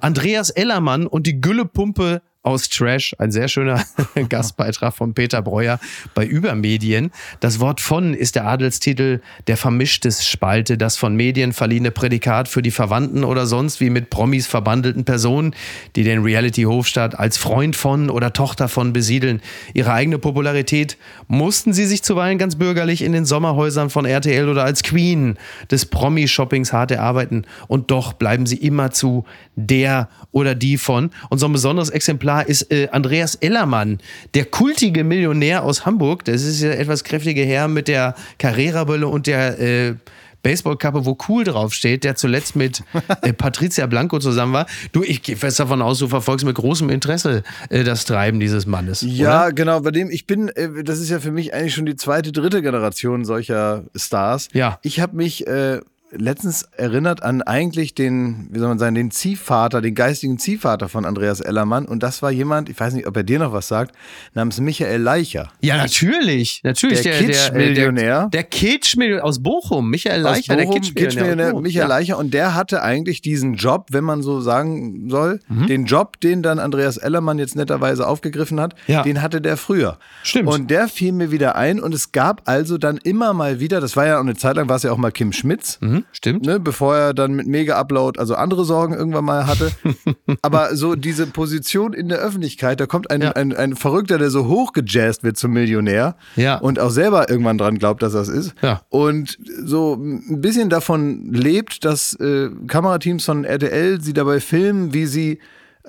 Andreas 0.00 0.50
Ellermann 0.50 1.06
und 1.06 1.26
die 1.26 1.40
Güllepumpe 1.40 2.22
aus 2.42 2.70
Trash, 2.70 3.14
ein 3.18 3.30
sehr 3.30 3.48
schöner 3.48 3.84
Gastbeitrag 4.30 4.94
von 4.94 5.12
Peter 5.12 5.42
Breuer 5.42 5.78
bei 6.14 6.24
Übermedien. 6.24 7.10
Das 7.40 7.60
Wort 7.60 7.82
von 7.82 8.14
ist 8.14 8.34
der 8.34 8.46
Adelstitel 8.46 9.20
der 9.46 9.58
vermischtes 9.58 10.26
Spalte, 10.26 10.78
das 10.78 10.96
von 10.96 11.14
Medien 11.14 11.52
verliehene 11.52 11.90
Prädikat 11.90 12.48
für 12.48 12.62
die 12.62 12.70
Verwandten 12.70 13.24
oder 13.24 13.44
sonst 13.44 13.80
wie 13.80 13.90
mit 13.90 14.08
Promis 14.08 14.46
verbandelten 14.46 15.04
Personen, 15.04 15.54
die 15.96 16.02
den 16.02 16.22
Reality-Hofstaat 16.22 17.18
als 17.18 17.36
Freund 17.36 17.76
von 17.76 18.08
oder 18.08 18.32
Tochter 18.32 18.68
von 18.68 18.94
besiedeln. 18.94 19.42
Ihre 19.74 19.92
eigene 19.92 20.18
Popularität 20.18 20.96
mussten 21.28 21.74
sie 21.74 21.84
sich 21.84 22.02
zuweilen 22.02 22.38
ganz 22.38 22.56
bürgerlich 22.56 23.02
in 23.02 23.12
den 23.12 23.26
Sommerhäusern 23.26 23.90
von 23.90 24.06
RTL 24.06 24.48
oder 24.48 24.64
als 24.64 24.82
Queen 24.82 25.36
des 25.70 25.84
Promi-Shoppings 25.84 26.72
hart 26.72 26.90
erarbeiten. 26.90 27.44
Und 27.68 27.90
doch 27.90 28.14
bleiben 28.14 28.46
sie 28.46 28.56
immerzu 28.56 29.26
der 29.56 30.08
oder 30.32 30.54
die 30.54 30.78
von. 30.78 31.10
Und 31.28 31.38
so 31.38 31.46
ein 31.46 31.52
besonderes 31.52 31.90
Exemplar 31.90 32.29
ist 32.38 32.70
äh, 32.70 32.88
Andreas 32.92 33.34
Ellermann, 33.34 33.98
der 34.34 34.44
kultige 34.44 35.02
Millionär 35.02 35.64
aus 35.64 35.84
Hamburg. 35.84 36.24
Das 36.24 36.42
ist 36.42 36.62
ja 36.62 36.70
etwas 36.70 37.02
kräftige 37.02 37.42
Herr 37.42 37.66
mit 37.66 37.88
der 37.88 38.14
Carrera-Brille 38.38 39.08
und 39.08 39.26
der 39.26 39.58
äh, 39.58 39.94
Baseballkappe, 40.42 41.04
wo 41.04 41.18
cool 41.28 41.44
draufsteht, 41.44 42.04
der 42.04 42.14
zuletzt 42.14 42.56
mit 42.56 42.82
äh, 43.22 43.32
Patricia 43.32 43.86
Blanco 43.86 44.18
zusammen 44.18 44.52
war. 44.52 44.66
Du, 44.92 45.02
ich 45.02 45.22
gehe 45.22 45.36
fest 45.36 45.60
davon 45.60 45.82
aus, 45.82 45.98
du 45.98 46.08
verfolgst 46.08 46.46
mit 46.46 46.56
großem 46.56 46.88
Interesse 46.88 47.42
äh, 47.68 47.84
das 47.84 48.04
Treiben 48.04 48.40
dieses 48.40 48.66
Mannes. 48.66 49.02
Ja, 49.02 49.44
Oder? 49.44 49.52
genau, 49.52 49.80
bei 49.80 49.90
dem, 49.90 50.10
ich 50.10 50.26
bin, 50.26 50.48
äh, 50.48 50.82
das 50.82 50.98
ist 50.98 51.10
ja 51.10 51.20
für 51.20 51.32
mich 51.32 51.52
eigentlich 51.52 51.74
schon 51.74 51.86
die 51.86 51.96
zweite, 51.96 52.32
dritte 52.32 52.62
Generation 52.62 53.24
solcher 53.24 53.84
Stars. 53.94 54.48
Ja. 54.52 54.78
Ich 54.82 55.00
habe 55.00 55.16
mich 55.16 55.46
äh, 55.46 55.80
letztens 56.12 56.62
erinnert 56.76 57.22
an 57.22 57.42
eigentlich 57.42 57.94
den, 57.94 58.48
wie 58.50 58.58
soll 58.58 58.68
man 58.68 58.78
sagen, 58.78 58.94
den 58.94 59.10
Ziehvater, 59.10 59.80
den 59.80 59.94
geistigen 59.94 60.38
Ziehvater 60.38 60.88
von 60.88 61.04
Andreas 61.04 61.40
Ellermann. 61.40 61.86
Und 61.86 62.02
das 62.02 62.22
war 62.22 62.30
jemand, 62.30 62.68
ich 62.68 62.78
weiß 62.78 62.94
nicht, 62.94 63.06
ob 63.06 63.16
er 63.16 63.22
dir 63.22 63.38
noch 63.38 63.52
was 63.52 63.68
sagt, 63.68 63.94
namens 64.34 64.60
Michael 64.60 65.00
Leicher. 65.00 65.48
Ja, 65.60 65.76
natürlich. 65.76 66.60
Natürlich. 66.64 67.02
Der 67.02 67.20
äh, 67.20 67.24
Kitsch-Millionär. 67.24 68.20
Der, 68.22 68.28
der 68.28 68.44
Kitsch-Millionär 68.44 69.24
aus 69.24 69.42
Bochum. 69.42 69.88
Michael 69.90 70.20
Leicher, 70.22 70.52
Aus 70.54 70.58
der 70.58 70.64
Bochum, 70.66 70.80
Kitsch-Millionär. 70.80 71.50
Bochum. 71.50 71.62
Michael 71.62 71.82
Ja. 71.82 71.86
Leicher 71.88 72.18
und 72.18 72.34
der 72.34 72.54
hatte 72.54 72.82
eigentlich 72.82 73.22
diesen 73.22 73.54
Job, 73.54 73.86
wenn 73.90 74.04
man 74.04 74.22
so 74.22 74.40
sagen 74.40 75.08
soll, 75.10 75.40
den 75.48 75.84
Job, 75.84 76.20
den 76.20 76.42
dann 76.42 76.58
Andreas 76.58 76.96
Ellermann 76.96 77.38
jetzt 77.38 77.56
netterweise 77.56 78.06
aufgegriffen 78.06 78.60
hat, 78.60 78.74
Ja. 78.86 79.02
den 79.02 79.22
hatte 79.22 79.40
der 79.40 79.56
früher. 79.56 79.98
Stimmt. 80.22 80.48
Und 80.48 80.70
der 80.70 80.88
fiel 80.88 81.12
mir 81.12 81.30
wieder 81.30 81.56
ein 81.56 81.80
und 81.80 81.94
es 81.94 82.12
gab 82.12 82.42
also 82.48 82.78
dann 82.78 82.98
immer 82.98 83.32
mal 83.32 83.60
wieder, 83.60 83.80
das 83.80 83.96
war 83.96 84.06
ja 84.06 84.16
auch 84.16 84.20
eine 84.22 84.34
Zeit 84.36 84.56
lang, 84.56 84.68
war 84.68 84.76
es 84.76 84.82
ja 84.82 84.92
auch 84.92 84.96
mal 84.98 85.10
Kim 85.12 85.32
Schmitz, 85.32 85.78
Mhm, 85.80 85.99
stimmt. 86.12 86.44
ne, 86.46 86.58
bevor 86.60 86.96
er 86.96 87.14
dann 87.14 87.34
mit 87.34 87.46
Mega-Upload 87.46 88.18
also 88.18 88.34
andere 88.34 88.64
Sorgen 88.64 88.94
irgendwann 88.94 89.24
mal 89.24 89.46
hatte. 89.46 89.70
Aber 90.42 90.74
so 90.76 90.94
diese 90.96 91.26
Position 91.26 91.92
in 91.92 92.08
der 92.08 92.18
Öffentlichkeit, 92.18 92.80
da 92.80 92.86
kommt 92.86 93.10
ein, 93.10 93.22
Ja. 93.22 93.32
ein, 93.32 93.54
ein 93.54 93.76
Verrückter, 93.76 94.18
der 94.18 94.30
so 94.30 94.46
hochgejazzt 94.48 95.22
wird 95.24 95.36
zum 95.36 95.52
Millionär 95.52 96.16
Ja. 96.36 96.56
und 96.58 96.78
auch 96.78 96.90
selber 96.90 97.28
irgendwann 97.30 97.58
dran 97.58 97.78
glaubt, 97.78 98.02
dass 98.02 98.12
das 98.12 98.28
ist. 98.28 98.54
Ja. 98.62 98.82
Und 98.88 99.38
so 99.64 99.94
ein 99.94 100.40
bisschen 100.40 100.68
davon 100.70 101.32
lebt, 101.32 101.84
dass 101.84 102.14
äh, 102.20 102.50
Kamerateams 102.66 103.24
von 103.24 103.44
RTL 103.44 104.00
sie 104.00 104.12
dabei 104.12 104.40
filmen, 104.40 104.92
wie 104.94 105.06
sie 105.06 105.38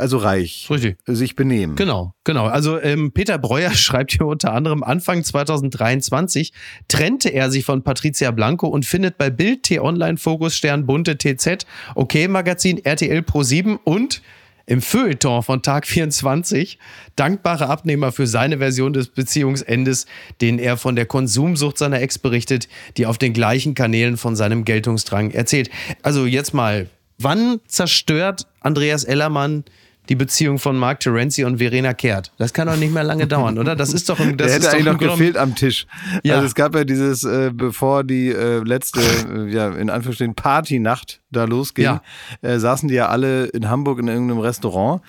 also 0.02 0.18
reich 0.18 0.68
Richtig. 0.70 0.98
sich 1.06 1.36
benehmen. 1.36 1.76
Genau, 1.76 2.14
genau. 2.24 2.48
Also 2.48 2.82
ähm, 2.82 3.12
Peter 3.12 3.38
Breuer 3.38 3.72
schreibt 3.76 4.12
hier 4.12 4.26
unter 4.26 4.54
anderem, 4.54 4.84
Anfang 4.84 5.24
2023 5.24 6.52
trennte 6.88 7.30
er 7.30 7.52
sich 7.52 7.64
von 7.64 7.84
Patricia 7.84 8.32
Blanco 8.32 8.68
und 8.68 8.86
findet 8.86 9.18
bei 9.18 9.30
Bild, 9.30 9.64
T-Online, 9.64 10.18
Fokus, 10.18 10.56
Stern, 10.56 10.86
Bunte, 10.86 11.18
TZ, 11.18 11.66
OK 11.96 12.28
Magazin, 12.28 12.84
RTL 12.84 13.22
Pro 13.22 13.44
7 13.44 13.78
und 13.84 14.22
im 14.66 14.82
Feuilleton 14.82 15.44
von 15.44 15.62
Tag 15.62 15.86
24 15.86 16.78
dankbare 17.16 17.68
Abnehmer 17.68 18.12
für 18.12 18.28
seine 18.28 18.60
Version 18.60 18.94
des 18.94 19.10
Beziehungsendes, 19.10 20.06
den 20.40 20.60
er 20.60 20.78
von 20.78 20.96
der 20.96 21.06
Konsumsucht 21.06 21.78
seiner 21.78 22.02
Ex 22.02 22.18
berichtet, 22.20 22.68
die 22.98 23.06
auf 23.06 23.18
den 23.18 23.34
gleichen 23.34 23.74
Kanälen 23.74 24.18
von 24.18 24.36
seinem 24.36 24.64
Geltungsdrang 24.64 25.32
erzählt. 25.32 25.70
Also 26.04 26.26
jetzt 26.26 26.54
mal, 26.54 26.88
wann 27.18 27.60
zerstört 27.68 28.48
Andreas 28.62 29.04
Ellermann 29.04 29.66
die 30.10 30.16
Beziehung 30.16 30.60
von 30.60 30.78
Mark 30.78 31.00
Terenzi 31.00 31.44
und 31.44 31.58
Verena 31.60 31.94
Kehrt? 31.94 32.32
Das 32.38 32.54
kann 32.54 32.68
doch 32.68 32.76
nicht 32.76 32.94
mehr 32.94 33.04
lange 33.04 33.28
dauern, 33.28 33.58
oder? 33.58 33.76
Das 33.76 33.94
ist 33.94 34.10
doch 34.10 34.20
ein, 34.20 34.38
das 34.38 34.48
Der 34.48 34.56
hätte 34.56 34.70
eigentlich 34.72 34.86
noch 34.86 34.98
gefehlt 34.98 35.38
am 35.38 35.56
Tisch. 35.56 35.86
Ja. 36.24 36.36
Also 36.36 36.48
es 36.48 36.56
gab 36.56 36.76
ja 36.76 36.84
dieses, 36.84 37.24
äh, 37.24 37.52
bevor 37.54 38.04
die 38.04 38.30
äh, 38.30 38.60
letzte, 38.64 39.00
äh, 39.02 39.50
ja, 39.52 39.70
in 39.70 39.90
Anführungsstrichen 39.90 40.36
Partynacht 40.36 41.22
da 41.32 41.46
losging, 41.46 41.86
Ja. 41.86 42.02
äh, 42.42 42.60
saßen 42.60 42.90
die 42.90 42.96
ja 42.96 43.10
alle 43.10 43.46
in 43.46 43.70
Hamburg 43.70 44.00
in 44.00 44.08
irgendeinem 44.08 44.40
Restaurant 44.40 45.02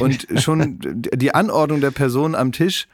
und 0.00 0.26
schon 0.40 0.78
die 0.80 1.34
Anordnung 1.34 1.80
der 1.80 1.90
Personen 1.90 2.34
am 2.34 2.52
Tisch 2.52 2.86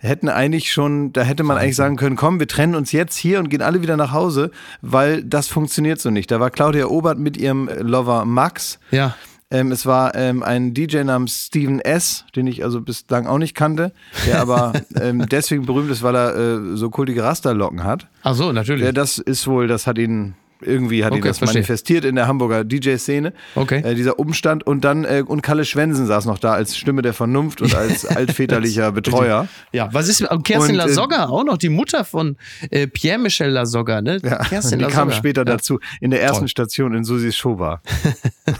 hätten 0.00 0.28
eigentlich 0.28 0.70
schon, 0.72 1.12
da 1.12 1.22
hätte 1.22 1.42
man 1.42 1.58
eigentlich 1.58 1.74
sagen 1.74 1.96
können, 1.96 2.14
komm, 2.14 2.38
wir 2.38 2.46
trennen 2.46 2.76
uns 2.76 2.92
jetzt 2.92 3.16
hier 3.16 3.40
und 3.40 3.48
gehen 3.48 3.62
alle 3.62 3.82
wieder 3.82 3.96
nach 3.96 4.12
Hause, 4.12 4.52
weil 4.80 5.24
das 5.24 5.48
funktioniert 5.48 6.00
so 6.00 6.10
nicht. 6.10 6.30
Da 6.30 6.38
war 6.38 6.50
Claudia 6.50 6.86
Obert 6.86 7.18
mit 7.18 7.36
ihrem 7.36 7.68
Lover 7.80 8.24
Max. 8.24 8.78
Ja. 8.92 9.16
Ähm, 9.50 9.72
es 9.72 9.86
war 9.86 10.14
ähm, 10.14 10.42
ein 10.42 10.74
DJ 10.74 11.04
namens 11.04 11.46
Steven 11.46 11.80
S., 11.80 12.26
den 12.36 12.46
ich 12.46 12.64
also 12.64 12.82
bislang 12.82 13.26
auch 13.26 13.38
nicht 13.38 13.54
kannte, 13.54 13.92
der 14.26 14.40
aber 14.40 14.74
ähm, 15.00 15.24
deswegen 15.30 15.64
berühmt 15.64 15.90
ist, 15.90 16.02
weil 16.02 16.14
er 16.14 16.36
äh, 16.36 16.76
so 16.76 16.90
kultige 16.90 17.22
Rasterlocken 17.22 17.84
hat. 17.84 18.08
Ach 18.22 18.34
so, 18.34 18.52
natürlich. 18.52 18.84
Ja, 18.84 18.92
das 18.92 19.18
ist 19.18 19.46
wohl, 19.46 19.66
das 19.66 19.86
hat 19.86 19.96
ihn 19.96 20.34
irgendwie 20.62 21.04
hat 21.04 21.12
ihn 21.12 21.18
Okay, 21.18 21.28
das 21.28 21.38
verstehe. 21.38 21.60
manifestiert 21.60 22.04
in 22.04 22.14
der 22.14 22.26
Hamburger 22.26 22.64
DJ-Szene. 22.64 23.32
Okay. 23.54 23.80
Äh, 23.84 23.94
dieser 23.94 24.18
Umstand 24.18 24.66
und 24.66 24.84
dann 24.84 25.04
äh, 25.04 25.22
und 25.26 25.42
Kalle 25.42 25.64
Schwensen 25.64 26.06
saß 26.06 26.26
noch 26.26 26.38
da 26.38 26.52
als 26.52 26.76
Stimme 26.76 27.02
der 27.02 27.12
Vernunft 27.14 27.62
und 27.62 27.74
als 27.74 28.04
altväterlicher 28.16 28.92
Betreuer. 28.92 29.48
Ja, 29.72 29.88
was 29.92 30.08
ist 30.08 30.22
und 30.22 30.42
Kerstin 30.44 30.74
Und, 30.74 30.80
äh, 30.80 30.86
Lasogga 30.86 31.26
auch 31.26 31.44
noch, 31.44 31.56
die 31.58 31.68
Mutter 31.68 32.04
von 32.04 32.36
äh, 32.70 32.86
Pierre-Michel 32.86 33.48
Lasogga, 33.50 34.00
ne? 34.00 34.18
Ja, 34.22 34.38
Kerstin 34.44 34.78
die 34.78 34.84
kam 34.86 35.08
Lasogga. 35.08 35.12
später 35.16 35.40
ja. 35.42 35.44
dazu 35.44 35.78
in 36.00 36.10
der 36.10 36.22
ersten 36.22 36.40
Toll. 36.40 36.48
Station 36.48 36.94
in 36.94 37.04
Susis 37.04 37.36
Showbar. 37.36 37.82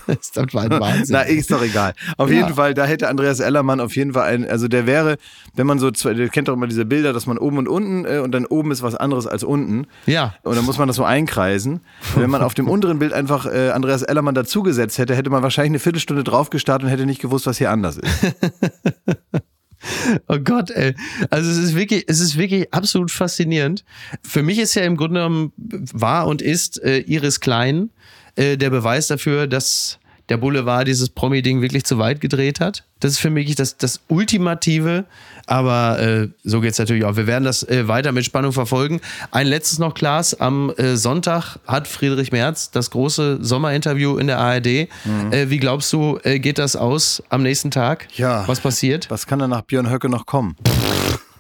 Das 0.07 0.32
war 0.55 0.62
ein 0.64 0.70
Wahnsinn. 0.70 1.07
Na, 1.11 1.22
ist 1.22 1.51
doch 1.51 1.62
egal. 1.62 1.94
Auf 2.16 2.30
Ja. 2.30 2.36
jeden 2.36 2.55
Fall, 2.55 2.74
da 2.74 2.84
hätte 2.84 3.09
Andreas 3.09 3.40
Ellermann 3.40 3.80
auf 3.80 3.96
jeden 3.96 4.12
Fall 4.12 4.24
ein, 4.32 4.49
also 4.49 4.68
der 4.68 4.86
wäre, 4.86 5.16
wenn 5.55 5.66
man 5.66 5.78
so, 5.78 5.90
zwei, 5.90 6.12
ihr 6.12 6.28
kennt 6.28 6.49
doch 6.49 6.55
immer 6.55 6.66
diese 6.66 6.84
Bilder, 6.84 7.12
dass 7.12 7.26
man 7.26 7.38
oben 7.38 7.59
und 7.59 7.68
unten 7.68 8.05
äh, 8.05 8.18
und 8.18 8.32
dann 8.32 8.46
oben 8.46 8.70
ist 8.70 8.82
was 8.82 8.94
anderes 8.94 9.26
als 9.26 9.44
unten. 9.44 9.86
Ja. 10.07 10.34
Und 10.42 10.57
dann 10.57 10.64
muss 10.64 10.78
man 10.78 10.86
das 10.88 10.96
so 10.96 11.05
einkreisen. 11.05 11.80
Wenn 12.14 12.30
man 12.30 12.43
auf 12.43 12.55
dem 12.55 12.68
unteren 12.68 12.99
Bild 12.99 13.12
einfach 13.12 13.47
äh, 13.47 13.70
Andreas 13.70 14.03
Ellermann 14.03 14.34
dazugesetzt 14.34 14.99
hätte, 14.99 15.14
hätte 15.14 15.30
man 15.30 15.43
wahrscheinlich 15.43 15.70
eine 15.70 15.78
Viertelstunde 15.78 16.24
drauf 16.24 16.51
gestartet 16.51 16.84
und 16.84 16.91
hätte 16.91 17.07
nicht 17.07 17.20
gewusst, 17.20 17.47
was 17.47 17.59
hier 17.59 17.70
anders 17.70 17.99
ist. 17.99 18.09
Oh 20.26 20.39
Gott, 20.39 20.70
ey. 20.70 20.95
Also 21.30 21.51
es 21.51 21.59
ist 21.59 21.74
wirklich, 21.76 22.05
es 22.09 22.18
ist 22.18 22.36
wirklich 22.36 22.74
absolut 22.74 23.12
faszinierend. 23.12 23.84
Für 24.22 24.43
mich 24.43 24.59
ist 24.59 24.74
ja 24.74 24.82
im 24.82 24.97
Grunde 24.97 25.20
genommen 25.20 25.53
war 25.57 26.26
und 26.26 26.43
ist 26.43 26.82
äh, 26.82 26.99
Iris 26.99 27.39
Klein 27.39 27.91
äh, 28.34 28.57
der 28.57 28.70
Beweis 28.70 29.07
dafür, 29.07 29.47
dass 29.47 29.99
der 30.29 30.37
Boulevard 30.37 30.87
dieses 30.87 31.09
Promi-Ding 31.09 31.62
wirklich 31.62 31.85
zu 31.85 31.99
weit 31.99 32.20
gedreht 32.20 32.61
hat. 32.61 32.85
Das 33.01 33.12
ist 33.12 33.18
für 33.18 33.31
mich 33.31 33.55
das, 33.55 33.76
das 33.76 34.01
Ultimative. 34.09 35.05
Aber 35.47 35.99
äh, 36.01 36.29
so 36.45 36.61
geht's 36.61 36.79
natürlich 36.79 37.05
auch. 37.05 37.16
Wir 37.16 37.26
werden 37.26 37.45
das 37.45 37.62
äh, 37.62 37.89
weiter 37.89 38.12
mit 38.12 38.24
Spannung 38.24 38.53
verfolgen. 38.53 39.01
Ein 39.31 39.47
letztes 39.47 39.79
noch, 39.79 39.95
Klaas. 39.95 40.39
Am 40.39 40.70
äh, 40.76 40.97
Sonntag 40.97 41.59
hat 41.66 41.89
Friedrich 41.89 42.33
Merz 42.33 42.70
das 42.70 42.91
große 42.91 43.39
Sommerinterview 43.41 44.18
in 44.18 44.26
der 44.26 44.39
ARD. 44.39 44.66
Äh, 44.66 44.89
wie 45.49 45.59
glaubst 45.59 45.93
du, 45.93 46.18
äh, 46.22 46.39
geht 46.39 46.59
das 46.59 46.76
aus 46.76 47.22
am 47.31 47.43
nächsten 47.43 47.70
Tag? 47.70 48.09
Ja. 48.16 48.47
Was 48.47 48.61
passiert? 48.61 49.11
Was 49.11 49.26
kann 49.26 49.39
da 49.39 49.49
nach 49.49 49.62
Björn 49.62 49.91
Höcke 49.91 50.09
noch 50.09 50.26
kommen? 50.26 50.57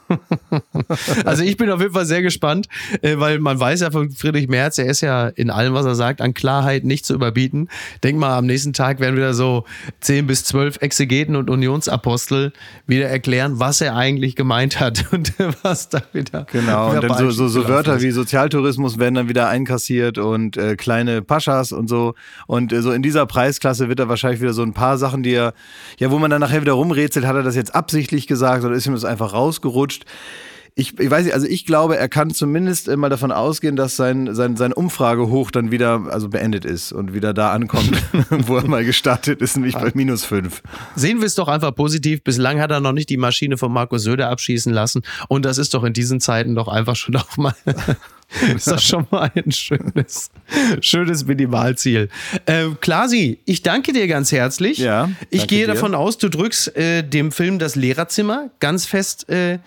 Also 1.24 1.42
ich 1.42 1.56
bin 1.56 1.70
auf 1.70 1.80
jeden 1.80 1.92
Fall 1.92 2.06
sehr 2.06 2.22
gespannt, 2.22 2.68
äh, 3.02 3.18
weil 3.18 3.38
man 3.38 3.58
weiß 3.58 3.80
ja 3.80 3.90
von 3.90 4.10
Friedrich 4.10 4.48
Merz, 4.48 4.78
er 4.78 4.86
ist 4.86 5.00
ja 5.00 5.28
in 5.28 5.50
allem, 5.50 5.74
was 5.74 5.86
er 5.86 5.94
sagt, 5.94 6.20
an 6.20 6.34
Klarheit 6.34 6.84
nicht 6.84 7.04
zu 7.04 7.14
überbieten. 7.14 7.68
Denk 8.02 8.18
mal, 8.18 8.36
am 8.36 8.46
nächsten 8.46 8.72
Tag 8.72 9.00
werden 9.00 9.16
wieder 9.16 9.34
so 9.34 9.64
10 10.00 10.26
bis 10.26 10.44
12 10.44 10.78
Exegeten 10.80 11.36
und 11.36 11.50
Unionsapostel 11.50 12.52
wieder 12.86 13.08
erklären, 13.08 13.58
was 13.58 13.80
er 13.80 13.96
eigentlich 13.96 14.36
gemeint 14.36 14.80
hat 14.80 15.06
und 15.12 15.32
was 15.62 15.88
da 15.88 16.02
wieder 16.12 16.46
Genau, 16.50 16.90
und 16.90 17.02
dann 17.02 17.16
so, 17.18 17.30
so, 17.30 17.48
so 17.48 17.68
Wörter 17.68 18.00
wie 18.00 18.10
Sozialtourismus 18.10 18.98
werden 18.98 19.14
dann 19.14 19.28
wieder 19.28 19.48
einkassiert 19.48 20.18
und 20.18 20.56
äh, 20.56 20.76
kleine 20.76 21.22
Paschas 21.22 21.72
und 21.72 21.88
so. 21.88 22.14
Und 22.46 22.72
äh, 22.72 22.82
so 22.82 22.92
in 22.92 23.02
dieser 23.02 23.26
Preisklasse 23.26 23.88
wird 23.88 24.00
er 24.00 24.08
wahrscheinlich 24.08 24.40
wieder 24.40 24.52
so 24.52 24.62
ein 24.62 24.72
paar 24.72 24.98
Sachen, 24.98 25.22
die 25.22 25.34
er, 25.34 25.54
ja, 25.98 26.10
wo 26.10 26.18
man 26.18 26.30
dann 26.30 26.40
nachher 26.40 26.60
wieder 26.60 26.72
rumrätselt, 26.72 27.26
hat 27.26 27.36
er 27.36 27.42
das 27.42 27.56
jetzt 27.56 27.74
absichtlich 27.74 28.26
gesagt 28.26 28.64
oder 28.64 28.74
ist 28.74 28.86
ihm 28.86 28.94
das 28.94 29.04
einfach 29.04 29.32
rausgerutscht? 29.32 29.97
Ich, 30.78 30.96
ich 30.96 31.10
weiß 31.10 31.24
nicht, 31.24 31.34
also 31.34 31.48
ich 31.48 31.66
glaube, 31.66 31.96
er 31.96 32.08
kann 32.08 32.30
zumindest 32.30 32.86
mal 32.86 33.08
davon 33.08 33.32
ausgehen, 33.32 33.74
dass 33.74 33.96
sein, 33.96 34.32
sein, 34.36 34.56
sein 34.56 34.72
Umfragehoch 34.72 35.50
dann 35.50 35.72
wieder 35.72 36.06
also 36.08 36.28
beendet 36.28 36.64
ist 36.64 36.92
und 36.92 37.12
wieder 37.12 37.34
da 37.34 37.50
ankommt, 37.50 38.00
wo 38.30 38.58
er 38.58 38.68
mal 38.68 38.84
gestartet 38.84 39.42
ist, 39.42 39.56
nämlich 39.56 39.74
bei 39.74 39.90
minus 39.94 40.24
fünf. 40.24 40.62
Sehen 40.94 41.18
wir 41.18 41.26
es 41.26 41.34
doch 41.34 41.48
einfach 41.48 41.74
positiv. 41.74 42.22
Bislang 42.22 42.60
hat 42.60 42.70
er 42.70 42.78
noch 42.78 42.92
nicht 42.92 43.08
die 43.08 43.16
Maschine 43.16 43.58
von 43.58 43.72
Markus 43.72 44.04
Söder 44.04 44.30
abschießen 44.30 44.72
lassen. 44.72 45.02
Und 45.26 45.44
das 45.44 45.58
ist 45.58 45.74
doch 45.74 45.82
in 45.82 45.94
diesen 45.94 46.20
Zeiten 46.20 46.54
doch 46.54 46.68
einfach 46.68 46.94
schon 46.94 47.16
auch 47.16 47.36
mal. 47.36 47.56
ist 48.54 48.68
das 48.68 48.84
schon 48.84 49.04
mal 49.10 49.32
ein 49.34 49.50
schönes, 49.50 50.30
schönes 50.80 51.26
Minimalziel. 51.26 52.08
Äh, 52.46 52.66
Klasi, 52.80 53.40
ich 53.46 53.62
danke 53.62 53.92
dir 53.92 54.06
ganz 54.06 54.30
herzlich. 54.30 54.78
Ja, 54.78 55.10
ich 55.30 55.48
gehe 55.48 55.66
dir. 55.66 55.74
davon 55.74 55.96
aus, 55.96 56.18
du 56.18 56.28
drückst 56.28 56.76
äh, 56.76 57.02
dem 57.02 57.32
Film 57.32 57.58
Das 57.58 57.74
Lehrerzimmer 57.74 58.50
ganz 58.60 58.86
fest 58.86 59.28
äh, 59.28 59.58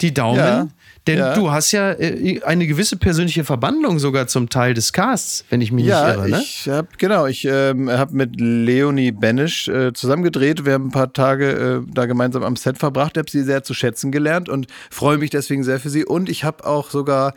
die 0.00 0.12
Daumen. 0.12 0.38
Ja, 0.38 0.68
Denn 1.06 1.18
ja. 1.18 1.34
du 1.34 1.50
hast 1.50 1.72
ja 1.72 1.92
äh, 1.92 2.40
eine 2.44 2.66
gewisse 2.66 2.96
persönliche 2.96 3.44
Verbandlung 3.44 3.98
sogar 3.98 4.26
zum 4.26 4.48
Teil 4.48 4.74
des 4.74 4.92
Casts, 4.92 5.44
wenn 5.50 5.60
ich 5.60 5.70
mich 5.70 5.84
Ja, 5.84 6.08
nicht 6.08 6.16
irre. 6.16 6.28
Ne? 6.30 6.42
ich 6.42 6.68
habe 6.68 6.88
genau, 6.98 7.26
ich 7.26 7.44
ähm, 7.44 7.90
habe 7.90 8.14
mit 8.14 8.40
Leonie 8.40 9.12
Benisch 9.12 9.68
äh, 9.68 9.92
zusammen 9.92 10.22
gedreht. 10.22 10.64
Wir 10.64 10.74
haben 10.74 10.86
ein 10.86 10.92
paar 10.92 11.12
Tage 11.12 11.82
äh, 11.86 11.92
da 11.92 12.06
gemeinsam 12.06 12.42
am 12.42 12.56
Set 12.56 12.78
verbracht. 12.78 13.12
Ich 13.16 13.18
habe 13.18 13.30
sie 13.30 13.42
sehr 13.42 13.62
zu 13.62 13.74
schätzen 13.74 14.12
gelernt 14.12 14.48
und 14.48 14.66
freue 14.90 15.18
mich 15.18 15.30
deswegen 15.30 15.62
sehr 15.62 15.78
für 15.78 15.90
sie. 15.90 16.04
Und 16.04 16.28
ich 16.28 16.44
habe 16.44 16.66
auch 16.66 16.90
sogar 16.90 17.34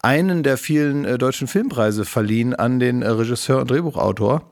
einen 0.00 0.42
der 0.42 0.56
vielen 0.56 1.04
äh, 1.04 1.16
deutschen 1.18 1.46
Filmpreise 1.46 2.04
verliehen 2.04 2.54
an 2.54 2.80
den 2.80 3.02
äh, 3.02 3.08
Regisseur 3.08 3.60
und 3.60 3.70
Drehbuchautor 3.70 4.42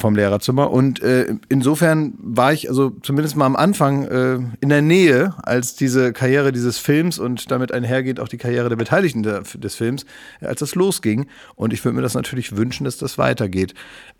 vom 0.00 0.16
Lehrerzimmer. 0.16 0.70
Und 0.70 1.02
äh, 1.02 1.34
insofern 1.48 2.14
war 2.18 2.52
ich 2.52 2.68
also 2.68 2.90
zumindest 3.02 3.36
mal 3.36 3.46
am 3.46 3.56
Anfang 3.56 4.04
äh, 4.04 4.38
in 4.60 4.68
der 4.68 4.82
Nähe, 4.82 5.34
als 5.42 5.76
diese 5.76 6.12
Karriere 6.12 6.52
dieses 6.52 6.78
Films 6.78 7.18
und 7.18 7.50
damit 7.50 7.72
einhergeht 7.72 8.20
auch 8.20 8.28
die 8.28 8.38
Karriere 8.38 8.68
der 8.68 8.76
Beteiligten 8.76 9.22
der, 9.22 9.42
des 9.42 9.74
Films, 9.74 10.04
äh, 10.40 10.46
als 10.46 10.60
das 10.60 10.74
losging. 10.74 11.26
Und 11.54 11.72
ich 11.72 11.84
würde 11.84 11.96
mir 11.96 12.02
das 12.02 12.14
natürlich 12.14 12.56
wünschen, 12.56 12.84
dass 12.84 12.98
das 12.98 13.18
weitergeht. 13.18 13.74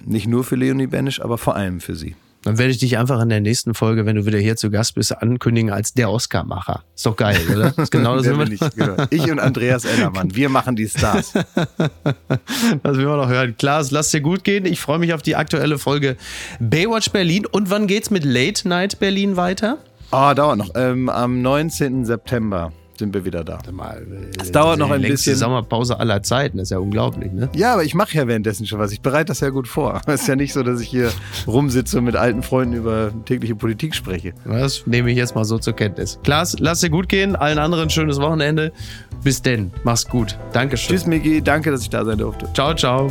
Nicht 0.05 0.27
nur 0.27 0.45
für 0.45 0.57
Leonie 0.57 0.87
Benisch, 0.87 1.21
aber 1.21 1.39
vor 1.39 1.57
allem 1.57 1.81
für 1.81 1.97
sie. 1.97 2.15
Dann 2.43 2.57
werde 2.57 2.71
ich 2.71 2.79
dich 2.79 2.97
einfach 2.97 3.21
in 3.21 3.29
der 3.29 3.41
nächsten 3.41 3.75
Folge, 3.75 4.07
wenn 4.07 4.17
du 4.17 4.25
wieder 4.25 4.39
hier 4.39 4.57
zu 4.57 4.71
Gast 4.71 4.95
bist, 4.95 5.17
ankündigen 5.21 5.71
als 5.71 5.93
der 5.93 6.11
Oscar-Macher. 6.11 6.85
Ist 6.97 7.05
doch 7.05 7.17
geil, 7.17 7.39
oder? 7.51 7.71
Das 7.71 7.79
ist 7.85 7.91
genau 7.91 8.17
das, 8.17 8.27
man, 8.35 8.51
ich, 8.51 8.61
genau. 8.77 8.97
ich 9.11 9.31
und 9.31 9.39
Andreas 9.39 9.85
Ellermann, 9.85 10.35
wir 10.35 10.49
machen 10.49 10.75
die 10.75 10.89
Stars. 10.89 11.33
das 12.83 12.97
will 12.97 13.07
man 13.07 13.19
noch 13.19 13.29
hören. 13.29 13.55
Klaas, 13.59 13.91
lass 13.91 14.11
dir 14.11 14.23
gut 14.23 14.45
gehen. 14.45 14.65
Ich 14.65 14.81
freue 14.81 14.99
mich 14.99 15.13
auf 15.13 15.21
die 15.21 15.37
aktuelle 15.37 15.79
Folge 15.79 16.17
Baywatch 16.61 17.11
Berlin. 17.11 17.45
Und 17.45 17.69
wann 17.69 17.87
geht's 17.87 18.11
mit 18.11 18.25
Late 18.25 18.67
Night 18.67 18.99
Berlin 18.99 19.37
weiter? 19.37 19.79
Oh, 20.11 20.33
dauert 20.35 20.57
noch. 20.57 20.71
Ähm, 20.75 21.09
am 21.11 21.43
19. 21.43 22.07
September 22.07 22.73
sind 23.01 23.13
wir 23.13 23.25
wieder 23.25 23.43
da. 23.43 23.59
Es 24.41 24.53
dauert 24.53 24.79
noch 24.79 24.91
ein 24.91 25.03
bisschen. 25.03 25.35
Sommerpause 25.35 25.99
aller 25.99 26.23
Zeiten. 26.23 26.59
Das 26.59 26.65
ist 26.67 26.71
ja 26.71 26.79
unglaublich, 26.79 27.33
ne? 27.33 27.49
Ja, 27.55 27.75
aber 27.75 27.83
ich 27.83 27.95
mache 27.95 28.17
ja 28.17 28.29
währenddessen 28.29 28.67
schon 28.67 28.79
was. 28.79 28.93
Ich 28.93 29.01
bereite 29.01 29.27
das 29.27 29.41
ja 29.41 29.51
gut 29.51 29.67
vor. 29.67 30.01
Es 30.07 30.21
ist 30.23 30.29
ja 30.29 30.37
nicht 30.37 30.53
so, 30.53 30.63
dass 30.63 30.81
ich 30.81 30.89
hier 30.89 31.11
rumsitze 31.47 31.99
und 31.99 32.05
mit 32.05 32.15
alten 32.15 32.43
Freunden 32.43 32.75
über 32.75 33.11
tägliche 33.25 33.57
Politik 33.57 33.95
spreche. 33.95 34.33
Das 34.45 34.87
nehme 34.87 35.11
ich 35.11 35.17
jetzt 35.17 35.35
mal 35.35 35.45
so 35.45 35.59
zur 35.59 35.75
Kenntnis. 35.75 36.21
Klaas, 36.23 36.57
lass 36.61 36.81
dir 36.81 36.91
gut 36.91 37.09
gehen. 37.09 37.35
Allen 37.35 37.59
anderen 37.59 37.85
ein 37.85 37.91
schönes 37.91 38.21
Wochenende. 38.21 38.73
Bis 39.25 39.43
denn. 39.43 39.73
Mach's 39.83 40.07
gut. 40.07 40.39
Dankeschön. 40.53 40.97
Tschüss, 40.97 41.07
Miki. 41.07 41.43
Danke, 41.43 41.71
dass 41.71 41.83
ich 41.83 41.91
da 41.91 42.05
sein 42.05 42.19
durfte. 42.19 42.49
Ciao, 42.53 42.75
ciao. 42.75 43.11